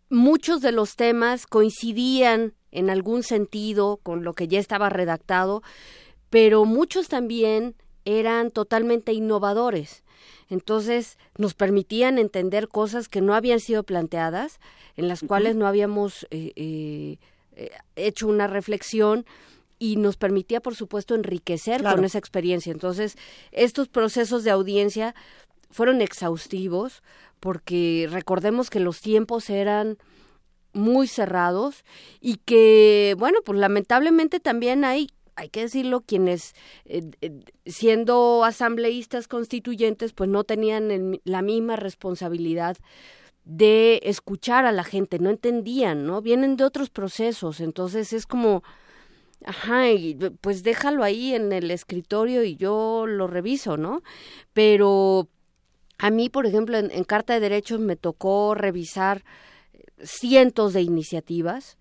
muchos 0.10 0.62
de 0.62 0.72
los 0.72 0.96
temas 0.96 1.48
coincidían 1.48 2.54
en 2.72 2.90
algún 2.90 3.24
sentido 3.24 3.98
con 4.04 4.24
lo 4.24 4.34
que 4.34 4.48
ya 4.48 4.60
estaba 4.60 4.90
redactado, 4.90 5.64
pero 6.30 6.66
muchos 6.66 7.08
también 7.08 7.76
eran 8.06 8.52
totalmente 8.52 9.14
innovadores. 9.14 10.04
Entonces 10.50 11.18
nos 11.38 11.54
permitían 11.54 12.18
entender 12.18 12.68
cosas 12.68 13.10
que 13.10 13.22
no 13.22 13.36
habían 13.36 13.60
sido 13.60 13.84
planteadas, 13.84 14.60
en 14.96 15.08
las 15.08 15.22
cuales 15.22 15.56
no 15.56 15.68
habíamos 15.68 16.26
eh, 16.32 16.54
eh, 16.56 17.18
hecho 17.96 18.28
una 18.28 18.48
reflexión 18.48 19.26
y 19.80 19.98
nos 19.98 20.18
permitía, 20.18 20.60
por 20.60 20.76
supuesto, 20.76 21.16
enriquecer 21.16 21.84
con 21.84 22.04
esa 22.04 22.18
experiencia. 22.18 22.72
Entonces, 22.72 23.16
estos 23.52 23.88
procesos 23.88 24.44
de 24.44 24.52
audiencia 24.52 25.14
fueron 25.70 26.02
exhaustivos 26.02 27.04
porque 27.40 28.08
recordemos 28.12 28.70
que 28.70 28.80
los 28.80 29.02
tiempos 29.02 29.50
eran 29.50 29.98
muy 30.74 31.08
cerrados 31.08 31.84
y 32.20 32.38
que, 32.38 33.16
bueno, 33.18 33.40
pues 33.44 33.60
lamentablemente 33.60 34.40
también 34.40 34.84
hay 34.86 35.10
hay 35.38 35.50
que 35.50 35.62
decirlo, 35.62 36.02
quienes 36.02 36.56
eh, 36.86 37.12
eh, 37.22 37.32
siendo 37.68 38.44
asambleístas 38.44 39.28
constituyentes, 39.28 40.12
pues 40.14 40.32
no 40.32 40.44
tenían 40.44 41.20
la 41.26 41.44
misma 41.44 41.76
responsabilidad 41.76 42.76
de 43.46 44.00
escuchar 44.02 44.66
a 44.66 44.72
la 44.72 44.84
gente, 44.84 45.20
no 45.20 45.30
entendían, 45.30 46.08
¿no? 46.08 46.24
Vienen 46.24 46.58
de 46.58 46.64
otros 46.64 46.90
procesos, 46.90 47.60
entonces 47.60 48.14
es 48.14 48.26
como, 48.26 48.64
Ajá, 49.46 49.92
y 49.92 50.16
pues 50.42 50.64
déjalo 50.64 51.04
ahí 51.04 51.36
en 51.36 51.54
el 51.54 51.70
escritorio 51.70 52.44
y 52.44 52.56
yo 52.56 53.06
lo 53.08 53.28
reviso, 53.28 53.78
¿no? 53.78 54.02
Pero 54.54 55.30
a 55.98 56.10
mí, 56.10 56.30
por 56.30 56.46
ejemplo, 56.46 56.78
en, 56.78 57.04
Carta 57.04 57.34
de 57.34 57.40
Derechos 57.40 57.80
me 57.80 57.96
tocó 57.96 58.54
revisar 58.56 59.24
cientos 60.02 60.74
de 60.74 60.82
iniciativas, 60.82 61.78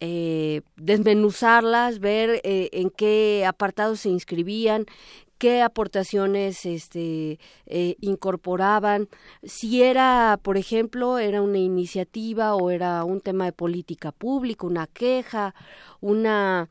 eh, 0.00 0.62
desmenuzarlas, 0.76 2.00
ver 2.00 2.40
eh, 2.42 2.70
en 2.72 2.90
qué 2.90 3.44
apartados 3.46 4.00
se 4.00 4.08
inscribían, 4.08 4.86
qué 5.38 5.62
aportaciones 5.62 6.66
este, 6.66 7.38
eh, 7.66 7.96
incorporaban, 8.00 9.08
si 9.42 9.82
era, 9.82 10.38
por 10.42 10.56
ejemplo, 10.56 11.18
era 11.18 11.42
una 11.42 11.58
iniciativa 11.58 12.54
o 12.56 12.70
era 12.70 13.04
un 13.04 13.20
tema 13.20 13.44
de 13.44 13.52
política 13.52 14.10
pública, 14.10 14.66
una 14.66 14.86
queja, 14.86 15.54
una 16.00 16.68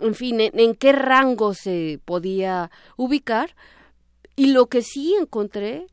en 0.00 0.14
fin, 0.14 0.40
en, 0.40 0.74
qué 0.74 0.92
rango 0.92 1.54
se 1.54 2.00
podía 2.04 2.70
ubicar. 2.96 3.54
Y 4.36 4.48
lo 4.48 4.66
que 4.66 4.82
sí 4.82 5.14
encontré, 5.18 5.86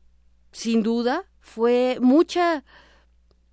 sin 0.52 0.82
duda, 0.82 1.24
fue 1.40 1.98
mucha 2.00 2.64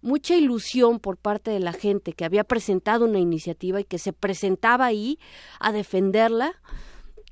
mucha 0.02 0.36
ilusión 0.36 1.00
por 1.00 1.18
parte 1.18 1.52
de 1.52 1.60
la 1.60 1.74
gente 1.74 2.14
que 2.14 2.24
había 2.24 2.46
presentado 2.46 3.04
una 3.04 3.20
iniciativa 3.20 3.82
y 3.82 3.84
que 3.84 3.98
se 4.00 4.14
presentaba 4.14 4.86
ahí 4.86 5.20
a 5.60 5.74
defenderla 5.74 6.54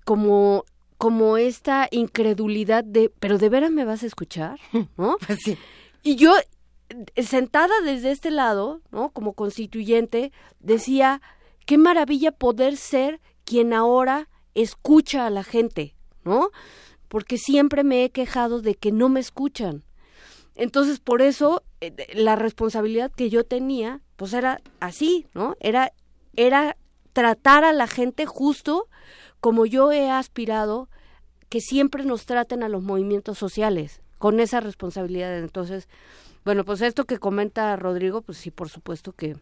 como 0.04 0.66
como 0.98 1.38
esta 1.38 1.88
incredulidad 1.92 2.84
de 2.84 3.10
pero 3.22 3.38
de 3.38 3.48
veras 3.48 3.72
me 3.72 3.86
vas 3.86 4.04
a 4.04 4.08
escuchar 4.08 4.60
¿no? 4.98 5.18
Pues 5.26 5.40
sí. 5.46 5.58
y 6.04 6.16
yo 6.18 6.34
sentada 7.16 7.74
desde 7.86 8.12
este 8.12 8.32
lado 8.32 8.82
no 8.92 9.12
como 9.12 9.32
constituyente 9.32 10.34
decía 10.60 11.22
qué 11.66 11.78
maravilla 11.78 12.34
poder 12.34 12.76
ser 12.76 13.22
quien 13.46 13.74
ahora 13.74 14.28
escucha 14.56 15.26
a 15.26 15.30
la 15.30 15.44
gente, 15.44 15.96
¿no? 16.24 16.50
Porque 17.08 17.38
siempre 17.38 17.84
me 17.84 18.04
he 18.04 18.10
quejado 18.10 18.62
de 18.62 18.76
que 18.76 18.92
no 18.92 19.10
me 19.10 19.20
escuchan. 19.20 19.84
Entonces, 20.56 21.00
por 21.00 21.22
eso, 21.22 21.64
eh, 21.82 21.94
la 22.16 22.36
responsabilidad 22.36 23.12
que 23.12 23.30
yo 23.30 23.44
tenía, 23.44 24.02
pues 24.16 24.34
era 24.34 24.60
así, 24.80 25.28
¿no? 25.34 25.56
Era, 25.60 25.94
era 26.36 26.76
tratar 27.14 27.64
a 27.64 27.74
la 27.74 27.88
gente 27.88 28.26
justo 28.26 28.88
como 29.40 29.66
yo 29.66 29.92
he 29.92 30.10
aspirado 30.10 30.90
que 31.50 31.62
siempre 31.62 32.04
nos 32.04 32.26
traten 32.26 32.64
a 32.64 32.70
los 32.70 32.84
movimientos 32.84 33.38
sociales, 33.38 34.02
con 34.18 34.40
esa 34.40 34.60
responsabilidad. 34.60 35.38
Entonces, 35.38 35.88
bueno, 36.44 36.66
pues 36.66 36.82
esto 36.82 37.06
que 37.06 37.20
comenta 37.20 37.76
Rodrigo, 37.76 38.22
pues 38.22 38.38
sí, 38.38 38.52
por 38.52 38.70
supuesto 38.70 39.14
que, 39.14 39.38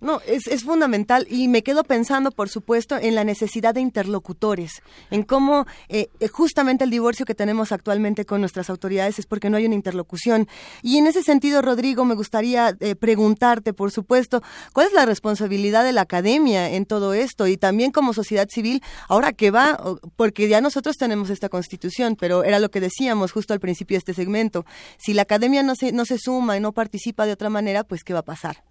no, 0.00 0.20
es, 0.26 0.46
es 0.46 0.64
fundamental 0.64 1.26
y 1.28 1.48
me 1.48 1.62
quedo 1.62 1.84
pensando, 1.84 2.30
por 2.30 2.48
supuesto, 2.48 2.96
en 2.96 3.14
la 3.14 3.24
necesidad 3.24 3.74
de 3.74 3.80
interlocutores, 3.80 4.82
en 5.10 5.22
cómo 5.22 5.66
eh, 5.88 6.08
eh, 6.20 6.28
justamente 6.28 6.84
el 6.84 6.90
divorcio 6.90 7.26
que 7.26 7.34
tenemos 7.34 7.72
actualmente 7.72 8.24
con 8.24 8.40
nuestras 8.40 8.70
autoridades 8.70 9.18
es 9.18 9.26
porque 9.26 9.50
no 9.50 9.56
hay 9.56 9.66
una 9.66 9.74
interlocución. 9.74 10.48
Y 10.82 10.98
en 10.98 11.06
ese 11.06 11.22
sentido, 11.22 11.62
Rodrigo, 11.62 12.04
me 12.04 12.14
gustaría 12.14 12.76
eh, 12.80 12.94
preguntarte, 12.94 13.72
por 13.72 13.90
supuesto, 13.90 14.42
¿cuál 14.72 14.86
es 14.86 14.92
la 14.92 15.06
responsabilidad 15.06 15.84
de 15.84 15.92
la 15.92 16.02
academia 16.02 16.70
en 16.70 16.86
todo 16.86 17.14
esto? 17.14 17.46
Y 17.46 17.56
también 17.56 17.90
como 17.90 18.12
sociedad 18.12 18.48
civil, 18.48 18.82
ahora 19.08 19.32
que 19.32 19.50
va, 19.50 19.80
porque 20.16 20.48
ya 20.48 20.60
nosotros 20.60 20.96
tenemos 20.96 21.30
esta 21.30 21.48
constitución, 21.48 22.16
pero 22.16 22.44
era 22.44 22.58
lo 22.58 22.70
que 22.70 22.80
decíamos 22.80 23.32
justo 23.32 23.52
al 23.52 23.60
principio 23.60 23.96
de 23.96 23.98
este 23.98 24.14
segmento, 24.14 24.64
si 24.98 25.14
la 25.14 25.22
academia 25.22 25.62
no 25.62 25.74
se, 25.74 25.92
no 25.92 26.04
se 26.04 26.18
suma 26.18 26.56
y 26.56 26.60
no 26.60 26.72
participa 26.72 27.26
de 27.26 27.32
otra 27.32 27.50
manera, 27.50 27.84
pues 27.84 28.04
¿qué 28.04 28.12
va 28.12 28.20
a 28.20 28.24
pasar? 28.24 28.62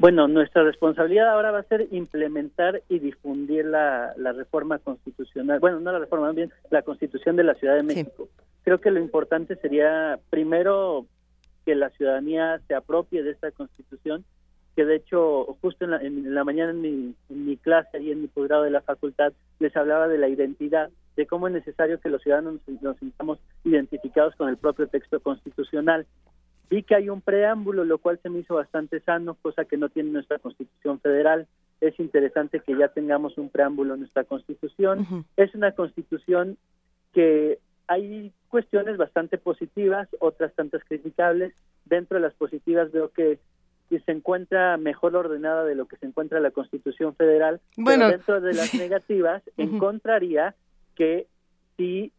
Bueno, 0.00 0.28
nuestra 0.28 0.62
responsabilidad 0.62 1.28
ahora 1.28 1.50
va 1.50 1.58
a 1.58 1.64
ser 1.64 1.86
implementar 1.90 2.82
y 2.88 3.00
difundir 3.00 3.66
la, 3.66 4.14
reforma 4.32 4.78
constitucional, 4.78 5.60
bueno, 5.60 5.78
no 5.78 5.92
la 5.92 5.98
reforma, 5.98 6.28
más 6.28 6.36
bien 6.36 6.50
la 6.70 6.80
constitución 6.80 7.36
de 7.36 7.44
la 7.44 7.54
Ciudad 7.56 7.76
de 7.76 7.82
México. 7.82 8.26
Creo 8.62 8.80
que 8.80 8.90
lo 8.90 8.98
importante 8.98 9.56
sería, 9.56 10.18
primero, 10.30 11.04
que 11.66 11.74
la 11.74 11.90
ciudadanía 11.90 12.62
se 12.66 12.74
apropie 12.74 13.22
de 13.22 13.32
esta 13.32 13.50
constitución, 13.50 14.24
que 14.74 14.86
de 14.86 14.96
hecho, 14.96 15.58
justo 15.60 15.84
en 15.84 15.90
la, 15.90 15.98
en 15.98 16.34
la 16.34 16.44
mañana 16.44 16.70
en 16.70 16.80
mi, 16.80 17.14
en 17.28 17.46
mi 17.46 17.58
clase 17.58 18.00
y 18.00 18.10
en 18.10 18.22
mi 18.22 18.28
posgrado 18.28 18.62
de 18.62 18.70
la 18.70 18.80
facultad, 18.80 19.34
les 19.58 19.76
hablaba 19.76 20.08
de 20.08 20.16
la 20.16 20.28
identidad, 20.28 20.88
de 21.16 21.26
cómo 21.26 21.46
es 21.46 21.52
necesario 21.52 22.00
que 22.00 22.08
los 22.08 22.22
ciudadanos 22.22 22.54
nos 22.80 22.96
sintamos 22.96 23.38
identificados 23.64 24.34
con 24.36 24.48
el 24.48 24.56
propio 24.56 24.86
texto 24.86 25.20
constitucional 25.20 26.06
Vi 26.70 26.84
que 26.84 26.94
hay 26.94 27.08
un 27.08 27.20
preámbulo, 27.20 27.84
lo 27.84 27.98
cual 27.98 28.20
se 28.22 28.30
me 28.30 28.38
hizo 28.38 28.54
bastante 28.54 29.00
sano, 29.00 29.34
cosa 29.42 29.64
que 29.64 29.76
no 29.76 29.88
tiene 29.88 30.10
nuestra 30.10 30.38
Constitución 30.38 31.00
Federal. 31.00 31.48
Es 31.80 31.98
interesante 31.98 32.60
que 32.60 32.76
ya 32.76 32.88
tengamos 32.88 33.36
un 33.38 33.50
preámbulo 33.50 33.94
en 33.94 34.00
nuestra 34.00 34.22
Constitución. 34.22 35.26
Es 35.36 35.52
una 35.56 35.72
Constitución 35.72 36.56
que 37.12 37.58
hay 37.88 38.32
cuestiones 38.48 38.96
bastante 38.96 39.36
positivas, 39.36 40.08
otras 40.20 40.54
tantas 40.54 40.84
criticables. 40.84 41.52
Dentro 41.86 42.18
de 42.18 42.22
las 42.22 42.34
positivas 42.34 42.92
veo 42.92 43.10
que, 43.10 43.40
se 43.88 44.12
encuentra 44.12 44.76
mejor 44.76 45.16
ordenada 45.16 45.64
de 45.64 45.74
lo 45.74 45.86
que 45.86 45.96
se 45.96 46.06
encuentra 46.06 46.38
la 46.38 46.52
Constitución 46.52 47.16
Federal. 47.16 47.60
Bueno, 47.76 48.04
pero 48.06 48.18
dentro 48.18 48.40
de 48.40 48.54
las 48.54 48.72
negativas 48.74 49.42
encontraría 49.56 50.54
que 50.94 51.26
sí 51.76 52.12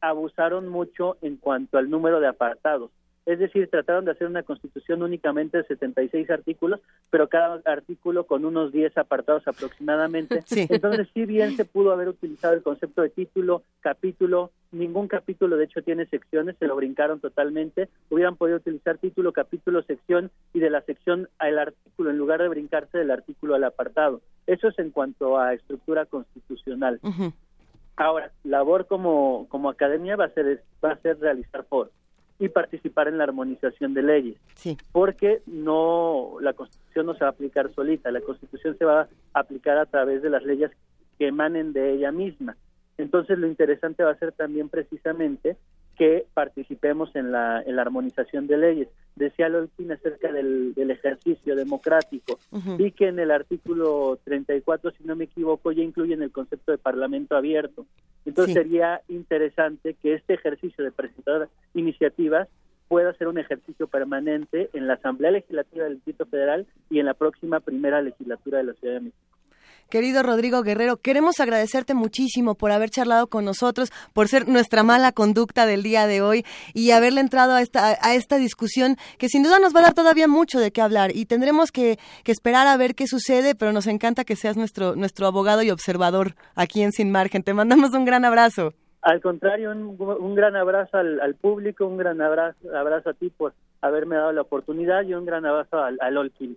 abusaron 0.00 0.68
mucho 0.68 1.16
en 1.22 1.36
cuanto 1.36 1.78
al 1.78 1.90
número 1.90 2.20
de 2.20 2.28
apartados. 2.28 2.92
Es 3.26 3.40
decir, 3.40 3.68
trataron 3.68 4.04
de 4.04 4.12
hacer 4.12 4.28
una 4.28 4.44
constitución 4.44 5.02
únicamente 5.02 5.58
de 5.58 5.64
76 5.64 6.30
artículos, 6.30 6.80
pero 7.10 7.28
cada 7.28 7.60
artículo 7.64 8.24
con 8.24 8.44
unos 8.44 8.70
10 8.70 8.96
apartados 8.96 9.48
aproximadamente. 9.48 10.42
Sí. 10.46 10.66
Entonces, 10.70 11.08
si 11.12 11.26
bien 11.26 11.56
se 11.56 11.64
pudo 11.64 11.90
haber 11.92 12.08
utilizado 12.08 12.54
el 12.54 12.62
concepto 12.62 13.02
de 13.02 13.10
título, 13.10 13.64
capítulo, 13.80 14.52
ningún 14.70 15.08
capítulo 15.08 15.56
de 15.56 15.64
hecho 15.64 15.82
tiene 15.82 16.06
secciones, 16.06 16.54
se 16.60 16.68
lo 16.68 16.76
brincaron 16.76 17.18
totalmente. 17.18 17.88
Hubieran 18.10 18.36
podido 18.36 18.58
utilizar 18.58 18.98
título, 18.98 19.32
capítulo, 19.32 19.82
sección 19.82 20.30
y 20.54 20.60
de 20.60 20.70
la 20.70 20.82
sección 20.82 21.28
al 21.38 21.58
artículo 21.58 22.10
en 22.10 22.18
lugar 22.18 22.40
de 22.40 22.48
brincarse 22.48 22.96
del 22.96 23.10
artículo 23.10 23.56
al 23.56 23.64
apartado. 23.64 24.20
Eso 24.46 24.68
es 24.68 24.78
en 24.78 24.90
cuanto 24.90 25.36
a 25.36 25.52
estructura 25.52 26.06
constitucional. 26.06 27.00
Ahora, 27.96 28.30
labor 28.44 28.86
como, 28.86 29.48
como 29.48 29.68
academia 29.68 30.14
va 30.14 30.26
a 30.26 30.30
ser 30.30 30.62
va 30.84 30.92
a 30.92 30.98
ser 30.98 31.18
realizar 31.18 31.64
foros 31.64 31.90
y 32.38 32.48
participar 32.48 33.08
en 33.08 33.18
la 33.18 33.24
armonización 33.24 33.94
de 33.94 34.02
leyes, 34.02 34.36
Sí. 34.54 34.76
porque 34.92 35.40
no 35.46 36.36
la 36.40 36.52
Constitución 36.52 37.06
no 37.06 37.14
se 37.14 37.20
va 37.20 37.28
a 37.28 37.30
aplicar 37.30 37.72
solita, 37.74 38.10
la 38.10 38.20
Constitución 38.20 38.76
se 38.76 38.84
va 38.84 39.02
a 39.32 39.40
aplicar 39.40 39.78
a 39.78 39.86
través 39.86 40.22
de 40.22 40.30
las 40.30 40.44
leyes 40.44 40.70
que 41.18 41.28
emanen 41.28 41.72
de 41.72 41.94
ella 41.94 42.12
misma. 42.12 42.56
Entonces, 42.98 43.38
lo 43.38 43.46
interesante 43.46 44.02
va 44.02 44.10
a 44.12 44.18
ser 44.18 44.32
también 44.32 44.68
precisamente 44.68 45.56
que 45.96 46.26
participemos 46.34 47.14
en 47.16 47.32
la, 47.32 47.62
en 47.62 47.76
la 47.76 47.82
armonización 47.82 48.46
de 48.46 48.56
leyes. 48.58 48.88
Decía 49.16 49.48
Lolkin 49.48 49.90
acerca 49.92 50.30
del, 50.30 50.74
del 50.74 50.90
ejercicio 50.90 51.56
democrático. 51.56 52.38
Ujú. 52.50 52.76
Vi 52.76 52.92
que 52.92 53.08
en 53.08 53.18
el 53.18 53.30
artículo 53.30 54.18
34, 54.24 54.90
si 54.92 55.04
no 55.04 55.16
me 55.16 55.24
equivoco, 55.24 55.72
ya 55.72 55.82
incluyen 55.82 56.22
el 56.22 56.30
concepto 56.32 56.72
de 56.72 56.78
parlamento 56.78 57.36
abierto. 57.36 57.86
Entonces 58.26 58.54
Sí. 58.54 58.60
sería 58.60 59.00
interesante 59.08 59.94
que 60.02 60.14
este 60.14 60.34
ejercicio 60.34 60.84
de 60.84 60.92
presentar 60.92 61.48
iniciativas 61.74 62.48
pueda 62.88 63.12
ser 63.14 63.28
un 63.28 63.38
ejercicio 63.38 63.86
permanente 63.88 64.70
en 64.72 64.86
la 64.86 64.94
Asamblea 64.94 65.30
Legislativa 65.32 65.84
del 65.84 65.94
Distrito 65.94 66.26
Federal 66.26 66.66
y 66.90 67.00
en 67.00 67.06
la 67.06 67.14
próxima 67.14 67.60
primera 67.60 68.00
legislatura 68.02 68.58
de 68.58 68.64
la 68.64 68.72
Ciudad 68.74 68.94
de 68.94 69.00
México. 69.00 69.35
Querido 69.88 70.24
Rodrigo 70.24 70.62
Guerrero, 70.62 70.96
queremos 70.96 71.38
agradecerte 71.38 71.94
muchísimo 71.94 72.56
por 72.56 72.72
haber 72.72 72.90
charlado 72.90 73.28
con 73.28 73.44
nosotros, 73.44 73.92
por 74.12 74.26
ser 74.26 74.48
nuestra 74.48 74.82
mala 74.82 75.12
conducta 75.12 75.64
del 75.64 75.84
día 75.84 76.08
de 76.08 76.22
hoy 76.22 76.44
y 76.74 76.90
haberle 76.90 77.20
entrado 77.20 77.52
a 77.52 77.62
esta, 77.62 77.96
a 78.00 78.14
esta 78.14 78.36
discusión 78.36 78.96
que 79.18 79.28
sin 79.28 79.44
duda 79.44 79.60
nos 79.60 79.74
va 79.74 79.80
a 79.80 79.82
dar 79.84 79.94
todavía 79.94 80.26
mucho 80.26 80.58
de 80.58 80.72
qué 80.72 80.82
hablar 80.82 81.14
y 81.14 81.26
tendremos 81.26 81.70
que, 81.70 81.98
que 82.24 82.32
esperar 82.32 82.66
a 82.66 82.76
ver 82.76 82.96
qué 82.96 83.06
sucede, 83.06 83.54
pero 83.54 83.72
nos 83.72 83.86
encanta 83.86 84.24
que 84.24 84.34
seas 84.34 84.56
nuestro, 84.56 84.96
nuestro 84.96 85.28
abogado 85.28 85.62
y 85.62 85.70
observador 85.70 86.34
aquí 86.56 86.82
en 86.82 86.90
Sin 86.90 87.12
Margen. 87.12 87.44
Te 87.44 87.54
mandamos 87.54 87.92
un 87.92 88.04
gran 88.04 88.24
abrazo. 88.24 88.72
Al 89.02 89.20
contrario, 89.20 89.70
un, 89.70 90.34
gran 90.34 90.56
abrazo 90.56 90.98
al, 90.98 91.34
público, 91.36 91.86
un 91.86 91.96
gran 91.96 92.20
abrazo, 92.20 92.58
abrazo 92.76 93.10
a 93.10 93.14
ti 93.14 93.30
por 93.30 93.52
haberme 93.80 94.16
dado 94.16 94.32
la 94.32 94.40
oportunidad 94.40 95.04
y 95.04 95.14
un 95.14 95.24
gran 95.24 95.46
abrazo 95.46 95.78
al, 95.78 95.96
al 96.00 96.16
Olkin. 96.16 96.56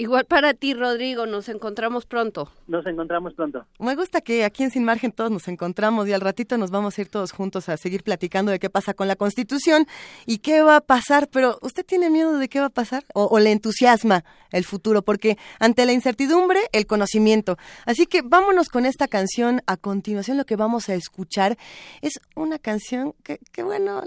Igual 0.00 0.26
para 0.26 0.54
ti, 0.54 0.74
Rodrigo, 0.74 1.26
nos 1.26 1.48
encontramos 1.48 2.06
pronto. 2.06 2.48
Nos 2.68 2.86
encontramos 2.86 3.34
pronto. 3.34 3.66
Me 3.80 3.96
gusta 3.96 4.20
que 4.20 4.44
aquí 4.44 4.62
en 4.62 4.70
Sin 4.70 4.84
Margen 4.84 5.10
todos 5.10 5.32
nos 5.32 5.48
encontramos 5.48 6.06
y 6.06 6.12
al 6.12 6.20
ratito 6.20 6.56
nos 6.56 6.70
vamos 6.70 6.96
a 6.96 7.00
ir 7.00 7.08
todos 7.08 7.32
juntos 7.32 7.68
a 7.68 7.76
seguir 7.76 8.04
platicando 8.04 8.52
de 8.52 8.60
qué 8.60 8.70
pasa 8.70 8.94
con 8.94 9.08
la 9.08 9.16
Constitución 9.16 9.88
y 10.24 10.38
qué 10.38 10.62
va 10.62 10.76
a 10.76 10.80
pasar. 10.82 11.26
Pero 11.32 11.58
¿usted 11.62 11.84
tiene 11.84 12.10
miedo 12.10 12.38
de 12.38 12.48
qué 12.48 12.60
va 12.60 12.66
a 12.66 12.70
pasar? 12.70 13.02
¿O, 13.12 13.24
o 13.24 13.40
le 13.40 13.50
entusiasma 13.50 14.22
el 14.52 14.62
futuro? 14.62 15.02
Porque 15.02 15.36
ante 15.58 15.84
la 15.84 15.92
incertidumbre, 15.92 16.60
el 16.70 16.86
conocimiento. 16.86 17.58
Así 17.84 18.06
que 18.06 18.22
vámonos 18.22 18.68
con 18.68 18.86
esta 18.86 19.08
canción. 19.08 19.62
A 19.66 19.76
continuación 19.76 20.36
lo 20.36 20.46
que 20.46 20.54
vamos 20.54 20.88
a 20.88 20.94
escuchar 20.94 21.58
es 22.02 22.20
una 22.36 22.60
canción 22.60 23.14
que, 23.24 23.40
que 23.50 23.64
bueno... 23.64 24.04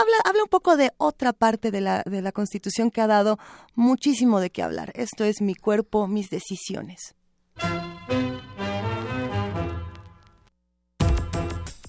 Habla, 0.00 0.16
habla 0.24 0.42
un 0.44 0.48
poco 0.48 0.78
de 0.78 0.92
otra 0.96 1.34
parte 1.34 1.70
de 1.70 1.82
la, 1.82 2.02
de 2.06 2.22
la 2.22 2.32
Constitución 2.32 2.90
que 2.90 3.02
ha 3.02 3.06
dado 3.06 3.38
muchísimo 3.74 4.40
de 4.40 4.48
qué 4.48 4.62
hablar. 4.62 4.92
Esto 4.94 5.24
es 5.24 5.42
Mi 5.42 5.54
cuerpo, 5.54 6.06
mis 6.06 6.30
decisiones. 6.30 7.14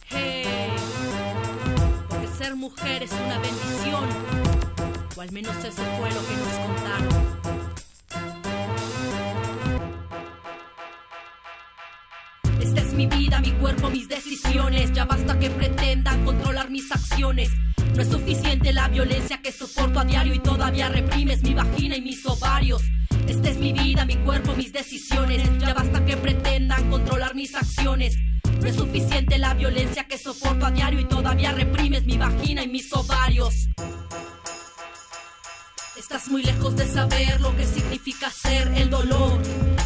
Hey, 0.10 0.74
porque 2.10 2.28
ser 2.38 2.58
mujer 2.58 3.04
es 3.04 3.14
una 3.14 3.40
bendición, 3.40 4.10
o 5.16 5.22
al 5.22 5.32
menos 5.32 5.56
eso 5.64 5.82
fue 5.82 6.12
lo 6.12 6.28
que 6.28 6.36
nos 6.36 6.54
contaron. 6.68 7.32
Esta 12.60 12.82
es 12.82 12.94
mi 12.94 13.08
vida, 13.08 13.40
mi 13.40 13.54
cuerpo, 13.54 13.90
mis 13.90 14.10
decisiones. 14.10 14.92
Ya 14.92 15.06
basta 15.06 15.40
que 15.40 15.50
pretendan 15.50 16.26
controlar 16.26 16.70
mis 16.70 16.92
acciones. 16.92 17.50
No 17.96 18.02
es 18.02 18.08
suficiente 18.10 18.74
la 18.74 18.88
violencia 18.88 19.42
que 19.42 19.52
soporto 19.52 20.00
a 20.00 20.06
diario 20.06 20.34
y 20.34 20.40
todavía 20.40 20.90
reprimes 20.90 21.44
mi 21.44 21.54
vagina 21.54 21.98
y 21.98 22.02
mis 22.02 22.26
ovarios. 22.26 22.82
Esta 23.28 23.50
es 23.50 23.58
mi 23.58 23.74
vida, 23.74 24.06
mi 24.06 24.16
cuerpo, 24.18 24.56
mis 24.56 24.72
decisiones. 24.72 25.42
Ya 25.60 25.74
basta 25.74 26.04
que 26.06 26.18
pretendan 26.18 26.90
controlar 26.90 27.36
mis 27.36 27.54
acciones. 27.56 28.18
No 28.62 28.68
es 28.68 28.76
suficiente 28.76 29.38
la 29.38 29.54
violencia 29.54 30.06
que 30.06 30.18
soporto 30.18 30.66
a 30.66 30.72
diario 30.72 31.00
y 31.00 31.06
todavía 31.06 31.52
reprimes 31.52 32.06
mi 32.06 32.18
vagina 32.18 32.64
y 32.64 32.68
mis 32.68 32.92
ovarios. 32.94 33.70
Estás 35.98 36.30
muy 36.30 36.44
lejos 36.44 36.76
de 36.76 36.86
saber 36.88 37.42
lo 37.42 37.56
que 37.56 37.66
significa 37.66 38.30
ser 38.30 38.68
el 38.76 38.90
dolor 38.90 39.40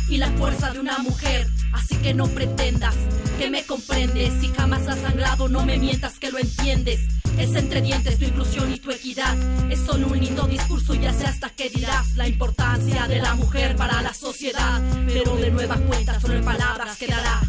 y 0.09 0.17
la 0.17 0.29
fuerza 0.31 0.71
de 0.71 0.79
una 0.79 0.97
mujer. 0.99 1.47
Así 1.73 1.95
que 1.97 2.13
no 2.13 2.27
pretendas 2.27 2.95
que 3.37 3.49
me 3.49 3.63
comprendes. 3.65 4.33
Si 4.39 4.47
jamás 4.49 4.87
has 4.87 4.99
sangrado, 4.99 5.49
no 5.49 5.65
me 5.65 5.77
mientas 5.77 6.19
que 6.19 6.31
lo 6.31 6.37
entiendes. 6.37 7.01
Es 7.37 7.53
entre 7.55 7.81
dientes 7.81 8.17
tu 8.17 8.25
inclusión 8.25 8.71
y 8.73 8.79
tu 8.79 8.91
equidad. 8.91 9.35
Es 9.69 9.79
solo 9.79 10.07
un 10.07 10.19
lindo 10.19 10.47
discurso, 10.47 10.93
ya 10.95 11.11
sé 11.11 11.25
hasta 11.25 11.49
qué 11.49 11.69
dirás. 11.69 12.15
La 12.15 12.27
importancia 12.27 13.07
de 13.07 13.19
la 13.19 13.35
mujer 13.35 13.75
para 13.75 14.01
la 14.01 14.13
sociedad. 14.13 14.81
Pero 15.07 15.35
de 15.35 15.51
nueva 15.51 15.75
cuenta, 15.75 16.19
solo 16.19 16.35
en 16.35 16.45
palabras 16.45 16.97
quedará. 16.97 17.41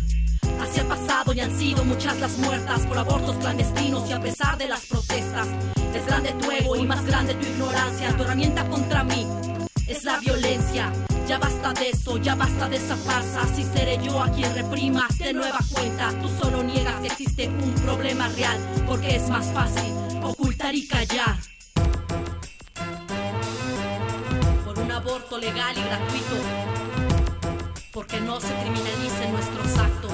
Hacia 0.60 0.82
el 0.82 0.88
pasado 0.88 1.32
y 1.34 1.40
han 1.40 1.56
sido 1.56 1.84
muchas 1.84 2.18
las 2.18 2.38
muertas 2.38 2.80
por 2.86 2.98
abortos 2.98 3.36
clandestinos 3.36 4.08
y 4.08 4.12
a 4.12 4.20
pesar 4.20 4.56
de 4.58 4.68
las 4.68 4.86
protestas. 4.86 5.46
Es 5.94 6.06
grande 6.06 6.32
tu 6.40 6.50
ego 6.50 6.76
y 6.76 6.86
más 6.86 7.04
grande 7.04 7.34
tu 7.34 7.46
ignorancia. 7.46 8.16
Tu 8.16 8.22
herramienta 8.22 8.68
contra 8.68 9.04
mí 9.04 9.26
es 9.86 10.02
la 10.04 10.18
violencia. 10.18 10.92
Ya 11.26 11.38
basta 11.38 11.72
de 11.72 11.90
eso, 11.90 12.18
ya 12.18 12.36
basta 12.36 12.68
de 12.68 12.76
esa 12.76 12.96
farsa. 12.96 13.42
Así 13.42 13.64
seré 13.64 13.98
yo 14.00 14.22
a 14.22 14.30
quien 14.30 14.54
reprimas 14.54 15.18
de 15.18 15.32
nueva 15.32 15.58
cuenta. 15.72 16.12
Tú 16.22 16.28
solo 16.28 16.62
niegas 16.62 17.00
que 17.00 17.08
existe 17.08 17.48
un 17.48 17.74
problema 17.82 18.28
real, 18.28 18.56
porque 18.86 19.16
es 19.16 19.28
más 19.28 19.46
fácil 19.52 19.92
ocultar 20.22 20.72
y 20.76 20.86
callar. 20.86 21.36
Por 24.64 24.78
un 24.78 24.92
aborto 24.92 25.38
legal 25.38 25.76
y 25.76 25.82
gratuito, 25.82 26.36
porque 27.92 28.20
no 28.20 28.40
se 28.40 28.54
criminalicen 28.54 29.32
nuestros 29.32 29.78
actos. 29.78 30.12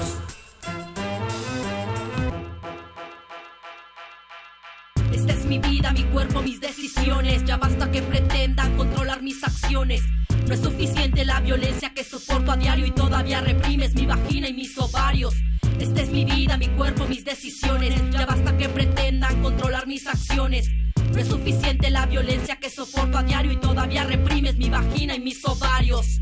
Esta 5.11 5.33
es 5.33 5.45
mi 5.45 5.59
vida, 5.59 5.91
mi 5.91 6.05
cuerpo, 6.05 6.41
mis 6.41 6.59
decisiones. 6.59 7.45
Ya 7.45 7.57
basta 7.57 7.91
que 7.91 8.01
pretendan 8.01 8.75
controlar 8.75 9.21
mis 9.21 9.43
acciones. 9.43 10.01
No 10.47 10.53
es 10.53 10.59
suficiente 10.61 11.25
la 11.25 11.39
violencia 11.39 11.93
que 11.93 12.03
soporto 12.03 12.51
a 12.51 12.57
diario 12.57 12.85
y 12.85 12.91
todavía 12.91 13.41
reprimes 13.41 13.95
mi 13.95 14.05
vagina 14.05 14.49
y 14.49 14.53
mis 14.53 14.77
ovarios. 14.77 15.35
Esta 15.79 16.01
es 16.01 16.09
mi 16.09 16.25
vida, 16.25 16.57
mi 16.57 16.67
cuerpo, 16.67 17.05
mis 17.07 17.23
decisiones. 17.23 17.93
Ya 18.11 18.25
basta 18.25 18.55
que 18.57 18.69
pretendan 18.69 19.41
controlar 19.41 19.87
mis 19.87 20.05
acciones. 20.07 20.69
No 21.11 21.19
es 21.19 21.27
suficiente 21.27 21.89
la 21.89 22.05
violencia 22.05 22.57
que 22.57 22.69
soporto 22.69 23.17
a 23.17 23.23
diario 23.23 23.51
y 23.51 23.57
todavía 23.57 24.03
reprimes 24.03 24.57
mi 24.57 24.69
vagina 24.69 25.15
y 25.15 25.19
mis 25.19 25.43
ovarios. 25.45 26.19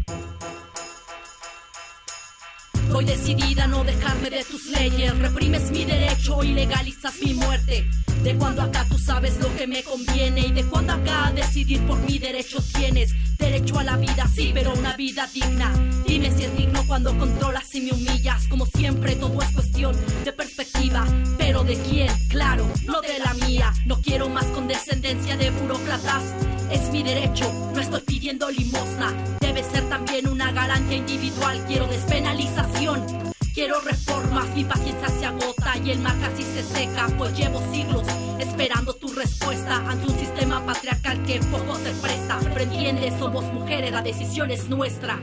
Voy 2.91 3.05
decidida 3.05 3.63
a 3.63 3.67
no 3.67 3.83
dejarme 3.83 4.29
de 4.29 4.43
tus 4.43 4.65
leyes. 4.67 5.17
Reprimes 5.17 5.71
mi 5.71 5.85
derecho 5.85 6.43
y 6.43 6.53
legalizas 6.53 7.15
mi 7.23 7.33
muerte. 7.33 7.89
De 8.23 8.35
cuando 8.35 8.61
acá 8.61 8.85
tú 8.89 8.97
sabes 8.97 9.39
lo 9.39 9.53
que 9.55 9.65
me 9.65 9.81
conviene 9.83 10.47
y 10.47 10.51
de 10.51 10.63
cuando 10.65 10.93
acá 10.93 11.31
decidir 11.33 11.81
por 11.87 11.97
mi 11.99 12.19
derecho 12.19 12.59
tienes. 12.75 13.13
Derecho 13.37 13.79
a 13.79 13.83
la 13.83 13.97
vida, 13.97 14.27
sí, 14.33 14.51
pero 14.53 14.73
una 14.73 14.95
vida 14.95 15.27
digna. 15.33 15.73
Dime 16.05 16.31
si 16.31 16.43
es 16.43 16.57
digno 16.57 16.70
cuando 16.91 17.17
controlas 17.17 17.73
y 17.73 17.79
me 17.79 17.93
humillas. 17.93 18.49
Como 18.49 18.65
siempre, 18.65 19.15
todo 19.15 19.41
es 19.41 19.49
cuestión 19.51 19.95
de 20.25 20.33
perspectiva. 20.33 21.05
Pero 21.37 21.63
de 21.63 21.77
quién, 21.77 22.09
claro, 22.27 22.67
no 22.85 22.99
de 22.99 23.17
la 23.17 23.33
mía. 23.45 23.71
No 23.85 24.01
quiero 24.01 24.27
más 24.27 24.43
condescendencia 24.47 25.37
de 25.37 25.51
burócratas. 25.51 26.21
Es 26.69 26.91
mi 26.91 27.01
derecho, 27.01 27.49
no 27.73 27.79
estoy 27.79 28.01
pidiendo 28.01 28.51
limosna. 28.51 29.13
Debe 29.39 29.63
ser 29.63 29.87
también 29.87 30.27
una 30.27 30.51
garantía 30.51 30.97
individual. 30.97 31.63
Quiero 31.65 31.87
despenalización. 31.87 33.05
Quiero 33.53 33.79
reformas, 33.79 34.53
mi 34.53 34.65
paciencia 34.65 35.07
se 35.07 35.25
agota 35.25 35.77
y 35.77 35.79
mi 35.79 35.91
alma 35.93 36.13
casi 36.19 36.43
se 36.43 36.61
seca, 36.61 37.07
pues 37.17 37.37
llevo 37.37 37.61
siglos 37.71 38.03
esperando 38.37 38.93
tu 38.95 39.07
respuesta 39.13 39.77
ante 39.77 40.11
un 40.11 40.19
sistema 40.19 40.65
patriarcal 40.65 41.23
que 41.23 41.39
poco 41.39 41.73
se 41.75 41.91
presta. 42.01 42.39
Pero 42.53 43.17
somos 43.17 43.45
mujeres, 43.53 43.93
la 43.93 44.01
decisión 44.01 44.51
es 44.51 44.67
nuestra. 44.67 45.17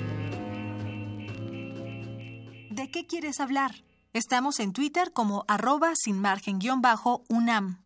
¿De 2.79 2.93
qué 2.93 3.09
quieres 3.09 3.41
hablar? 3.41 3.73
Estamos 4.13 4.61
en 4.61 4.73
Twitter 4.73 5.13
como 5.13 5.45
arroba 5.49 5.95
sin 5.97 6.17
margen 6.21 6.61
guion 6.61 6.81
bajo 6.81 7.25
UNAM. 7.29 7.85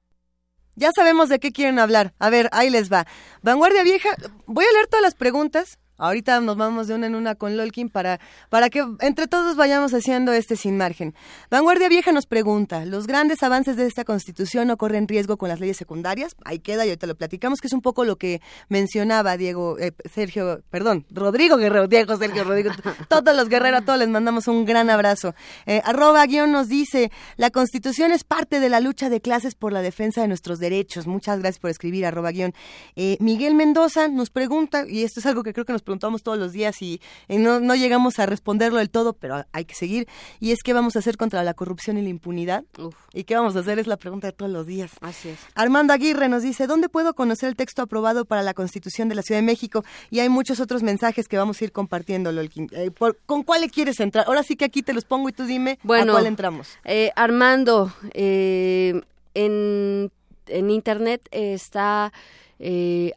Ya 0.74 0.90
sabemos 0.94 1.30
de 1.30 1.40
qué 1.40 1.50
quieren 1.50 1.78
hablar. 1.78 2.12
A 2.18 2.28
ver, 2.28 2.50
ahí 2.52 2.68
les 2.68 2.92
va. 2.92 3.06
Vanguardia 3.40 3.84
Vieja, 3.84 4.10
voy 4.44 4.66
a 4.66 4.72
leer 4.72 4.88
todas 4.88 5.02
las 5.02 5.14
preguntas 5.14 5.78
Ahorita 6.02 6.40
nos 6.40 6.56
vamos 6.56 6.88
de 6.88 6.94
una 6.94 7.06
en 7.06 7.14
una 7.14 7.36
con 7.36 7.56
Lolkin 7.56 7.88
para, 7.88 8.18
para 8.48 8.70
que 8.70 8.84
entre 8.98 9.28
todos 9.28 9.54
vayamos 9.54 9.94
haciendo 9.94 10.32
este 10.32 10.56
sin 10.56 10.76
margen. 10.76 11.14
Vanguardia 11.48 11.88
Vieja 11.88 12.10
nos 12.10 12.26
pregunta, 12.26 12.84
¿los 12.84 13.06
grandes 13.06 13.44
avances 13.44 13.76
de 13.76 13.86
esta 13.86 14.04
constitución 14.04 14.66
no 14.66 14.76
corren 14.76 15.06
riesgo 15.06 15.36
con 15.36 15.48
las 15.48 15.60
leyes 15.60 15.76
secundarias? 15.76 16.34
Ahí 16.44 16.58
queda 16.58 16.84
y 16.84 16.88
ahorita 16.88 17.06
lo 17.06 17.14
platicamos, 17.14 17.60
que 17.60 17.68
es 17.68 17.72
un 17.72 17.82
poco 17.82 18.04
lo 18.04 18.16
que 18.16 18.40
mencionaba 18.68 19.36
Diego, 19.36 19.78
eh, 19.78 19.92
Sergio, 20.12 20.64
perdón, 20.70 21.06
Rodrigo 21.08 21.56
Guerrero, 21.56 21.86
Diego, 21.86 22.16
Sergio, 22.16 22.42
Rodrigo, 22.42 22.70
todos 23.08 23.36
los 23.36 23.48
guerreros, 23.48 23.82
a 23.82 23.84
todos 23.84 24.00
les 24.00 24.08
mandamos 24.08 24.48
un 24.48 24.64
gran 24.64 24.90
abrazo. 24.90 25.36
Eh, 25.66 25.82
arroba 25.84 26.26
guion 26.26 26.50
nos 26.50 26.68
dice, 26.68 27.12
la 27.36 27.50
constitución 27.50 28.10
es 28.10 28.24
parte 28.24 28.58
de 28.58 28.68
la 28.68 28.80
lucha 28.80 29.08
de 29.08 29.20
clases 29.20 29.54
por 29.54 29.72
la 29.72 29.82
defensa 29.82 30.20
de 30.22 30.26
nuestros 30.26 30.58
derechos. 30.58 31.06
Muchas 31.06 31.38
gracias 31.38 31.60
por 31.60 31.70
escribir, 31.70 32.06
arroba 32.06 32.32
guion. 32.32 32.54
Eh, 32.96 33.16
Miguel 33.20 33.54
Mendoza 33.54 34.08
nos 34.08 34.30
pregunta, 34.30 34.84
y 34.88 35.04
esto 35.04 35.20
es 35.20 35.26
algo 35.26 35.44
que 35.44 35.52
creo 35.52 35.64
que 35.64 35.72
nos 35.72 35.82
preguntamos 35.92 36.22
todos 36.22 36.38
los 36.38 36.52
días 36.52 36.80
y, 36.80 37.02
no, 37.28 37.60
no, 37.60 37.74
llegamos 37.74 38.18
a 38.18 38.24
responderlo 38.24 38.78
del 38.78 38.88
todo, 38.88 39.12
pero 39.12 39.44
hay 39.52 39.66
que 39.66 39.74
seguir. 39.74 40.08
Y 40.40 40.52
es 40.52 40.62
qué 40.64 40.72
vamos 40.72 40.96
a 40.96 41.00
hacer 41.00 41.18
contra 41.18 41.44
la 41.44 41.52
corrupción 41.52 41.98
y 41.98 42.02
la 42.02 42.08
impunidad. 42.08 42.64
¿Y 43.12 43.24
qué 43.24 43.34
vamos 43.34 43.56
a 43.56 43.58
hacer? 43.58 43.78
Es 43.78 43.86
la 43.86 43.98
pregunta 43.98 44.28
de 44.28 44.32
todos 44.32 44.50
los 44.50 44.66
días. 44.66 44.92
Así 45.02 45.28
es. 45.28 45.38
Armando 45.54 45.92
Aguirre 45.92 46.30
nos 46.30 46.42
dice, 46.42 46.66
¿dónde 46.66 46.88
puedo 46.88 47.12
conocer 47.12 47.50
el 47.50 47.56
texto 47.56 47.82
aprobado 47.82 48.24
para 48.24 48.42
la 48.42 48.54
Constitución 48.54 49.10
de 49.10 49.16
la 49.16 49.22
Ciudad 49.22 49.42
de 49.42 49.44
México? 49.44 49.84
Y 50.10 50.20
hay 50.20 50.30
muchos 50.30 50.60
otros 50.60 50.82
mensajes 50.82 51.28
que 51.28 51.36
vamos 51.36 51.60
a 51.60 51.64
ir 51.64 51.72
compartiendo, 51.72 52.30
eh, 52.30 52.90
¿Con 53.26 53.42
cuál 53.42 53.60
le 53.60 53.68
quieres 53.68 54.00
entrar? 54.00 54.24
Ahora 54.26 54.42
sí 54.42 54.56
que 54.56 54.64
aquí 54.64 54.82
te 54.82 54.94
los 54.94 55.04
pongo 55.04 55.28
y 55.28 55.32
tú 55.32 55.44
dime 55.44 55.78
bueno, 55.82 56.12
a 56.12 56.14
cuál 56.14 56.26
entramos. 56.26 56.68
Eh, 56.84 57.10
Armando, 57.16 57.92
eh, 58.14 58.98
en, 59.34 60.10
en 60.46 60.70
Internet 60.70 61.28
está... 61.30 62.14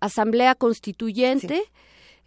Asamblea 0.02 0.56
Constituyente. 0.56 1.62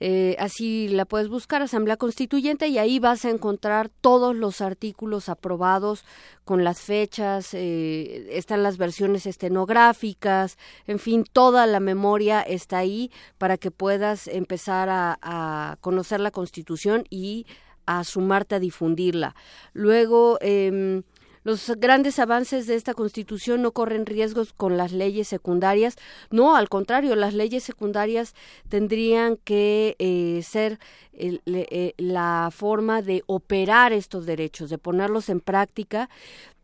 Eh, 0.00 0.36
así 0.38 0.88
la 0.88 1.04
puedes 1.04 1.28
buscar, 1.28 1.62
Asamblea 1.62 1.96
Constituyente, 1.96 2.68
y 2.68 2.78
ahí 2.78 2.98
vas 2.98 3.24
a 3.24 3.30
encontrar 3.30 3.88
todos 3.88 4.34
los 4.36 4.60
artículos 4.60 5.28
aprobados 5.28 6.04
con 6.44 6.64
las 6.64 6.80
fechas, 6.80 7.52
eh, 7.52 8.28
están 8.30 8.62
las 8.62 8.78
versiones 8.78 9.26
estenográficas, 9.26 10.56
en 10.86 10.98
fin, 10.98 11.24
toda 11.30 11.66
la 11.66 11.80
memoria 11.80 12.40
está 12.42 12.78
ahí 12.78 13.10
para 13.38 13.56
que 13.56 13.70
puedas 13.70 14.28
empezar 14.28 14.88
a, 14.90 15.76
conocer 15.80 16.20
la 16.20 16.30
Constitución 16.30 17.04
y 17.10 17.46
a 17.86 18.04
sumarte 18.04 18.54
a 18.54 18.60
difundirla. 18.60 19.34
Luego, 19.72 20.38
eh, 20.40 21.02
los 21.48 21.72
grandes 21.78 22.18
avances 22.18 22.66
de 22.66 22.74
esta 22.74 22.92
Constitución 22.92 23.62
no 23.62 23.72
corren 23.72 24.04
riesgos 24.04 24.52
con 24.52 24.76
las 24.76 24.92
leyes 24.92 25.28
secundarias. 25.28 25.96
No, 26.30 26.54
al 26.54 26.68
contrario, 26.68 27.16
las 27.16 27.32
leyes 27.32 27.64
secundarias 27.64 28.34
tendrían 28.68 29.38
que 29.38 29.96
eh, 29.98 30.42
ser 30.42 30.78
eh, 31.14 31.94
la 31.96 32.50
forma 32.52 33.00
de 33.00 33.22
operar 33.24 33.94
estos 33.94 34.26
derechos, 34.26 34.68
de 34.68 34.76
ponerlos 34.76 35.30
en 35.30 35.40
práctica 35.40 36.10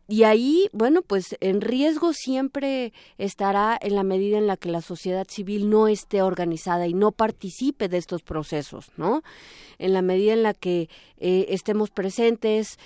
y 0.07 0.23
ahí, 0.23 0.69
bueno, 0.71 1.01
pues 1.01 1.35
en 1.39 1.61
riesgo 1.61 2.13
siempre 2.13 2.93
estará 3.17 3.77
en 3.81 3.95
la 3.95 4.03
medida 4.03 4.37
en 4.37 4.47
la 4.47 4.57
que 4.57 4.69
la 4.69 4.81
sociedad 4.81 5.27
civil 5.29 5.69
no 5.69 5.87
esté 5.87 6.21
organizada 6.21 6.87
y 6.87 6.93
no 6.93 7.11
participe 7.11 7.89
de 7.89 7.97
estos 7.97 8.21
procesos, 8.21 8.91
¿no? 8.97 9.23
En 9.77 9.93
la 9.93 10.01
medida 10.01 10.33
en 10.33 10.43
la 10.43 10.53
que 10.53 10.89
eh, 11.17 11.47
estemos 11.49 11.89
presentes, 11.89 12.77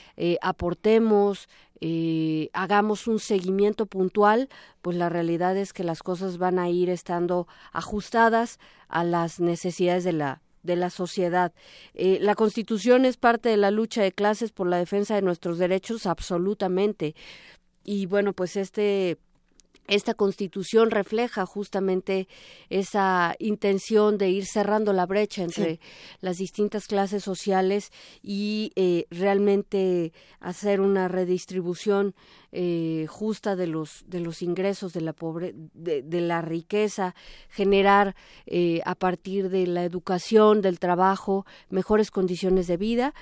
aportemos, 0.41 1.47
eh, 1.81 2.49
hagamos 2.53 3.07
un 3.07 3.19
seguimiento 3.19 3.85
puntual, 3.85 4.49
pues 4.81 4.97
la 4.97 5.07
realidad 5.07 5.55
es 5.55 5.71
que 5.71 5.85
las 5.85 6.03
cosas 6.03 6.37
van 6.37 6.59
a 6.59 6.69
ir 6.69 6.89
estando 6.89 7.47
ajustadas 7.71 8.59
a 8.89 9.03
las 9.05 9.39
necesidades 9.39 10.03
de 10.03 10.13
la 10.13 10.41
de 10.63 10.75
la 10.75 10.89
sociedad. 10.89 11.53
Eh, 11.93 12.19
la 12.21 12.35
Constitución 12.35 13.05
es 13.05 13.17
parte 13.17 13.49
de 13.49 13.57
la 13.57 13.71
lucha 13.71 14.01
de 14.01 14.11
clases 14.11 14.51
por 14.51 14.67
la 14.67 14.77
defensa 14.77 15.15
de 15.15 15.21
nuestros 15.21 15.57
derechos, 15.57 16.05
absolutamente. 16.05 17.15
Y 17.83 18.05
bueno, 18.05 18.33
pues 18.33 18.55
este 18.55 19.17
esta 19.89 20.13
constitución 20.13 20.91
refleja 20.91 21.45
justamente 21.45 22.27
esa 22.69 23.35
intención 23.39 24.17
de 24.17 24.29
ir 24.29 24.45
cerrando 24.45 24.93
la 24.93 25.05
brecha 25.05 25.43
entre 25.43 25.79
las 26.21 26.37
distintas 26.37 26.85
clases 26.85 27.23
sociales 27.23 27.91
y 28.21 28.71
eh, 28.75 29.05
realmente 29.09 30.13
hacer 30.39 30.79
una 30.79 31.07
redistribución 31.07 32.13
eh, 32.51 33.07
justa 33.09 33.55
de 33.55 33.67
los 33.67 34.03
de 34.07 34.19
los 34.19 34.41
ingresos 34.41 34.93
de 34.93 35.01
la 35.01 35.13
pobre 35.13 35.53
de, 35.55 36.21
la 36.21 36.41
riqueza 36.41 37.15
generar 37.49 38.15
eh, 38.47 38.81
a 38.85 38.95
partir 38.95 39.49
de 39.49 39.67
la 39.67 39.83
educación 39.83 40.61
del 40.61 40.79
trabajo 40.79 41.45
mejores 41.69 42.11
condiciones 42.11 42.67
de 42.67 42.77
vida 42.77 43.13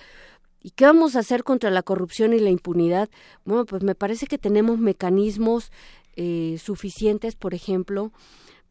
¿Y 0.63 0.71
qué 0.71 0.85
vamos 0.85 1.15
a 1.15 1.19
hacer 1.19 1.43
contra 1.43 1.69
la 1.69 1.83
corrupción 1.83 2.33
y 2.33 2.39
la 2.39 2.49
impunidad? 2.49 3.09
Bueno, 3.45 3.65
pues 3.65 3.83
me 3.83 3.95
parece 3.95 4.27
que 4.27 4.37
tenemos 4.37 4.79
mecanismos 4.79 5.71
eh, 6.19 6.57
suficientes, 6.57 7.35
por 7.35 7.53
ejemplo, 7.53 8.11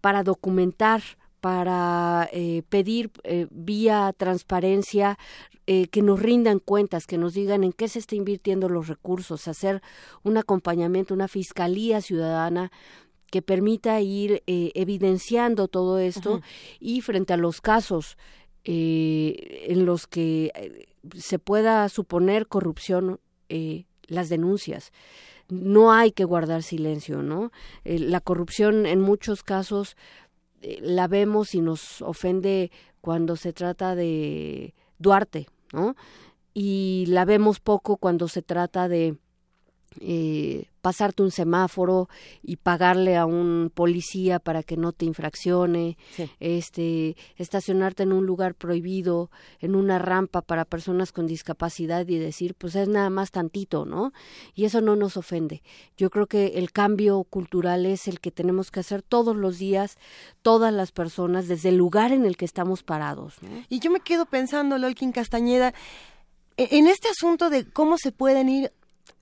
para 0.01 0.25
documentar 0.25 1.01
para 1.41 2.29
eh, 2.33 2.65
pedir 2.69 3.13
eh, 3.23 3.47
vía 3.53 4.13
transparencia 4.17 5.17
que 5.65 6.01
nos 6.01 6.21
rindan 6.21 6.61
cuentas, 6.61 7.07
que 7.07 7.19
nos 7.19 7.35
digan 7.35 7.65
en 7.65 7.73
qué 7.73 7.89
se 7.89 7.99
está 7.99 8.15
invirtiendo 8.15 8.69
los 8.69 8.87
recursos, 8.87 9.49
hacer 9.49 9.83
un 10.23 10.37
acompañamiento, 10.37 11.13
una 11.13 11.27
fiscalía 11.27 12.01
ciudadana 12.01 12.71
que 13.33 13.43
permita 13.43 14.01
ir 14.01 14.45
evidenciando 14.47 15.67
todo 15.67 15.99
esto 15.99 16.41
y 16.79 17.01
frente 17.01 17.33
a 17.33 17.37
los 17.37 17.61
casos 17.61 18.17
en 18.63 19.87
los 19.87 20.07
que 20.07 20.53
se 21.17 21.41
pueda 21.41 21.89
suponer 21.89 22.47
corrupción, 22.47 23.19
las 24.07 24.29
denuncias 24.29 24.93
no 25.49 25.93
hay 25.93 26.13
que 26.13 26.25
guardar 26.25 26.63
silencio, 26.63 27.23
¿no? 27.23 27.53
Eh, 27.85 27.99
la 27.99 28.21
corrupción 28.21 28.87
en 28.87 29.01
muchos 29.01 29.43
casos 29.43 29.97
eh, 30.63 30.79
la 30.83 31.09
vemos 31.09 31.55
y 31.55 31.61
nos 31.61 32.03
ofende 32.03 32.71
cuando 33.01 33.37
se 33.37 33.53
trata 33.53 33.95
de 33.95 34.75
Duarte, 34.99 35.47
¿no? 35.73 35.95
Y 36.55 37.05
la 37.09 37.25
vemos 37.25 37.61
poco 37.61 37.99
cuando 37.99 38.29
se 38.29 38.43
trata 38.43 38.89
de 38.89 39.17
eh, 40.01 40.67
pasarte 40.83 41.23
un 41.23 41.33
semáforo 41.33 42.09
y 42.43 42.57
pagarle 42.57 43.17
a 43.17 43.27
un 43.27 43.73
policía 43.75 44.39
para 44.39 44.63
que 44.63 44.77
no 44.77 44.93
te 44.93 45.05
infraccione, 45.05 45.99
este, 46.39 47.17
estacionarte 47.37 48.05
en 48.05 48.13
un 48.13 48.25
lugar 48.25 48.55
prohibido, 48.55 49.31
en 49.59 49.75
una 49.75 49.99
rampa 49.99 50.43
para 50.43 50.65
personas 50.65 51.11
con 51.11 51.27
discapacidad 51.27 52.07
y 52.07 52.19
decir, 52.19 52.55
pues 52.55 52.77
es 52.77 52.89
nada 52.89 53.11
más 53.11 53.33
tantito, 53.33 53.85
¿no? 53.85 54.13
Y 54.55 54.65
eso 54.65 54.81
no 54.81 54.95
nos 54.95 55.17
ofende. 55.17 55.63
Yo 55.97 56.09
creo 56.09 56.27
que 56.27 56.59
el 56.59 56.71
cambio 56.71 57.25
cultural 57.25 57.85
es 57.85 58.07
el 58.07 58.21
que 58.21 58.31
tenemos 58.31 58.71
que 58.71 58.81
hacer 58.81 59.03
todos 59.03 59.35
los 59.35 59.59
días, 59.59 59.99
todas 60.43 60.73
las 60.73 60.93
personas, 60.93 61.49
desde 61.49 61.71
el 61.71 61.77
lugar 61.77 62.13
en 62.13 62.25
el 62.25 62.37
que 62.37 62.45
estamos 62.45 62.85
parados. 62.85 63.35
Y 63.69 63.81
yo 63.81 63.91
me 63.91 64.01
quedo 64.01 64.27
pensando, 64.27 64.79
Lolkin 64.79 65.11
Castañeda, 65.11 65.75
e-, 66.57 66.79
en 66.79 66.87
este 66.87 67.09
asunto 67.09 67.51
de 67.51 67.69
cómo 67.69 67.99
se 67.99 68.13
pueden 68.13 68.49
ir 68.49 68.73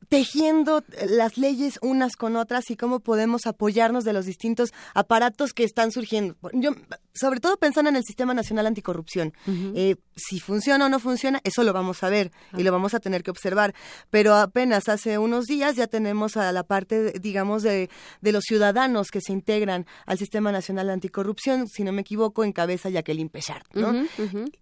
tejiendo 0.08 0.82
las 1.08 1.36
leyes 1.36 1.78
unas 1.82 2.16
con 2.16 2.36
otras 2.36 2.70
y 2.70 2.76
cómo 2.76 3.00
podemos 3.00 3.46
apoyarnos 3.46 4.04
de 4.04 4.12
los 4.12 4.26
distintos 4.26 4.72
aparatos 4.94 5.52
que 5.52 5.64
están 5.64 5.92
surgiendo. 5.92 6.36
Yo, 6.52 6.72
sobre 7.14 7.40
todo 7.40 7.56
pensando 7.56 7.90
en 7.90 7.96
el 7.96 8.04
Sistema 8.04 8.34
Nacional 8.34 8.66
Anticorrupción. 8.66 9.32
Eh, 9.46 9.96
si 10.16 10.40
funciona 10.40 10.86
o 10.86 10.88
no 10.88 10.98
funciona, 10.98 11.40
eso 11.44 11.62
lo 11.62 11.72
vamos 11.72 12.02
a 12.02 12.08
ver 12.08 12.32
y 12.56 12.62
lo 12.62 12.72
vamos 12.72 12.94
a 12.94 13.00
tener 13.00 13.22
que 13.22 13.30
observar. 13.30 13.74
Pero 14.10 14.34
apenas 14.34 14.88
hace 14.88 15.18
unos 15.18 15.46
días 15.46 15.76
ya 15.76 15.86
tenemos 15.86 16.36
a 16.36 16.50
la 16.52 16.62
parte, 16.62 17.12
digamos, 17.20 17.62
de, 17.62 17.88
de 18.20 18.32
los 18.32 18.44
ciudadanos 18.44 19.08
que 19.08 19.20
se 19.20 19.32
integran 19.32 19.86
al 20.06 20.18
Sistema 20.18 20.52
Nacional 20.52 20.90
Anticorrupción, 20.90 21.68
si 21.68 21.84
no 21.84 21.92
me 21.92 22.02
equivoco, 22.02 22.44
en 22.44 22.52
cabeza 22.52 22.90
Jacqueline 22.90 23.28
Pechard, 23.28 23.64
¿no? 23.74 24.06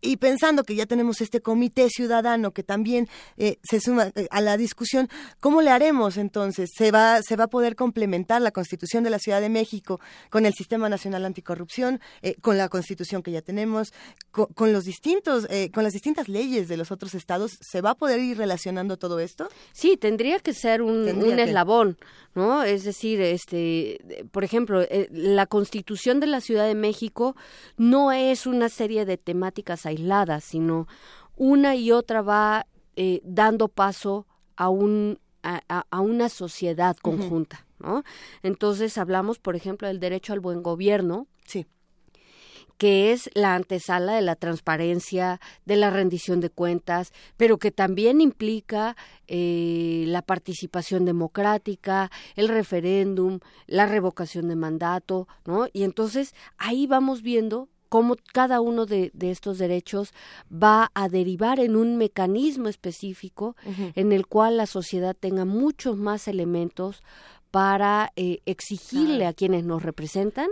Y 0.00 0.16
pensando 0.16 0.64
que 0.64 0.74
ya 0.74 0.86
tenemos 0.86 1.20
este 1.20 1.40
comité 1.40 1.88
ciudadano 1.88 2.52
que 2.52 2.62
también 2.62 3.08
eh, 3.36 3.58
se 3.62 3.80
suma 3.80 4.12
eh, 4.14 4.28
a 4.30 4.40
la 4.40 4.56
discusión, 4.56 5.08
¿Cómo 5.42 5.60
le 5.60 5.70
haremos 5.70 6.18
entonces? 6.18 6.70
¿Se 6.72 6.92
va, 6.92 7.20
se 7.20 7.34
va 7.34 7.44
a 7.44 7.50
poder 7.50 7.74
complementar 7.74 8.40
la 8.40 8.52
Constitución 8.52 9.02
de 9.02 9.10
la 9.10 9.18
Ciudad 9.18 9.40
de 9.40 9.48
México 9.48 9.98
con 10.30 10.46
el 10.46 10.54
Sistema 10.54 10.88
Nacional 10.88 11.24
Anticorrupción, 11.24 12.00
eh, 12.22 12.36
con 12.40 12.58
la 12.58 12.68
Constitución 12.68 13.24
que 13.24 13.32
ya 13.32 13.42
tenemos, 13.42 13.92
con, 14.30 14.72
los 14.72 14.84
distintos 14.84 15.48
eh, 15.50 15.72
con 15.74 15.82
las 15.82 15.94
distintas 15.94 16.28
leyes 16.28 16.68
de 16.68 16.76
los 16.76 16.92
otros 16.92 17.16
estados, 17.16 17.58
¿se 17.60 17.80
va 17.80 17.90
a 17.90 17.94
poder 17.96 18.20
ir 18.20 18.38
relacionando 18.38 18.98
todo 18.98 19.18
esto? 19.18 19.48
Sí, 19.72 19.96
tendría 19.96 20.38
que 20.38 20.54
ser 20.54 20.80
un, 20.80 21.04
Tendría 21.04 21.32
un 21.32 21.36
que. 21.36 21.42
eslabón, 21.42 21.98
¿no? 22.36 22.62
Es 22.62 22.84
decir, 22.84 23.20
este, 23.20 23.98
por 24.30 24.44
ejemplo, 24.44 24.82
eh, 24.82 25.08
la 25.10 25.46
Constitución 25.46 26.20
de 26.20 26.28
la 26.28 26.40
Ciudad 26.40 26.68
de 26.68 26.76
México 26.76 27.34
no 27.76 28.12
es 28.12 28.46
una 28.46 28.68
serie 28.68 29.04
de 29.04 29.16
temáticas 29.16 29.86
aisladas, 29.86 30.44
sino 30.44 30.86
una 31.34 31.74
y 31.74 31.90
otra 31.90 32.22
va 32.22 32.68
eh, 32.94 33.20
dando 33.24 33.66
paso 33.66 34.28
a 34.54 34.68
un 34.68 35.18
a, 35.42 35.62
a- 35.68 35.86
a 35.90 36.00
una 36.00 36.28
sociedad 36.28 36.96
conjunta, 36.96 37.66
¿no? 37.78 38.04
Entonces 38.42 38.98
hablamos, 38.98 39.38
por 39.38 39.56
ejemplo, 39.56 39.88
del 39.88 40.00
derecho 40.00 40.32
al 40.32 40.40
buen 40.40 40.62
gobierno, 40.62 41.26
Sí. 41.44 41.66
que 42.78 43.12
es 43.12 43.30
la 43.34 43.54
antesala 43.54 44.14
de 44.14 44.22
la 44.22 44.34
transparencia, 44.34 45.40
de 45.66 45.76
la 45.76 45.90
rendición 45.90 46.40
de 46.40 46.50
cuentas, 46.50 47.12
pero 47.36 47.58
que 47.58 47.70
también 47.70 48.20
implica 48.20 48.96
eh, 49.28 50.04
la 50.08 50.22
participación 50.22 51.04
democrática, 51.04 52.10
el 52.34 52.48
referéndum, 52.48 53.38
la 53.66 53.86
revocación 53.86 54.48
de 54.48 54.56
mandato, 54.56 55.28
¿no? 55.44 55.66
Y 55.72 55.84
entonces 55.84 56.34
ahí 56.58 56.86
vamos 56.88 57.22
viendo 57.22 57.68
cómo 57.92 58.16
cada 58.32 58.62
uno 58.62 58.86
de, 58.86 59.10
de 59.12 59.30
estos 59.30 59.58
derechos 59.58 60.14
va 60.50 60.90
a 60.94 61.10
derivar 61.10 61.60
en 61.60 61.76
un 61.76 61.98
mecanismo 61.98 62.68
específico 62.68 63.54
en 63.66 64.12
el 64.12 64.26
cual 64.26 64.56
la 64.56 64.64
sociedad 64.64 65.14
tenga 65.14 65.44
muchos 65.44 65.98
más 65.98 66.26
elementos 66.26 67.02
para 67.50 68.10
eh, 68.16 68.38
exigirle 68.46 69.26
a 69.26 69.34
quienes 69.34 69.64
nos 69.64 69.82
representan 69.82 70.48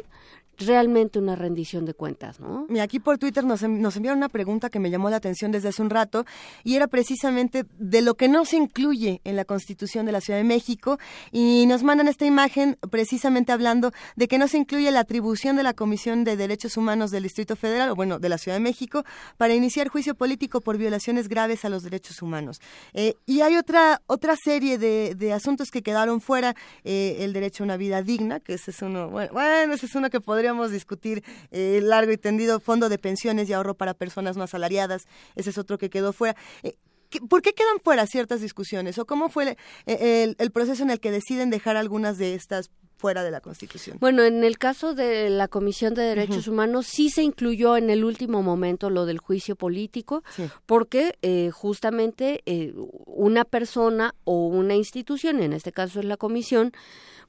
realmente 0.66 1.18
una 1.18 1.36
rendición 1.36 1.84
de 1.84 1.94
cuentas, 1.94 2.40
¿no? 2.40 2.66
Mira, 2.68 2.84
aquí 2.84 3.00
por 3.00 3.18
Twitter 3.18 3.44
nos, 3.44 3.62
nos 3.62 3.96
enviaron 3.96 4.18
una 4.18 4.28
pregunta 4.28 4.70
que 4.70 4.78
me 4.78 4.90
llamó 4.90 5.10
la 5.10 5.16
atención 5.16 5.52
desde 5.52 5.68
hace 5.68 5.82
un 5.82 5.90
rato 5.90 6.24
y 6.64 6.76
era 6.76 6.86
precisamente 6.86 7.64
de 7.78 8.02
lo 8.02 8.14
que 8.14 8.28
no 8.28 8.44
se 8.44 8.56
incluye 8.56 9.20
en 9.24 9.36
la 9.36 9.44
Constitución 9.44 10.06
de 10.06 10.12
la 10.12 10.20
Ciudad 10.20 10.38
de 10.38 10.44
México 10.44 10.98
y 11.32 11.66
nos 11.66 11.82
mandan 11.82 12.08
esta 12.08 12.26
imagen 12.26 12.78
precisamente 12.90 13.52
hablando 13.52 13.92
de 14.16 14.28
que 14.28 14.38
no 14.38 14.48
se 14.48 14.58
incluye 14.58 14.90
la 14.90 15.00
atribución 15.00 15.56
de 15.56 15.62
la 15.62 15.74
Comisión 15.74 16.24
de 16.24 16.36
Derechos 16.36 16.76
Humanos 16.76 17.10
del 17.10 17.24
Distrito 17.24 17.56
Federal, 17.56 17.90
o 17.90 17.96
bueno, 17.96 18.18
de 18.18 18.28
la 18.28 18.38
Ciudad 18.38 18.56
de 18.56 18.62
México, 18.62 19.04
para 19.36 19.54
iniciar 19.54 19.88
juicio 19.88 20.14
político 20.14 20.60
por 20.60 20.76
violaciones 20.78 21.28
graves 21.28 21.64
a 21.64 21.68
los 21.68 21.82
derechos 21.82 22.22
humanos. 22.22 22.60
Eh, 22.92 23.14
y 23.26 23.40
hay 23.40 23.56
otra, 23.56 24.02
otra 24.06 24.36
serie 24.36 24.78
de, 24.78 25.14
de 25.14 25.32
asuntos 25.32 25.70
que 25.70 25.82
quedaron 25.82 26.20
fuera, 26.20 26.54
eh, 26.84 27.18
el 27.20 27.32
derecho 27.32 27.62
a 27.62 27.66
una 27.66 27.76
vida 27.76 28.02
digna, 28.02 28.40
que 28.40 28.54
ese 28.54 28.70
es 28.70 28.82
uno, 28.82 29.08
bueno, 29.08 29.32
bueno, 29.32 29.74
ese 29.74 29.86
es 29.86 29.94
uno 29.94 30.10
que 30.10 30.20
podríamos 30.50 30.70
discutir 30.72 31.22
eh, 31.52 31.80
largo 31.82 32.12
y 32.12 32.16
tendido, 32.18 32.60
fondo 32.60 32.88
de 32.88 32.98
pensiones 32.98 33.48
y 33.48 33.52
ahorro 33.52 33.74
para 33.74 33.94
personas 33.94 34.36
no 34.36 34.42
asalariadas, 34.42 35.06
ese 35.36 35.50
es 35.50 35.58
otro 35.58 35.78
que 35.78 35.90
quedó 35.90 36.12
fuera. 36.12 36.36
Eh, 36.62 36.74
¿qué- 37.08 37.20
¿Por 37.20 37.40
qué 37.42 37.52
quedan 37.52 37.78
fuera 37.82 38.06
ciertas 38.06 38.40
discusiones? 38.40 38.98
¿O 38.98 39.06
cómo 39.06 39.28
fue 39.28 39.56
el, 39.86 39.96
el- 39.98 40.36
el 40.38 40.50
proceso 40.50 40.82
en 40.82 40.90
el 40.90 40.98
que 41.00 41.10
deciden 41.12 41.50
dejar 41.50 41.76
algunas 41.76 42.18
de 42.18 42.34
estas 42.34 42.70
fuera 42.96 43.22
de 43.22 43.30
la 43.30 43.40
Constitución? 43.40 43.96
Bueno, 44.00 44.24
en 44.24 44.42
el 44.44 44.58
caso 44.58 44.94
de 44.94 45.30
la 45.30 45.46
Comisión 45.48 45.94
de 45.94 46.02
Derechos 46.02 46.48
Humanos 46.48 46.86
sí 46.86 47.08
se 47.10 47.22
incluyó 47.22 47.76
en 47.76 47.88
el 47.90 48.04
último 48.04 48.42
momento 48.42 48.90
lo 48.90 49.06
del 49.06 49.18
juicio 49.18 49.54
político, 49.56 50.22
Sí. 50.36 50.44
porque 50.66 51.14
eh, 51.22 51.50
justamente 51.52 52.42
eh, 52.44 52.74
una 53.06 53.44
persona 53.44 54.14
o 54.24 54.48
una 54.48 54.74
institución, 54.74 55.42
en 55.42 55.52
este 55.52 55.72
caso 55.72 56.00
es 56.00 56.04
la 56.04 56.16
Comisión, 56.18 56.72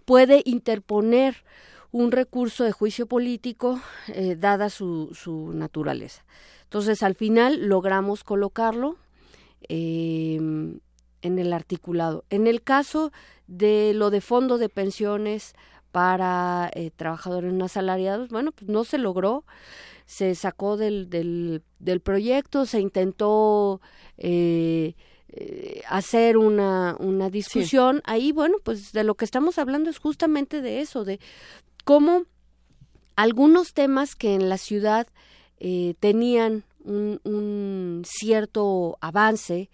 puede 0.06 0.42
interponer 0.46 1.44
un 1.92 2.12
recurso 2.12 2.64
de 2.64 2.72
juicio 2.72 3.06
político 3.06 3.82
eh, 4.08 4.36
dada 4.38 4.70
su, 4.70 5.10
su 5.14 5.52
naturaleza. 5.54 6.24
Entonces, 6.64 7.04
al 7.04 7.16
final 7.16 7.68
logramos 7.68 8.24
colocarlo 8.24 8.96
eh, 9.68 10.36
en 10.36 11.40
el 11.40 11.54
articulado. 11.54 12.24
En 12.30 12.48
el 12.48 12.62
caso 12.62 13.12
de 13.48 13.94
lo 13.94 14.10
de 14.10 14.22
fondo 14.22 14.58
de 14.58 14.70
pensiones 14.70 15.54
para 15.92 16.72
eh, 16.74 16.92
trabajadores 16.96 17.52
no 17.52 17.66
asalariados, 17.66 18.30
bueno, 18.30 18.54
pues 18.54 18.70
no 18.70 18.86
se 18.86 18.98
logró, 18.98 19.44
se 20.06 20.36
sacó 20.36 20.78
del, 20.78 21.10
del, 21.10 21.62
del 21.80 22.00
proyecto, 22.00 22.66
se 22.66 22.80
intentó 22.80 23.82
eh, 24.18 24.96
eh, 25.28 25.82
hacer 25.90 26.38
una, 26.38 26.96
una 27.00 27.30
discusión. 27.30 28.02
Ahí, 28.06 28.32
bueno, 28.32 28.58
pues 28.64 28.94
de 28.94 29.04
lo 29.04 29.16
que 29.16 29.26
estamos 29.26 29.58
hablando 29.58 29.90
es 29.90 30.00
justamente 30.00 30.62
de 30.62 30.80
eso, 30.80 31.04
de 31.04 31.20
cómo 31.84 32.24
algunos 33.16 33.74
temas 33.74 34.16
que 34.16 34.36
en 34.36 34.50
la 34.50 34.58
ciudad 34.58 35.08
eh, 35.60 35.96
tenían 36.00 36.64
un, 36.84 37.20
un 37.24 38.04
cierto 38.06 38.98
avance, 39.02 39.70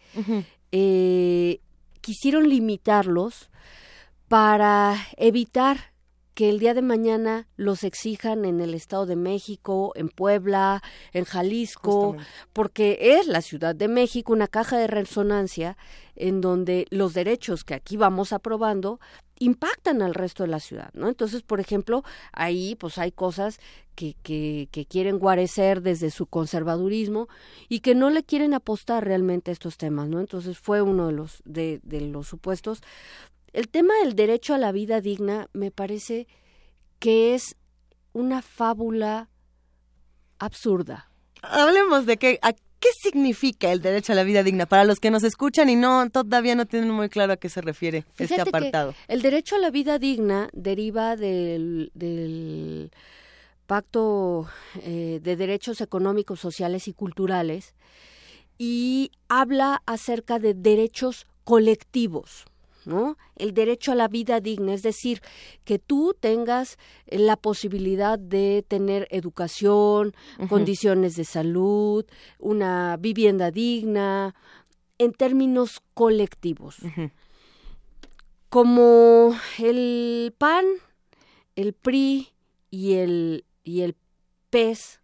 eh, 0.72 1.62
quisieron 2.02 2.50
limitarlos 2.50 3.50
para 4.28 4.96
evitar 5.16 5.94
que 6.38 6.50
el 6.50 6.60
día 6.60 6.76
de 6.76 6.84
mañana 6.84 7.48
los 7.56 7.84
exijan 7.84 8.46
en 8.46 8.60
el 8.60 8.76
Estado 8.76 9.08
de 9.08 9.16
México, 9.16 9.92
en 9.96 10.08
Puebla, 10.08 10.84
en 11.12 11.26
Jalisco, 11.26 12.12
Justamente. 12.12 12.32
porque 12.54 13.00
es 13.02 13.26
la 13.26 13.42
Ciudad 13.42 13.74
de 13.74 13.88
México 13.88 14.34
una 14.34 14.48
caja 14.48 14.78
de 14.78 14.86
resonancia 14.86 15.78
en 16.16 16.40
donde 16.40 16.86
los 16.92 17.16
derechos 17.16 17.64
que 17.64 17.74
aquí 17.74 17.98
vamos 17.98 18.34
aprobando 18.34 19.00
impactan 19.40 20.04
al 20.04 20.14
resto 20.14 20.44
de 20.44 20.50
la 20.50 20.60
ciudad, 20.60 20.92
¿no? 20.94 21.08
Entonces, 21.10 21.42
por 21.42 21.60
ejemplo, 21.60 22.04
ahí 22.34 22.76
pues 22.76 23.00
hay 23.00 23.12
cosas 23.12 23.60
que, 23.96 24.16
que, 24.22 24.70
que 24.72 24.86
quieren 24.86 25.18
guarecer 25.18 25.82
desde 25.82 26.12
su 26.12 26.28
conservadurismo 26.28 27.30
y 27.68 27.80
que 27.80 27.96
no 27.96 28.12
le 28.12 28.22
quieren 28.22 28.54
apostar 28.54 29.04
realmente 29.04 29.50
a 29.50 29.54
estos 29.54 29.78
temas, 29.78 30.08
¿no? 30.08 30.20
Entonces 30.20 30.60
fue 30.60 30.84
uno 30.84 31.08
de 31.08 31.14
los, 31.14 31.42
de, 31.46 31.80
de 31.82 32.02
los 32.02 32.28
supuestos. 32.28 32.84
El 33.54 33.70
tema 33.70 33.94
del 34.04 34.16
derecho 34.16 34.54
a 34.54 34.58
la 34.58 34.72
vida 34.72 35.02
digna 35.02 35.50
me 35.54 35.72
parece 35.72 36.28
que 37.00 37.36
es 37.36 37.56
una 38.14 38.42
fábula 38.42 39.30
absurda. 40.40 41.10
Hablemos 41.42 42.06
de 42.06 42.18
qué, 42.18 42.40
a 42.42 42.54
qué 42.54 42.90
significa 43.02 43.72
el 43.72 43.82
derecho 43.82 44.14
a 44.14 44.16
la 44.16 44.24
vida 44.24 44.44
digna 44.44 44.66
para 44.66 44.84
los 44.84 45.00
que 45.00 45.12
nos 45.12 45.24
escuchan 45.24 45.70
y 45.70 45.76
no 45.76 46.10
todavía 46.10 46.56
no 46.56 46.66
tienen 46.66 46.92
muy 46.92 47.10
claro 47.10 47.34
a 47.34 47.38
qué 47.38 47.50
se 47.50 47.62
refiere 47.62 48.06
este 48.18 48.36
que 48.36 48.42
apartado. 48.42 48.94
el 49.08 49.22
derecho 49.22 49.56
a 49.56 49.60
la 49.60 49.70
vida 49.70 50.00
digna 50.00 50.50
deriva 50.54 51.16
del, 51.16 51.92
del 51.94 52.92
Pacto 53.66 54.48
eh, 54.82 55.20
de 55.22 55.36
Derechos 55.36 55.82
Económicos, 55.82 56.40
Sociales 56.40 56.88
y 56.88 56.94
Culturales 56.94 57.76
y 58.58 59.12
habla 59.28 59.84
acerca 59.86 60.40
de 60.40 60.54
derechos 60.54 61.28
colectivos. 61.44 62.46
¿No? 62.88 63.18
El 63.36 63.54
derecho 63.54 63.92
a 63.92 63.96
la 63.96 64.08
vida 64.08 64.40
digna, 64.40 64.74
es 64.74 64.82
decir, 64.82 65.22
que 65.66 65.78
tú 65.78 66.16
tengas 66.20 66.78
la 67.06 67.36
posibilidad 67.36 68.18
de 68.18 68.66
tener 68.68 69.08
educación, 69.12 70.16
condiciones 70.50 71.16
de 71.16 71.26
salud, 71.26 72.06
una 72.40 72.96
vivienda 72.98 73.52
digna, 73.52 74.34
en 74.98 75.12
términos 75.12 75.82
colectivos. 75.94 76.78
Como 78.50 79.36
el 79.60 80.34
PAN, 80.38 80.66
el 81.56 81.74
PRI 81.74 82.30
y 82.72 82.94
el, 82.94 83.46
y 83.64 83.82
el 83.82 83.96
PES 84.50 85.02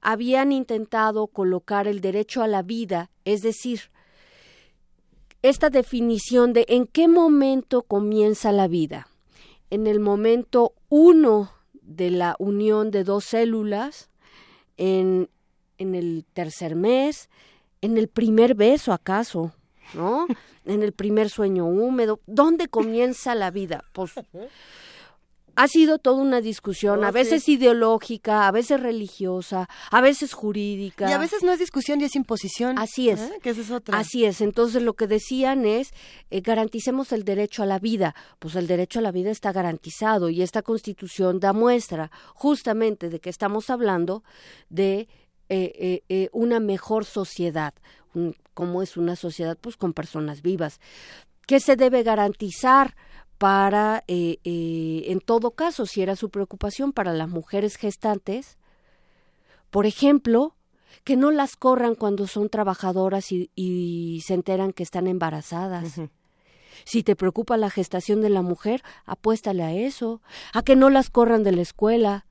habían 0.00 0.50
intentado 0.50 1.28
colocar 1.28 1.86
el 1.86 2.00
derecho 2.00 2.42
a 2.42 2.48
la 2.48 2.62
vida, 2.62 3.10
es 3.24 3.42
decir, 3.42 3.90
esta 5.42 5.70
definición 5.70 6.52
de 6.52 6.66
en 6.68 6.86
qué 6.86 7.08
momento 7.08 7.82
comienza 7.82 8.52
la 8.52 8.68
vida. 8.68 9.08
En 9.70 9.86
el 9.86 10.00
momento 10.00 10.74
uno 10.88 11.52
de 11.72 12.10
la 12.10 12.36
unión 12.38 12.90
de 12.90 13.04
dos 13.04 13.24
células, 13.24 14.10
en, 14.76 15.28
en 15.78 15.94
el 15.94 16.24
tercer 16.32 16.74
mes, 16.74 17.28
en 17.80 17.98
el 17.98 18.08
primer 18.08 18.54
beso 18.54 18.92
acaso, 18.92 19.52
¿no? 19.94 20.26
En 20.64 20.82
el 20.82 20.92
primer 20.92 21.30
sueño 21.30 21.64
húmedo. 21.64 22.20
¿Dónde 22.26 22.68
comienza 22.68 23.34
la 23.34 23.50
vida? 23.50 23.84
Pues 23.94 24.12
ha 25.58 25.68
sido 25.68 25.98
toda 25.98 26.22
una 26.22 26.40
discusión, 26.40 27.02
Oh, 27.02 27.06
a 27.06 27.10
veces 27.10 27.44
sí. 27.44 27.52
ideológica, 27.54 28.46
a 28.46 28.50
veces 28.52 28.80
religiosa, 28.80 29.68
a 29.90 30.00
veces 30.00 30.32
jurídica. 30.32 31.08
Y 31.08 31.12
a 31.12 31.18
veces 31.18 31.42
no 31.42 31.52
es 31.52 31.58
discusión 31.58 32.00
y 32.00 32.04
es 32.04 32.16
imposición. 32.16 32.78
Así 32.78 33.10
es. 33.10 33.20
¿eh? 33.20 33.32
Que 33.42 33.50
esa 33.50 33.60
es 33.60 33.70
otra. 33.70 33.98
Así 33.98 34.24
es, 34.24 34.40
entonces 34.40 34.82
lo 34.82 34.94
que 34.94 35.06
decían 35.06 35.66
es 35.66 35.90
eh, 36.30 36.40
garanticemos 36.40 37.12
el 37.12 37.24
derecho 37.24 37.62
a 37.62 37.66
la 37.66 37.78
vida. 37.78 38.14
Pues 38.38 38.54
el 38.56 38.66
derecho 38.66 39.00
a 39.00 39.02
la 39.02 39.12
vida 39.12 39.30
está 39.30 39.52
garantizado 39.52 40.28
y 40.30 40.42
esta 40.42 40.62
constitución 40.62 41.40
da 41.40 41.52
muestra 41.52 42.10
justamente 42.34 43.08
de 43.10 43.20
que 43.20 43.30
estamos 43.30 43.70
hablando 43.70 44.22
de 44.70 45.08
eh, 45.50 45.72
eh, 45.78 46.02
eh, 46.08 46.28
una 46.32 46.60
mejor 46.60 47.04
sociedad. 47.04 47.74
Un- 48.14 48.36
¿Cómo 48.54 48.82
es 48.82 48.96
una 48.96 49.16
sociedad? 49.16 49.56
Pues 49.60 49.76
con 49.76 49.92
personas 49.92 50.42
vivas. 50.42 50.80
¿Qué 51.46 51.60
se 51.60 51.76
debe 51.76 52.02
garantizar? 52.02 52.94
Para, 53.38 54.04
eh, 54.08 54.38
eh, 54.44 55.04
en 55.06 55.20
todo 55.20 55.52
caso, 55.52 55.86
si 55.86 56.02
era 56.02 56.16
su 56.16 56.28
preocupación 56.28 56.92
para 56.92 57.12
las 57.12 57.28
mujeres 57.28 57.76
gestantes, 57.76 58.58
por 59.70 59.86
ejemplo, 59.86 60.56
que 61.04 61.16
no 61.16 61.30
las 61.30 61.56
corran 61.56 61.94
cuando 61.94 62.26
son 62.26 62.48
trabajadoras 62.48 63.30
y, 63.32 63.50
y 63.54 64.22
se 64.26 64.34
enteran 64.34 64.72
que 64.72 64.82
están 64.82 65.06
embarazadas. 65.06 66.00
Si 66.84 67.02
te 67.02 67.16
preocupa 67.16 67.56
la 67.56 67.70
gestación 67.70 68.20
de 68.20 68.30
la 68.30 68.42
mujer, 68.42 68.82
apuéstale 69.04 69.62
a 69.62 69.72
eso, 69.72 70.20
a 70.52 70.62
que 70.62 70.76
no 70.76 70.90
las 70.90 71.10
corran 71.10 71.42
de 71.42 71.52
la 71.52 71.62
escuela, 71.62 72.26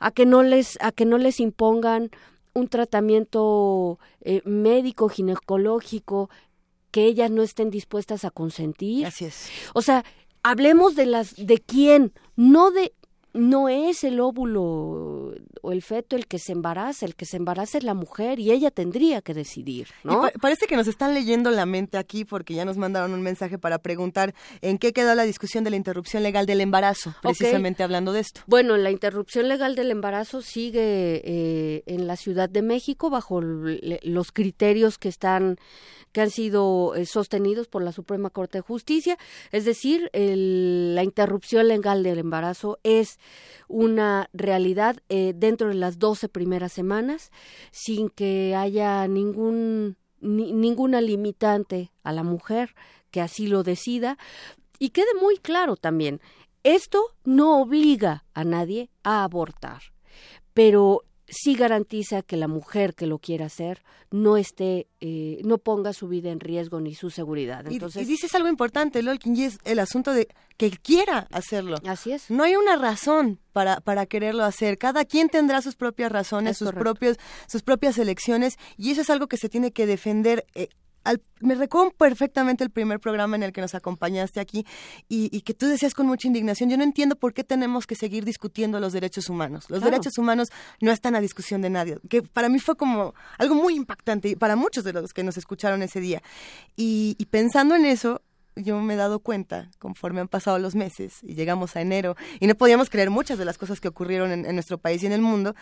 a 0.00 0.10
que 0.10 0.26
no 0.26 0.42
les, 0.42 0.78
a 0.80 0.92
que 0.92 1.04
no 1.04 1.18
les 1.18 1.40
impongan 1.40 2.10
un 2.54 2.68
tratamiento 2.68 3.98
eh, 4.20 4.42
médico, 4.44 5.08
ginecológico, 5.08 6.30
que 6.90 7.06
ellas 7.06 7.30
no 7.30 7.42
estén 7.42 7.70
dispuestas 7.70 8.24
a 8.24 8.30
consentir. 8.30 9.06
Así 9.06 9.24
es. 9.24 9.50
O 9.74 9.82
sea, 9.82 10.04
hablemos 10.44 10.94
de 10.94 11.06
las 11.06 11.34
de 11.34 11.58
quién, 11.58 12.12
no 12.36 12.70
de 12.70 12.94
no 13.34 13.68
es 13.68 14.04
el 14.04 14.20
óvulo 14.20 14.62
o 15.62 15.72
el 15.72 15.82
feto 15.82 16.14
el 16.16 16.26
que 16.26 16.38
se 16.38 16.52
embaraza, 16.52 17.04
el 17.04 17.14
que 17.16 17.26
se 17.26 17.36
embaraza 17.36 17.78
es 17.78 17.84
la 17.84 17.94
mujer 17.94 18.38
y 18.38 18.52
ella 18.52 18.70
tendría 18.70 19.22
que 19.22 19.34
decidir, 19.34 19.88
¿no? 20.04 20.20
pa- 20.22 20.32
parece 20.40 20.66
que 20.66 20.76
nos 20.76 20.86
están 20.86 21.14
leyendo 21.14 21.50
la 21.50 21.66
mente 21.66 21.98
aquí 21.98 22.24
porque 22.24 22.54
ya 22.54 22.64
nos 22.64 22.76
mandaron 22.76 23.12
un 23.12 23.22
mensaje 23.22 23.58
para 23.58 23.78
preguntar 23.78 24.34
en 24.62 24.78
qué 24.78 24.92
quedó 24.92 25.14
la 25.14 25.24
discusión 25.24 25.64
de 25.64 25.70
la 25.70 25.76
interrupción 25.76 26.22
legal 26.22 26.46
del 26.46 26.60
embarazo, 26.60 27.14
precisamente 27.22 27.82
hablando 27.82 28.12
de 28.12 28.20
esto. 28.20 28.40
Bueno, 28.46 28.76
la 28.76 28.90
interrupción 28.90 29.48
legal 29.48 29.74
del 29.74 29.90
embarazo 29.90 30.40
sigue 30.40 31.20
eh, 31.24 31.82
en 31.86 32.06
la 32.06 32.16
Ciudad 32.16 32.48
de 32.48 32.62
México 32.62 33.10
bajo 33.10 33.40
los 33.42 34.32
criterios 34.32 34.96
que 34.98 35.08
están 35.08 35.56
que 36.12 36.20
han 36.20 36.30
sido 36.30 36.94
eh, 36.94 37.06
sostenidos 37.06 37.66
por 37.66 37.82
la 37.82 37.90
Suprema 37.90 38.30
Corte 38.30 38.58
de 38.58 38.62
Justicia, 38.62 39.18
es 39.50 39.64
decir, 39.64 40.10
el- 40.12 40.94
la 40.94 41.02
interrupción 41.02 41.66
legal 41.66 42.04
del 42.04 42.18
embarazo 42.20 42.78
es 42.84 43.18
una 43.68 44.28
realidad 44.32 44.96
eh, 45.08 45.32
dentro 45.34 45.68
de 45.68 45.74
las 45.74 45.98
12 45.98 46.28
primeras 46.28 46.72
semanas 46.72 47.30
sin 47.70 48.08
que 48.10 48.54
haya 48.54 49.06
ningún 49.08 49.96
ni- 50.20 50.52
ninguna 50.52 51.00
limitante 51.00 51.90
a 52.02 52.12
la 52.12 52.22
mujer 52.22 52.74
que 53.10 53.20
así 53.20 53.46
lo 53.46 53.62
decida. 53.62 54.18
Y 54.78 54.90
quede 54.90 55.14
muy 55.20 55.36
claro 55.38 55.76
también, 55.76 56.20
esto 56.62 57.00
no 57.24 57.60
obliga 57.60 58.24
a 58.34 58.44
nadie 58.44 58.90
a 59.02 59.22
abortar, 59.24 59.82
pero 60.52 61.02
sí 61.28 61.54
garantiza 61.54 62.22
que 62.22 62.36
la 62.36 62.48
mujer 62.48 62.94
que 62.94 63.06
lo 63.06 63.18
quiera 63.18 63.46
hacer 63.46 63.82
no 64.10 64.36
esté, 64.36 64.86
eh, 65.00 65.40
no 65.44 65.58
ponga 65.58 65.92
su 65.92 66.08
vida 66.08 66.30
en 66.30 66.40
riesgo 66.40 66.80
ni 66.80 66.94
su 66.94 67.10
seguridad. 67.10 67.64
Entonces, 67.66 68.02
y, 68.02 68.04
dices 68.04 68.34
algo 68.34 68.48
importante, 68.48 69.02
Lolkin, 69.02 69.36
y 69.36 69.44
es 69.44 69.58
el 69.64 69.78
asunto 69.78 70.12
de 70.12 70.28
que 70.56 70.70
quiera 70.70 71.26
hacerlo. 71.32 71.78
así 71.86 72.12
es. 72.12 72.30
No 72.30 72.44
hay 72.44 72.56
una 72.56 72.76
razón 72.76 73.40
para, 73.52 73.80
para 73.80 74.06
quererlo 74.06 74.44
hacer. 74.44 74.78
Cada 74.78 75.04
quien 75.04 75.28
tendrá 75.28 75.62
sus 75.62 75.76
propias 75.76 76.12
razones, 76.12 76.52
Es 76.52 76.58
sus 76.58 76.66
correcto. 76.68 76.84
propios, 76.84 77.16
sus 77.48 77.62
propias 77.62 77.98
elecciones, 77.98 78.54
y 78.76 78.90
eso 78.90 79.00
es 79.00 79.10
algo 79.10 79.26
que 79.26 79.36
se 79.36 79.48
tiene 79.48 79.72
que 79.72 79.86
defender. 79.86 80.44
eh, 80.54 80.68
al- 81.04 81.22
me 81.40 81.54
recuerdo 81.54 81.90
perfectamente 81.92 82.64
el 82.64 82.70
primer 82.70 82.98
programa 83.00 83.36
en 83.36 83.42
el 83.42 83.52
que 83.52 83.60
nos 83.60 83.74
acompañaste 83.74 84.40
aquí 84.40 84.66
y, 85.08 85.28
y 85.36 85.42
que 85.42 85.54
tú 85.54 85.66
decías 85.66 85.94
con 85.94 86.06
mucha 86.06 86.26
indignación, 86.26 86.70
yo 86.70 86.76
no 86.76 86.82
entiendo 86.84 87.16
por 87.16 87.32
qué 87.34 87.44
tenemos 87.44 87.86
que 87.86 87.94
seguir 87.94 88.24
discutiendo 88.24 88.80
los 88.80 88.92
derechos 88.92 89.28
humanos. 89.28 89.66
Los 89.68 89.80
Claro. 89.80 89.90
derechos 89.92 90.18
humanos 90.18 90.48
no 90.80 90.90
están 90.90 91.14
a 91.14 91.20
discusión 91.20 91.60
de 91.62 91.70
nadie, 91.70 91.98
que 92.08 92.22
para 92.22 92.48
mí 92.48 92.58
fue 92.58 92.76
como 92.76 93.14
algo 93.38 93.54
muy 93.54 93.74
impactante 93.76 94.30
y 94.30 94.36
para 94.36 94.56
muchos 94.56 94.84
de 94.84 94.92
los 94.92 95.12
que 95.12 95.22
nos 95.22 95.36
escucharon 95.36 95.82
ese 95.82 96.00
día. 96.00 96.22
Y, 96.76 97.14
y 97.18 97.26
pensando 97.26 97.74
en 97.74 97.84
eso, 97.84 98.22
yo 98.56 98.80
me 98.80 98.94
he 98.94 98.96
dado 98.96 99.18
cuenta, 99.18 99.68
conforme 99.80 100.20
han 100.20 100.28
pasado 100.28 100.58
los 100.60 100.74
meses 100.74 101.18
y 101.22 101.34
llegamos 101.34 101.74
a 101.76 101.80
enero, 101.80 102.16
y 102.40 102.46
no 102.46 102.54
podíamos 102.54 102.88
creer 102.88 103.10
muchas 103.10 103.36
de 103.36 103.44
las 103.44 103.58
cosas 103.58 103.80
que 103.80 103.88
ocurrieron 103.88 104.30
en, 104.30 104.46
en 104.46 104.54
nuestro 104.54 104.78
país 104.78 105.02
y 105.02 105.06
en 105.06 105.12
el 105.12 105.20
mundo, 105.20 105.54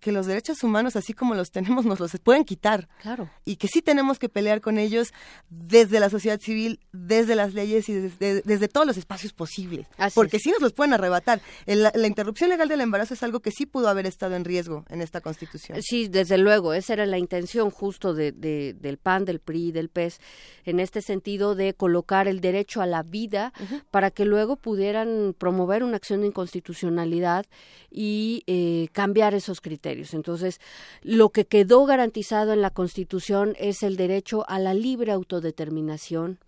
que 0.00 0.12
los 0.12 0.26
derechos 0.26 0.62
humanos, 0.62 0.94
así 0.96 1.12
como 1.14 1.34
los 1.34 1.50
tenemos, 1.50 1.84
nos 1.84 1.98
los 2.00 2.12
pueden 2.22 2.44
quitar. 2.44 2.88
Claro. 3.02 3.30
Y 3.44 3.56
que 3.56 3.66
sí 3.68 3.82
tenemos 3.82 4.18
que 4.18 4.28
pelear 4.28 4.60
con 4.60 4.78
ellos 4.78 5.12
desde 5.48 5.98
la 6.00 6.10
sociedad 6.10 6.38
civil, 6.40 6.80
desde 6.92 7.34
las 7.34 7.54
leyes 7.54 7.88
y 7.88 7.94
desde, 7.94 8.42
desde 8.42 8.68
todos 8.68 8.86
los 8.86 8.96
espacios 8.96 9.32
posibles. 9.32 9.86
Así 9.96 10.14
porque 10.14 10.36
es. 10.36 10.42
sí 10.42 10.50
nos 10.50 10.60
los 10.60 10.72
pueden 10.72 10.92
arrebatar. 10.94 11.40
El- 11.66 11.82
la, 11.82 11.92
la 11.94 12.06
interrupción 12.06 12.50
legal 12.50 12.68
del 12.68 12.80
embarazo 12.80 13.14
es 13.14 13.22
algo 13.22 13.40
que 13.40 13.50
sí 13.50 13.66
pudo 13.66 13.88
haber 13.88 14.06
estado 14.06 14.36
en 14.36 14.44
riesgo 14.44 14.84
en 14.88 15.02
esta 15.02 15.20
constitución. 15.20 15.78
Sí, 15.82 16.08
desde 16.08 16.38
luego, 16.38 16.72
esa 16.74 16.92
era 16.92 17.06
la 17.06 17.18
intención 17.18 17.70
justo 17.70 18.14
de, 18.14 18.32
de- 18.32 18.74
del 18.74 18.98
PAN, 18.98 19.24
del 19.24 19.40
PRI, 19.40 19.72
del 19.72 19.88
PES, 19.88 20.20
en 20.64 20.78
este 20.80 21.00
sentido 21.02 21.54
de 21.54 21.74
colocar 21.74 22.28
el 22.28 22.40
derecho 22.40 22.80
a 22.82 22.86
la 22.86 23.02
vida 23.02 23.52
para 23.90 24.10
que 24.10 24.24
luego 24.24 24.56
pudieran 24.56 25.34
promover 25.36 25.82
una 25.82 25.96
acción 25.96 26.20
de 26.20 26.28
inconstitucionalidad 26.28 27.46
y 27.90 28.42
eh, 28.46 28.88
cambiar 28.92 29.34
esos 29.34 29.60
criterios. 29.60 29.85
Entonces, 30.14 30.60
lo 31.02 31.30
que 31.30 31.46
quedó 31.46 31.86
garantizado 31.86 32.52
en 32.52 32.62
la 32.62 32.70
Constitución 32.70 33.54
es 33.58 33.82
el 33.82 33.96
derecho 33.96 34.48
a 34.48 34.58
la 34.58 34.74
libre 34.74 35.12
autodeterminación 35.12 36.38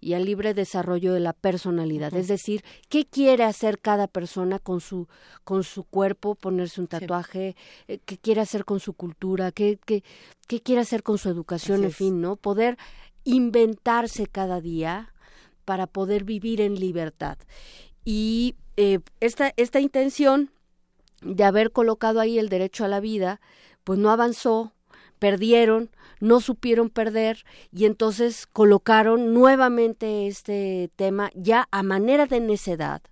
y 0.00 0.14
al 0.14 0.24
libre 0.24 0.54
desarrollo 0.54 1.12
de 1.12 1.20
la 1.20 1.32
personalidad, 1.32 2.14
es 2.14 2.28
decir, 2.28 2.64
qué 2.88 3.06
quiere 3.06 3.44
hacer 3.44 3.78
cada 3.78 4.06
persona 4.06 4.58
con 4.58 4.80
su 4.80 5.08
con 5.44 5.64
su 5.64 5.84
cuerpo, 5.84 6.34
ponerse 6.34 6.80
un 6.80 6.86
tatuaje, 6.86 7.56
eh, 7.88 7.98
qué 8.04 8.18
quiere 8.18 8.40
hacer 8.40 8.64
con 8.64 8.80
su 8.80 8.92
cultura, 8.92 9.52
qué 9.52 9.78
qué, 9.84 10.02
qué 10.46 10.60
quiere 10.60 10.82
hacer 10.82 11.02
con 11.02 11.18
su 11.18 11.28
educación, 11.28 11.78
Así 11.78 11.84
en 11.84 11.92
fin, 11.92 12.20
¿no? 12.20 12.36
Poder 12.36 12.76
inventarse 13.24 14.26
cada 14.26 14.60
día 14.60 15.12
para 15.64 15.86
poder 15.86 16.24
vivir 16.24 16.60
en 16.60 16.78
libertad. 16.78 17.38
Y 18.04 18.56
eh, 18.76 19.00
esta 19.20 19.52
esta 19.56 19.80
intención 19.80 20.50
de 21.24 21.44
haber 21.44 21.72
colocado 21.72 22.20
ahí 22.20 22.38
el 22.38 22.48
derecho 22.48 22.84
a 22.84 22.88
la 22.88 23.00
vida, 23.00 23.40
pues 23.82 23.98
no 23.98 24.10
avanzó, 24.10 24.72
perdieron, 25.18 25.90
no 26.20 26.40
supieron 26.40 26.90
perder 26.90 27.44
y 27.72 27.86
entonces 27.86 28.46
colocaron 28.46 29.34
nuevamente 29.34 30.26
este 30.26 30.90
tema 30.96 31.30
ya 31.34 31.68
a 31.70 31.82
manera 31.82 32.26
de 32.26 32.40
necedad 32.40 33.02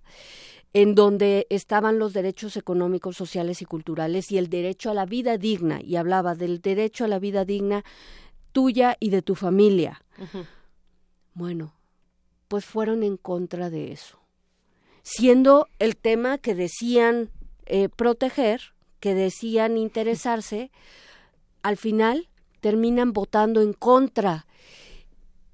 en 0.73 0.95
donde 0.95 1.45
estaban 1.49 1.99
los 1.99 2.13
derechos 2.13 2.57
económicos, 2.57 3.15
sociales 3.15 3.61
y 3.61 3.65
culturales 3.65 4.31
y 4.31 4.39
el 4.39 4.49
derecho 4.49 4.89
a 4.89 4.95
la 4.95 5.05
vida 5.05 5.37
digna, 5.37 5.79
y 5.81 5.97
hablaba 5.97 6.33
del 6.33 6.61
derecho 6.61 7.05
a 7.05 7.07
la 7.07 7.19
vida 7.19 7.45
digna 7.45 7.83
tuya 8.51 8.97
y 8.99 9.11
de 9.11 9.21
tu 9.21 9.35
familia. 9.35 10.03
Bueno, 11.35 11.75
pues 12.47 12.65
fueron 12.65 13.03
en 13.03 13.17
contra 13.17 13.69
de 13.69 13.91
eso, 13.91 14.17
siendo 15.03 15.67
el 15.77 15.95
tema 15.95 16.39
que 16.39 16.55
decían 16.55 17.29
eh, 17.65 17.89
proteger, 17.89 18.73
que 18.99 19.13
decían 19.13 19.77
interesarse, 19.77 20.71
al 21.61 21.77
final 21.77 22.29
terminan 22.61 23.11
votando 23.11 23.61
en 23.61 23.73
contra. 23.73 24.47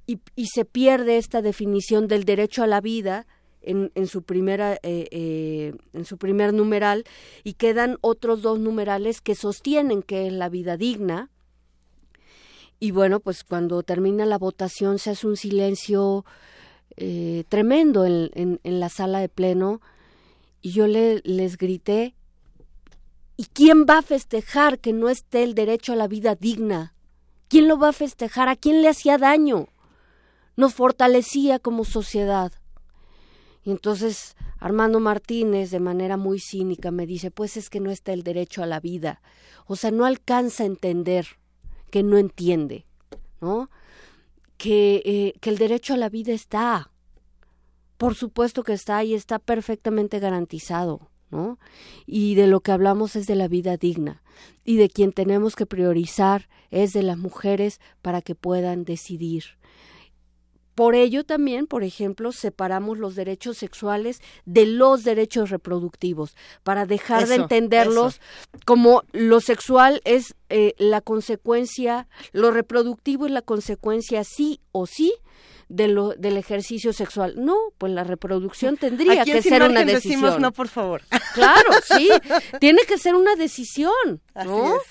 Y, 0.05 0.20
se 0.45 0.66
pierde 0.66 1.18
esta 1.18 1.41
definición 1.41 2.07
del 2.07 2.26
derecho 2.26 2.64
a 2.64 2.68
la 2.68 2.82
vida 2.82 3.28
en, 3.62 3.91
en 3.95 4.07
su 4.07 4.24
primera 4.24 4.76
eh, 4.84 5.07
eh, 5.12 5.74
en 5.93 6.05
su 6.05 6.18
primer 6.18 6.53
numeral 6.53 7.03
y 7.43 7.53
quedan 7.53 7.97
otros 8.01 8.41
dos 8.41 8.60
numerales 8.60 9.22
que 9.22 9.36
sostienen 9.36 10.01
que 10.01 10.28
es 10.28 10.34
la 10.34 10.49
vida 10.49 10.78
digna. 10.78 11.30
Y 12.80 12.91
bueno 12.91 13.20
pues 13.20 13.43
cuando 13.43 13.84
termina 13.84 14.26
la 14.26 14.38
votación 14.38 14.97
se 14.99 15.12
hace 15.12 15.28
un 15.28 15.38
silencio 15.38 16.26
eh, 16.97 17.43
tremendo 17.49 18.05
en, 18.05 18.32
en, 18.34 18.60
en 18.64 18.80
la 18.80 18.89
sala 18.89 19.20
de 19.20 19.30
pleno 19.30 19.82
y 20.62 20.72
yo 20.72 20.88
le, 20.88 21.22
les 21.24 21.57
grité 21.57 22.16
¿Y 23.39 23.45
quién 23.45 23.86
va 23.89 23.99
a 23.99 24.01
festejar 24.01 24.80
que 24.80 24.91
no 24.91 25.07
esté 25.07 25.43
el 25.43 25.55
derecho 25.55 25.93
a 25.93 25.95
la 25.95 26.10
vida 26.10 26.36
digna? 26.36 26.93
¿Quién 27.47 27.70
lo 27.70 27.80
va 27.80 27.88
a 27.88 27.93
festejar? 27.93 28.49
¿A 28.49 28.57
quién 28.57 28.82
le 28.82 28.89
hacía 28.89 29.18
daño? 29.18 29.70
Nos 30.57 30.74
fortalecía 30.74 31.57
como 31.57 31.86
sociedad. 31.86 32.51
Y 33.64 33.72
entonces 33.72 34.36
Armando 34.60 34.99
Martínez, 34.99 35.72
de 35.72 35.80
manera 35.80 36.18
muy 36.18 36.41
cínica, 36.41 36.91
me 36.91 37.07
dice, 37.07 37.32
pues 37.32 37.55
es 37.55 37.70
que 37.70 37.80
no 37.80 37.91
está 37.91 38.12
el 38.12 38.24
derecho 38.24 38.62
a 38.62 38.66
la 38.66 38.82
vida. 38.82 39.22
O 39.68 39.78
sea, 39.78 39.91
no 39.91 40.03
alcanza 40.03 40.64
a 40.64 40.66
entender 40.66 41.26
que 41.91 42.03
no 42.03 42.18
entiende, 42.18 42.86
¿no? 43.39 43.70
Que, 44.57 45.01
eh, 45.05 45.34
que 45.39 45.49
el 45.49 45.57
derecho 45.57 45.93
a 45.93 45.97
la 45.97 46.10
vida 46.10 46.34
está. 46.34 46.91
Por 48.00 48.16
supuesto 48.16 48.64
que 48.64 48.72
está 48.72 49.04
y 49.04 49.14
está 49.14 49.39
perfectamente 49.39 50.20
garantizado. 50.20 51.02
¿no? 51.32 51.60
Y 52.06 52.36
de 52.36 52.47
lo 52.47 52.62
que 52.62 52.72
hablamos 52.72 53.18
es 53.18 53.28
de 53.28 53.36
la 53.36 53.50
vida 53.50 53.76
digna 53.76 54.24
y 54.64 54.78
de 54.78 54.89
quien 54.89 55.12
tenemos 55.12 55.58
que 55.58 55.66
priorizar 55.66 56.47
es 56.72 56.93
de 56.93 57.04
las 57.04 57.18
mujeres 57.18 57.82
para 58.02 58.22
que 58.22 58.36
puedan 58.36 58.86
decidir. 58.86 59.43
Por 60.76 60.95
ello 60.95 61.26
también, 61.26 61.68
por 61.68 61.84
ejemplo, 61.84 62.32
separamos 62.32 62.97
los 62.97 63.16
derechos 63.16 63.58
sexuales 63.58 64.22
de 64.45 64.66
los 64.66 65.04
derechos 65.04 65.50
reproductivos, 65.50 66.38
para 66.64 66.86
dejar 66.86 67.28
de 67.28 67.36
entenderlos 67.36 68.14
eso. 68.14 68.62
como 68.66 69.04
lo 69.12 69.41
sexual 69.41 70.00
es 70.06 70.36
eh, 70.47 70.76
la 70.78 71.02
consecuencia, 71.02 72.08
lo 72.32 72.52
reproductivo 72.52 73.26
es 73.26 73.34
la 73.34 73.41
consecuencia 73.41 74.24
sí 74.24 74.62
o 74.72 74.88
sí 74.88 75.14
de 75.70 75.88
lo, 75.88 76.09
del 76.09 76.36
ejercicio 76.38 76.91
sexual. 76.93 77.36
No, 77.38 77.55
pues 77.78 77.93
la 77.93 78.03
reproducción 78.03 78.76
tendría 78.76 79.22
Aquí 79.22 79.32
que 79.32 79.41
ser 79.41 79.63
una 79.63 79.86
decisión. 79.86 80.22
decimos 80.22 80.39
no, 80.39 80.51
por 80.51 80.67
favor. 80.67 81.01
Claro, 81.34 81.70
sí, 81.84 82.09
tiene 82.59 82.82
que 82.88 82.97
ser 82.97 83.15
una 83.15 83.36
decisión, 83.36 83.93
Así 84.34 84.47
¿no? 84.49 84.76
es. 84.76 84.82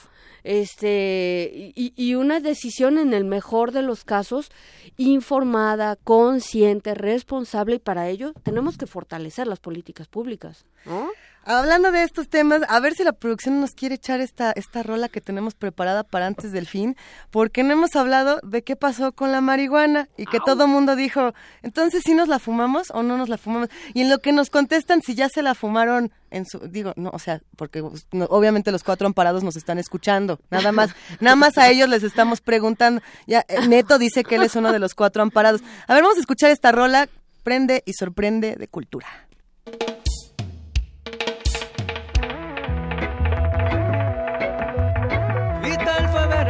este 0.45 1.73
y, 1.75 1.93
y 1.97 2.15
una 2.15 2.41
decisión 2.41 2.97
en 2.99 3.13
el 3.13 3.25
mejor 3.25 3.73
de 3.73 3.83
los 3.83 4.05
casos 4.05 4.51
informada, 4.97 5.97
consciente, 5.97 6.95
responsable 6.95 7.77
y 7.77 7.79
para 7.81 8.09
ello 8.09 8.33
tenemos 8.45 8.79
que 8.79 8.87
fortalecer 8.87 9.47
las 9.47 9.59
políticas 9.61 10.07
públicas, 10.09 10.65
¿no? 10.87 11.09
Hablando 11.51 11.91
de 11.93 12.03
estos 12.03 12.29
temas, 12.29 12.61
a 12.69 12.79
ver 12.79 12.93
si 12.93 13.05
la 13.05 13.13
producción 13.13 13.59
nos 13.59 13.71
quiere 13.71 13.95
echar 13.95 14.21
esta, 14.21 14.53
esta 14.53 14.83
rola 14.83 15.09
que 15.09 15.23
tenemos 15.23 15.55
preparada 15.55 16.05
para 16.05 16.27
antes 16.27 16.53
del 16.53 16.67
fin, 16.67 16.95
porque 17.31 17.63
no 17.63 17.73
hemos 17.73 17.97
hablado 17.97 18.39
de 18.43 18.63
qué 18.63 18.77
pasó 18.77 19.13
con 19.13 19.33
la 19.33 19.41
marihuana 19.41 20.11
y 20.19 20.27
que 20.27 20.41
todo 20.45 20.65
el 20.65 20.71
mundo 20.71 20.95
dijo, 20.95 21.33
entonces 21.63 22.03
si 22.05 22.13
nos 22.13 22.29
la 22.29 22.39
fumamos 22.39 22.91
o 22.91 23.03
no 23.03 23.17
nos 23.17 23.31
la 23.31 23.39
fumamos. 23.39 23.71
Y 23.95 24.03
en 24.03 24.11
lo 24.11 24.19
que 24.19 24.33
nos 24.33 24.51
contestan 24.51 25.01
si 25.01 25.15
ya 25.15 25.31
se 25.31 25.41
la 25.41 25.55
fumaron 25.55 26.13
en 26.31 26.45
su, 26.45 26.59
digo, 26.69 26.93
no, 26.97 27.09
o 27.15 27.19
sea, 27.19 27.41
porque 27.57 27.83
no, 28.13 28.27
obviamente 28.27 28.71
los 28.71 28.85
cuatro 28.85 29.07
amparados 29.07 29.43
nos 29.43 29.57
están 29.57 29.79
escuchando, 29.79 30.39
nada 30.51 30.71
más, 30.71 30.91
nada 31.21 31.35
más 31.35 31.57
a 31.57 31.71
ellos 31.71 31.89
les 31.89 32.03
estamos 32.03 32.43
preguntando. 32.43 33.01
Ya, 33.27 33.47
eh, 33.49 33.67
Neto 33.67 33.99
dice 33.99 34.23
que 34.23 34.35
él 34.35 34.43
es 34.43 34.55
uno 34.55 34.71
de 34.71 34.81
los 34.81 34.95
cuatro 34.95 35.23
amparados. 35.23 35.63
A 35.87 35.95
ver, 35.95 36.03
vamos 36.03 36.19
a 36.19 36.21
escuchar 36.21 36.51
esta 36.51 36.73
rola, 36.73 37.09
prende 37.43 37.83
y 37.87 37.95
sorprende 37.95 38.57
de 38.57 38.69
cultura. 38.69 39.07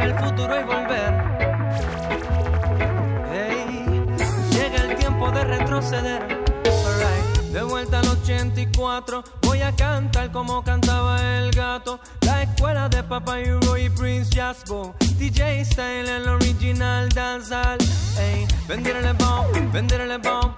El 0.01 0.13
futuro 0.15 0.59
y 0.59 0.63
volver. 0.63 1.13
Hey, 3.31 3.85
llega 4.51 4.83
el 4.83 4.95
tiempo 4.95 5.31
de 5.31 5.43
retroceder. 5.43 6.28
84, 8.59 9.23
voy 9.43 9.61
a 9.61 9.73
cantar 9.73 10.31
como 10.31 10.61
cantaba 10.63 11.17
el 11.37 11.51
gato. 11.51 11.99
La 12.21 12.43
escuela 12.43 12.89
de 12.89 13.03
Papa 13.03 13.39
y 13.39 13.45
Roy 13.45 13.89
Prince 13.89 14.35
Jasbo. 14.35 14.95
DJ 15.17 15.63
Style, 15.63 16.09
el 16.09 16.27
original 16.27 17.07
dancehall. 17.09 17.77
Hey, 18.17 18.45
venderle 18.67 19.13
bomb, 19.13 19.71
venderle 19.71 20.17
bomb. 20.17 20.53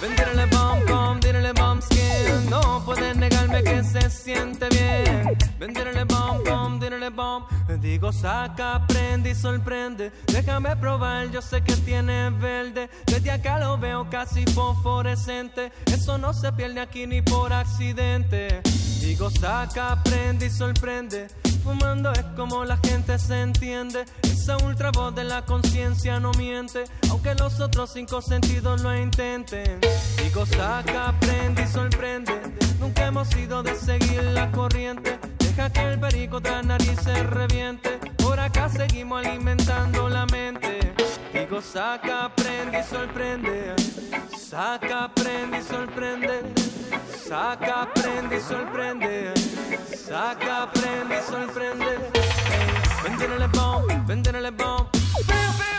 Venderle 0.00 0.46
bomb, 0.46 0.84
bomb, 0.86 1.20
venderle 1.20 1.52
bomb 1.52 1.82
skin. 1.82 2.50
No 2.50 2.82
puedes 2.84 3.16
negarme 3.16 3.62
que 3.62 3.84
se 3.84 4.10
siente 4.10 4.68
bien. 4.70 5.36
Venderle 5.58 6.04
bomb, 6.04 6.42
bomb, 6.44 6.80
venderle 6.80 7.10
bomb. 7.10 7.44
Digo, 7.80 8.12
saca, 8.12 8.84
prende 8.86 9.30
y 9.30 9.34
sorprende. 9.34 10.12
Déjame 10.26 10.76
probar, 10.76 11.30
yo 11.30 11.40
sé 11.40 11.62
que 11.62 11.74
tiene 11.76 12.30
verde. 12.30 12.90
Desde 13.06 13.30
acá 13.30 13.58
lo 13.58 13.78
veo 13.78 14.08
casi 14.10 14.44
fosforescente. 14.46 15.72
Eso 15.86 16.18
no 16.18 16.32
se 16.32 16.52
pierde 16.52 16.80
aquí 16.80 17.01
ni 17.06 17.22
por 17.22 17.52
accidente. 17.52 18.60
Digo, 19.00 19.30
saca, 19.30 20.02
prende 20.02 20.46
y 20.46 20.50
sorprende. 20.50 21.26
Fumando 21.62 22.12
es 22.12 22.24
como 22.36 22.64
la 22.64 22.76
gente 22.78 23.18
se 23.18 23.40
entiende. 23.40 24.04
Esa 24.22 24.56
ultra 24.58 24.90
voz 24.90 25.14
de 25.14 25.24
la 25.24 25.44
conciencia 25.44 26.20
no 26.20 26.32
miente. 26.32 26.84
Aunque 27.10 27.34
los 27.34 27.60
otros 27.60 27.92
cinco 27.92 28.20
sentidos 28.20 28.82
lo 28.82 28.96
intenten. 28.96 29.80
Digo, 30.22 30.46
saca, 30.46 31.14
prende 31.20 31.62
y 31.62 31.66
sorprende. 31.66 32.40
Nunca 32.78 33.06
hemos 33.06 33.28
sido 33.28 33.62
de 33.62 33.74
seguir 33.74 34.22
la 34.24 34.50
corriente. 34.50 35.18
Deja 35.38 35.70
que 35.70 35.80
el 35.80 36.00
perico 36.00 36.40
tras 36.40 36.64
nariz 36.64 36.98
se 37.02 37.14
reviente. 37.24 37.98
Por 38.18 38.38
acá 38.40 38.68
seguimos 38.68 39.24
alimentando 39.24 40.08
la 40.08 40.26
mente. 40.26 40.94
Digo, 41.32 41.60
saca, 41.60 42.32
prende 42.34 42.80
y 42.80 42.82
sorprende. 42.84 43.74
Saca, 44.36 45.10
prende 45.14 45.58
y 45.58 45.62
sorprende. 45.62 46.71
Saca, 47.28 47.88
prende 47.94 48.36
y 48.36 48.40
sorprende. 48.40 49.34
Saca, 49.94 50.70
prende 50.72 51.18
y 51.18 51.30
sorprende. 51.30 52.10
Venderle 53.02 53.46
bomb, 53.48 54.06
venderle 54.06 54.50
bomb. 54.50 54.86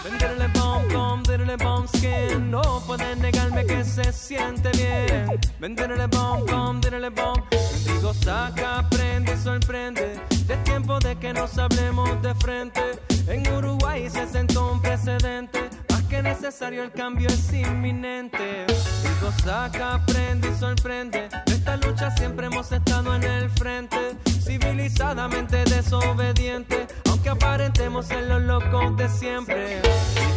Venderle 0.04 0.48
bomb, 0.50 0.94
bomb, 0.94 1.28
venderle 1.28 1.58
bomb 1.58 1.88
skin. 1.88 2.50
No 2.50 2.82
puedes 2.86 3.18
negarme 3.18 3.66
que 3.66 3.84
se 3.84 4.12
siente 4.12 4.70
bien. 4.72 5.40
Venderle 5.60 6.08
bomb, 6.08 6.50
bomb, 6.50 6.82
venderle 6.82 7.10
bomb. 7.10 7.44
Digo, 7.86 8.14
saca, 8.14 8.88
prende 8.90 9.34
y 9.34 9.38
sorprende. 9.38 10.20
Es 10.50 10.64
tiempo 10.64 11.00
de 11.00 11.16
que 11.18 11.34
nos 11.34 11.58
hablemos 11.58 12.22
de 12.22 12.36
frente. 12.36 12.82
En 13.28 13.48
Uruguay 13.54 14.10
se 14.10 14.28
sentó 14.28 14.72
un 14.72 14.82
precedente. 14.82 15.70
Que 16.10 16.22
necesario, 16.22 16.84
el 16.84 16.92
cambio 16.92 17.28
es 17.28 17.52
inminente. 17.54 18.66
Digo, 18.68 19.32
saca, 19.44 20.04
prende 20.06 20.50
y 20.50 20.60
sorprende. 20.60 21.30
De 21.46 21.54
esta 21.54 21.78
lucha 21.78 22.12
siempre 22.18 22.48
hemos 22.48 22.72
estado 22.72 23.16
en 23.16 23.24
el 23.24 23.50
frente. 23.50 23.98
Civilizadamente 24.26 25.64
desobediente. 25.66 26.88
Aunque 27.10 27.30
aparentemos 27.30 28.08
ser 28.08 28.24
los 28.26 28.42
locos 28.42 28.96
de 28.98 29.10
siempre. 29.10 29.82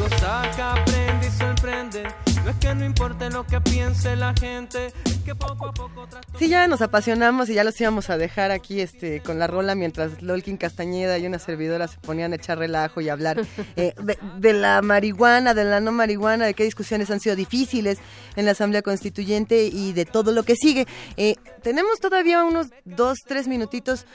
Digo, 0.07 0.19
saca, 0.19 0.85
prende 0.85 1.27
y 1.27 1.31
sorprende. 1.31 2.03
No 2.45 2.51
es 2.51 2.57
que 2.59 2.75
no 2.75 2.85
importe 2.85 3.29
lo 3.31 3.45
que 3.45 3.61
piense 3.61 4.15
la 4.15 4.33
gente. 4.35 4.93
Es 5.05 5.19
que 5.25 5.35
poco 5.35 5.67
a 5.67 5.73
poco 5.73 6.07
Sí, 6.39 6.49
ya 6.49 6.69
nos 6.69 6.81
apasionamos 6.81 7.49
y 7.49 7.55
ya 7.55 7.65
los 7.65 7.81
íbamos 7.81 8.09
a 8.11 8.17
dejar 8.17 8.53
aquí 8.53 8.81
este 8.81 9.21
con 9.21 9.41
la 9.41 9.49
rola 9.49 9.75
mientras 9.75 10.23
Lolkin 10.23 10.57
Castañeda 10.57 11.19
y 11.19 11.27
una 11.27 11.41
servidora 11.41 11.89
se 11.89 11.99
ponían 11.99 12.33
a 12.33 12.37
echar 12.37 12.59
relajo 12.59 13.01
y 13.01 13.09
hablar 13.09 13.41
eh, 13.77 13.95
de, 14.01 14.19
de 14.39 14.53
la 14.53 14.81
marihuana, 14.81 15.55
de 15.55 15.65
la 15.65 15.81
no 15.81 15.91
marihuana, 15.91 16.47
de 16.47 16.55
qué 16.55 16.63
discusiones 16.63 17.11
han 17.11 17.19
sido 17.19 17.35
difíciles 17.35 17.99
en 18.37 18.45
la 18.45 18.53
Asamblea 18.53 18.83
Constituyente 18.83 19.65
y 19.65 19.93
de 19.93 20.05
todo 20.05 20.31
lo 20.31 20.45
que 20.45 20.55
sigue. 20.55 20.87
Eh, 21.17 21.35
tenemos 21.63 21.99
todavía 21.99 22.45
unos 22.45 22.69
dos, 22.85 23.19
tres 23.27 23.49
minutitos, 23.49 24.07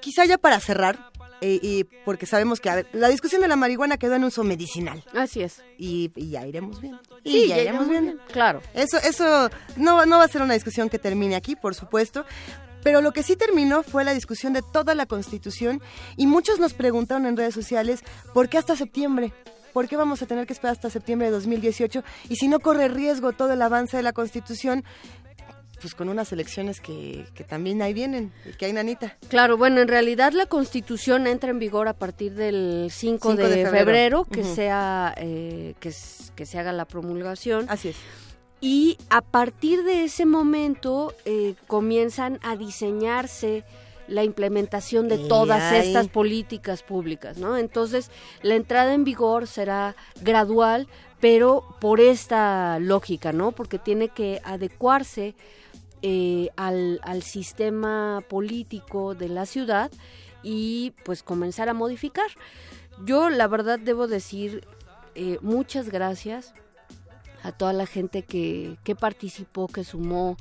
quizá 0.00 0.24
ya 0.24 0.38
para 0.38 0.58
cerrar. 0.58 0.98
Eh, 1.40 1.58
y 1.62 1.84
porque 2.04 2.26
sabemos 2.26 2.60
que 2.60 2.70
a 2.70 2.76
ver, 2.76 2.88
la 2.92 3.08
discusión 3.08 3.40
de 3.42 3.48
la 3.48 3.56
marihuana 3.56 3.96
quedó 3.96 4.14
en 4.14 4.24
uso 4.24 4.44
medicinal. 4.44 5.04
Así 5.14 5.42
es. 5.42 5.62
Y, 5.78 6.10
y 6.16 6.30
ya 6.30 6.46
iremos 6.46 6.80
bien. 6.80 6.98
Y 7.24 7.30
Sí, 7.30 7.48
ya, 7.48 7.56
ya 7.56 7.62
iremos 7.62 7.88
bien, 7.88 8.18
claro. 8.32 8.60
Eso, 8.74 8.98
eso 8.98 9.50
no, 9.76 10.04
no 10.06 10.18
va 10.18 10.24
a 10.24 10.28
ser 10.28 10.42
una 10.42 10.54
discusión 10.54 10.88
que 10.88 10.98
termine 10.98 11.36
aquí, 11.36 11.56
por 11.56 11.74
supuesto. 11.74 12.24
Pero 12.82 13.00
lo 13.00 13.12
que 13.12 13.22
sí 13.22 13.36
terminó 13.36 13.82
fue 13.82 14.04
la 14.04 14.14
discusión 14.14 14.52
de 14.52 14.62
toda 14.62 14.94
la 14.94 15.06
Constitución 15.06 15.82
y 16.16 16.26
muchos 16.26 16.60
nos 16.60 16.74
preguntaron 16.74 17.26
en 17.26 17.36
redes 17.36 17.54
sociales 17.54 18.00
por 18.32 18.48
qué 18.48 18.58
hasta 18.58 18.76
septiembre. 18.76 19.32
¿Por 19.72 19.88
qué 19.88 19.96
vamos 19.96 20.22
a 20.22 20.26
tener 20.26 20.46
que 20.46 20.52
esperar 20.52 20.72
hasta 20.72 20.90
septiembre 20.90 21.26
de 21.26 21.32
2018? 21.32 22.02
Y 22.30 22.36
si 22.36 22.48
no 22.48 22.58
corre 22.60 22.88
riesgo 22.88 23.32
todo 23.32 23.52
el 23.52 23.62
avance 23.62 23.96
de 23.96 24.02
la 24.02 24.12
Constitución, 24.12 24.84
pues 25.80 25.94
con 25.94 26.08
unas 26.08 26.32
elecciones 26.32 26.80
que, 26.80 27.24
que 27.34 27.44
también 27.44 27.82
ahí 27.82 27.94
vienen, 27.94 28.32
que 28.58 28.66
hay 28.66 28.72
nanita. 28.72 29.16
Claro, 29.28 29.56
bueno, 29.56 29.80
en 29.80 29.88
realidad 29.88 30.32
la 30.32 30.46
Constitución 30.46 31.26
entra 31.26 31.50
en 31.50 31.58
vigor 31.58 31.88
a 31.88 31.94
partir 31.94 32.34
del 32.34 32.88
5, 32.90 33.30
5 33.30 33.36
de, 33.36 33.42
de 33.48 33.64
febrero, 33.64 33.78
febrero, 33.78 34.24
que 34.24 34.44
sea 34.44 35.14
eh, 35.16 35.74
que, 35.80 35.92
se 35.92 36.58
haga 36.58 36.72
la 36.72 36.84
promulgación. 36.84 37.66
Así 37.68 37.88
es. 37.88 37.96
Y 38.60 38.98
a 39.08 39.20
partir 39.20 39.84
de 39.84 40.04
ese 40.04 40.26
momento 40.26 41.14
eh, 41.24 41.54
comienzan 41.66 42.40
a 42.42 42.56
diseñarse 42.56 43.64
la 44.08 44.24
implementación 44.24 45.08
de 45.08 45.16
Y 45.16 45.28
todas 45.28 45.72
estas 45.74 46.08
políticas 46.08 46.82
públicas, 46.82 47.36
¿no? 47.36 47.56
Entonces, 47.56 48.10
la 48.42 48.54
entrada 48.54 48.94
en 48.94 49.04
vigor 49.04 49.46
será 49.46 49.94
gradual, 50.22 50.88
pero 51.20 51.64
por 51.80 52.00
esta 52.00 52.78
lógica, 52.80 53.32
¿no? 53.32 53.52
Porque 53.52 53.78
tiene 53.78 54.08
que 54.08 54.40
adecuarse 54.44 55.34
eh, 56.02 56.50
al, 56.56 57.00
al 57.02 57.22
sistema 57.22 58.22
político 58.28 59.14
de 59.14 59.28
la 59.28 59.46
ciudad 59.46 59.90
y 60.42 60.92
pues 61.04 61.22
comenzar 61.22 61.68
a 61.68 61.74
modificar. 61.74 62.28
Yo 63.04 63.30
la 63.30 63.46
verdad 63.46 63.78
debo 63.78 64.06
decir 64.06 64.66
eh, 65.14 65.38
muchas 65.40 65.88
gracias 65.90 66.54
a 67.42 67.52
toda 67.52 67.72
la 67.72 67.86
gente 67.86 68.22
que, 68.22 68.76
que 68.84 68.94
participó, 68.94 69.68
que 69.68 69.84
sumó. 69.84 70.36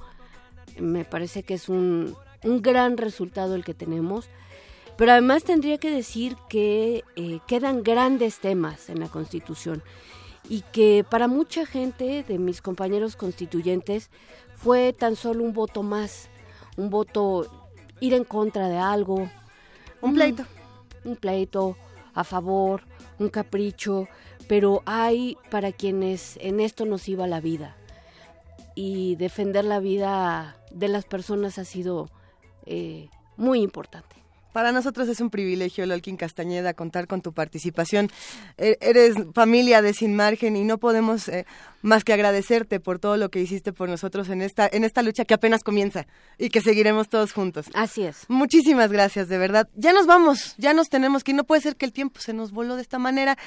Me 0.80 1.06
parece 1.06 1.44
que 1.44 1.56
es 1.56 1.70
un, 1.70 2.16
un 2.44 2.62
gran 2.62 2.98
resultado 2.98 3.56
el 3.56 3.64
que 3.64 3.74
tenemos. 3.74 4.30
Pero 4.98 5.12
además 5.12 5.44
tendría 5.44 5.78
que 5.78 5.92
decir 5.92 6.36
que 6.50 7.04
eh, 7.16 7.40
quedan 7.48 7.84
grandes 7.84 8.40
temas 8.40 8.90
en 8.90 9.00
la 9.00 9.08
Constitución 9.08 9.84
y 10.50 10.62
que 10.72 11.06
para 11.08 11.28
mucha 11.28 11.66
gente 11.66 12.24
de 12.24 12.40
mis 12.40 12.62
compañeros 12.62 13.16
constituyentes 13.16 14.10
fue 14.58 14.92
tan 14.94 15.16
solo 15.16 15.44
un 15.44 15.54
voto 15.54 15.84
más, 15.84 16.30
un 16.76 16.90
voto 16.90 17.48
ir 18.02 18.14
en 18.14 18.24
contra 18.26 18.68
de 18.70 18.78
algo. 18.78 19.30
Un 20.02 20.14
pleito. 20.14 20.44
Un 21.06 21.16
pleito 21.16 21.78
a 22.14 22.24
favor, 22.24 22.82
un 23.20 23.30
capricho, 23.30 24.08
pero 24.48 24.84
hay 24.86 25.38
para 25.50 25.72
quienes 25.72 26.38
en 26.42 26.60
esto 26.60 26.86
nos 26.86 27.08
iba 27.08 27.28
la 27.28 27.40
vida. 27.40 27.76
Y 28.76 29.16
defender 29.16 29.66
la 29.66 29.80
vida 29.80 30.58
de 30.72 30.88
las 30.88 31.06
personas 31.06 31.58
ha 31.58 31.66
sido 31.66 32.10
eh, 32.66 33.10
muy 33.38 33.62
importante. 33.62 34.16
Para 34.54 34.72
nosotros 34.72 35.08
es 35.08 35.20
un 35.22 35.30
privilegio, 35.30 35.86
Lolkin 35.86 36.18
Castañeda, 36.18 36.74
contar 36.74 37.06
con 37.08 37.22
tu 37.22 37.32
participación. 37.32 38.10
E- 38.58 38.78
Eres 38.82 39.16
familia 39.34 39.82
de 39.84 39.94
Sin 39.94 40.16
Margen 40.16 40.56
y 40.56 40.64
no 40.64 40.80
podemos, 40.80 41.28
eh, 41.30 41.46
más 41.82 42.04
que 42.04 42.14
agradecerte 42.14 42.80
por 42.80 43.00
todo 43.00 43.18
lo 43.18 43.30
que 43.30 43.40
hiciste 43.40 43.74
por 43.74 43.90
nosotros 43.90 44.30
en 44.30 44.42
esta, 44.42 44.68
en 44.72 44.84
esta 44.84 45.02
lucha 45.02 45.26
que 45.26 45.34
apenas 45.34 45.64
comienza 45.64 46.08
y 46.38 46.50
que 46.50 46.62
seguiremos 46.62 47.10
todos 47.10 47.34
juntos. 47.34 47.68
Así 47.74 48.04
es. 48.04 48.26
Muchísimas 48.28 48.92
gracias, 48.92 49.28
de 49.30 49.38
verdad. 49.38 49.68
Ya 49.76 49.94
nos 49.94 50.06
vamos, 50.06 50.56
ya 50.58 50.74
nos 50.74 50.90
tenemos 50.90 51.24
que 51.24 51.32
ir. 51.32 51.38
No 51.38 51.44
puede 51.44 51.62
ser 51.62 51.76
que 51.76 51.86
el 51.86 51.94
tiempo 51.94 52.20
se 52.20 52.34
nos 52.34 52.52
voló 52.52 52.76
de 52.76 52.82
esta 52.82 53.00
manera, 53.00 53.38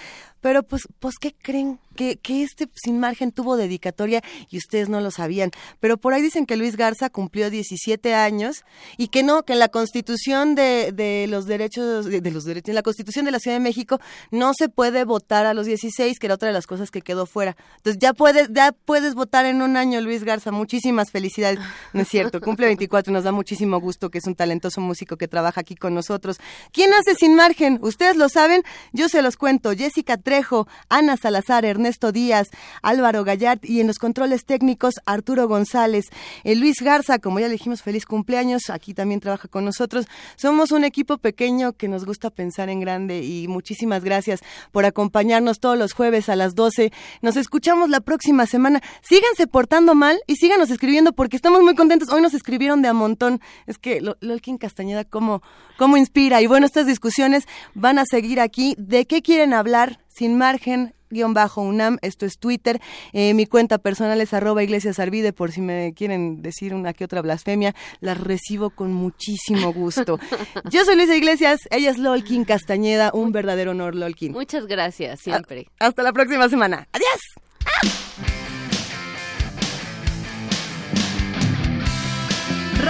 pero 0.40 0.62
pues, 0.62 0.82
pues 0.98 1.16
¿qué 1.20 1.34
creen? 1.40 1.78
Que, 1.96 2.16
que 2.16 2.42
este 2.42 2.68
Sin 2.82 2.98
Margen 2.98 3.30
tuvo 3.30 3.56
dedicatoria 3.56 4.22
y 4.48 4.56
ustedes 4.56 4.88
no 4.88 5.00
lo 5.00 5.10
sabían. 5.10 5.50
Pero 5.80 5.98
por 5.98 6.14
ahí 6.14 6.22
dicen 6.22 6.46
que 6.46 6.56
Luis 6.56 6.76
Garza 6.76 7.10
cumplió 7.10 7.50
17 7.50 8.14
años 8.14 8.64
y 8.96 9.08
que 9.08 9.22
no, 9.22 9.42
que 9.42 9.52
en 9.52 9.58
la 9.58 9.68
Constitución 9.68 10.54
de, 10.54 10.92
de 10.92 11.26
los 11.28 11.46
derechos, 11.46 12.06
de, 12.06 12.20
de 12.20 12.30
los 12.30 12.44
derechos, 12.44 12.70
en 12.70 12.74
la 12.76 12.82
Constitución 12.82 13.24
de 13.26 13.32
la 13.32 13.38
Ciudad 13.38 13.56
de 13.56 13.60
México 13.60 14.00
no 14.30 14.52
se 14.54 14.68
puede 14.68 15.04
votar 15.04 15.46
a 15.46 15.52
los 15.52 15.66
16, 15.66 16.18
que 16.18 16.26
era 16.26 16.36
otra 16.36 16.48
de 16.48 16.54
las 16.54 16.66
cosas 16.66 16.90
que 16.90 17.02
quedó 17.02 17.26
fuera. 17.26 17.56
Entonces 17.76 17.98
ya 18.00 18.14
puedes, 18.32 18.48
ya 18.52 18.72
puedes 18.72 19.14
votar 19.14 19.46
en 19.46 19.60
un 19.62 19.76
año, 19.76 20.00
Luis 20.00 20.24
Garza. 20.24 20.52
Muchísimas 20.52 21.10
felicidades. 21.10 21.58
No 21.92 22.02
es 22.02 22.08
cierto, 22.08 22.40
cumple 22.40 22.66
24 22.66 23.10
y 23.10 23.14
nos 23.14 23.24
da 23.24 23.32
muchísimo 23.32 23.80
gusto 23.80 24.10
que 24.10 24.18
es 24.18 24.26
un 24.26 24.34
talentoso 24.34 24.80
músico 24.80 25.16
que 25.16 25.26
trabaja 25.26 25.60
aquí 25.60 25.74
con 25.74 25.94
nosotros. 25.94 26.38
¿Quién 26.72 26.92
hace 26.94 27.14
Sin 27.14 27.34
Margen? 27.34 27.78
Ustedes 27.82 28.16
lo 28.16 28.28
saben, 28.28 28.62
yo 28.92 29.08
se 29.08 29.22
los 29.22 29.36
cuento. 29.36 29.72
Jessica 29.72 30.16
Trejo, 30.16 30.68
Ana 30.88 31.16
Salazar, 31.16 31.64
Ernesto 31.64 32.12
Díaz, 32.12 32.48
Álvaro 32.82 33.24
Gallard 33.24 33.60
y 33.62 33.80
en 33.80 33.88
los 33.88 33.98
controles 33.98 34.44
técnicos 34.44 34.94
Arturo 35.06 35.48
González. 35.48 36.06
Eh, 36.44 36.54
Luis 36.54 36.76
Garza, 36.80 37.18
como 37.18 37.40
ya 37.40 37.46
le 37.46 37.52
dijimos, 37.52 37.82
feliz 37.82 38.06
cumpleaños, 38.06 38.70
aquí 38.70 38.94
también 38.94 39.20
trabaja 39.20 39.48
con 39.48 39.64
nosotros. 39.64 40.06
Somos 40.36 40.70
un 40.70 40.84
equipo 40.84 41.18
pequeño 41.18 41.72
que 41.72 41.88
nos 41.88 42.04
gusta 42.04 42.30
pensar 42.30 42.68
en 42.68 42.80
grande 42.80 43.22
y 43.24 43.48
muchísimas 43.48 44.04
gracias 44.04 44.40
por 44.70 44.84
acompañarnos 44.84 45.58
todos 45.58 45.76
los 45.76 45.92
jueves 45.92 46.28
a 46.28 46.36
las 46.36 46.54
12. 46.54 46.92
Nos 47.22 47.36
escuchamos 47.36 47.90
la 47.90 48.00
próxima 48.00 48.09
semana. 48.46 48.80
Síganse 49.02 49.46
portando 49.46 49.94
mal 49.94 50.20
y 50.26 50.36
síganos 50.36 50.70
escribiendo 50.70 51.12
porque 51.12 51.36
estamos 51.36 51.62
muy 51.62 51.74
contentos. 51.74 52.08
Hoy 52.10 52.20
nos 52.22 52.34
escribieron 52.34 52.82
de 52.82 52.88
a 52.88 52.92
montón. 52.92 53.40
Es 53.66 53.78
que 53.78 54.00
Lo- 54.00 54.16
Lolkin 54.20 54.58
Castañeda, 54.58 55.04
¿cómo, 55.04 55.42
cómo 55.78 55.96
inspira? 55.96 56.40
Y 56.42 56.46
bueno, 56.46 56.66
estas 56.66 56.86
discusiones 56.86 57.44
van 57.74 57.98
a 57.98 58.04
seguir 58.04 58.40
aquí. 58.40 58.74
¿De 58.78 59.06
qué 59.06 59.22
quieren 59.22 59.52
hablar? 59.54 60.00
Sin 60.08 60.36
margen 60.36 60.92
guion 61.12 61.34
bajo 61.34 61.60
UNAM, 61.62 61.98
esto 62.02 62.24
es 62.24 62.38
Twitter, 62.38 62.80
Eh, 63.12 63.34
mi 63.34 63.44
cuenta 63.46 63.78
personal 63.78 64.20
es 64.20 64.32
arroba 64.32 64.62
iglesias 64.62 65.00
arvide, 65.00 65.32
por 65.32 65.50
si 65.50 65.60
me 65.60 65.92
quieren 65.92 66.40
decir 66.40 66.72
una 66.72 66.92
que 66.92 67.04
otra 67.04 67.20
blasfemia, 67.20 67.74
las 67.98 68.16
recibo 68.20 68.70
con 68.70 68.92
muchísimo 68.92 69.72
gusto. 69.72 70.20
Yo 70.70 70.84
soy 70.84 70.94
Luisa 70.94 71.16
Iglesias, 71.16 71.62
ella 71.72 71.90
es 71.90 71.98
Lolkin 71.98 72.44
Castañeda, 72.44 73.10
un 73.12 73.32
verdadero 73.32 73.72
honor 73.72 73.96
Lolkin. 73.96 74.30
Muchas 74.30 74.66
gracias, 74.66 75.18
siempre. 75.20 75.66
Hasta 75.80 76.04
la 76.04 76.12
próxima 76.12 76.48
semana. 76.48 76.86
Adiós. 76.92 77.49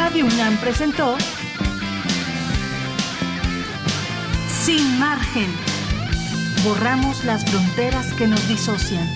Radio 0.02 0.24
UNAM 0.24 0.56
presentó 0.56 1.14
Sin 4.48 4.98
margen. 4.98 5.46
Borramos 6.64 7.22
las 7.24 7.44
fronteras 7.44 8.06
que 8.14 8.26
nos 8.26 8.48
disocian. 8.48 9.06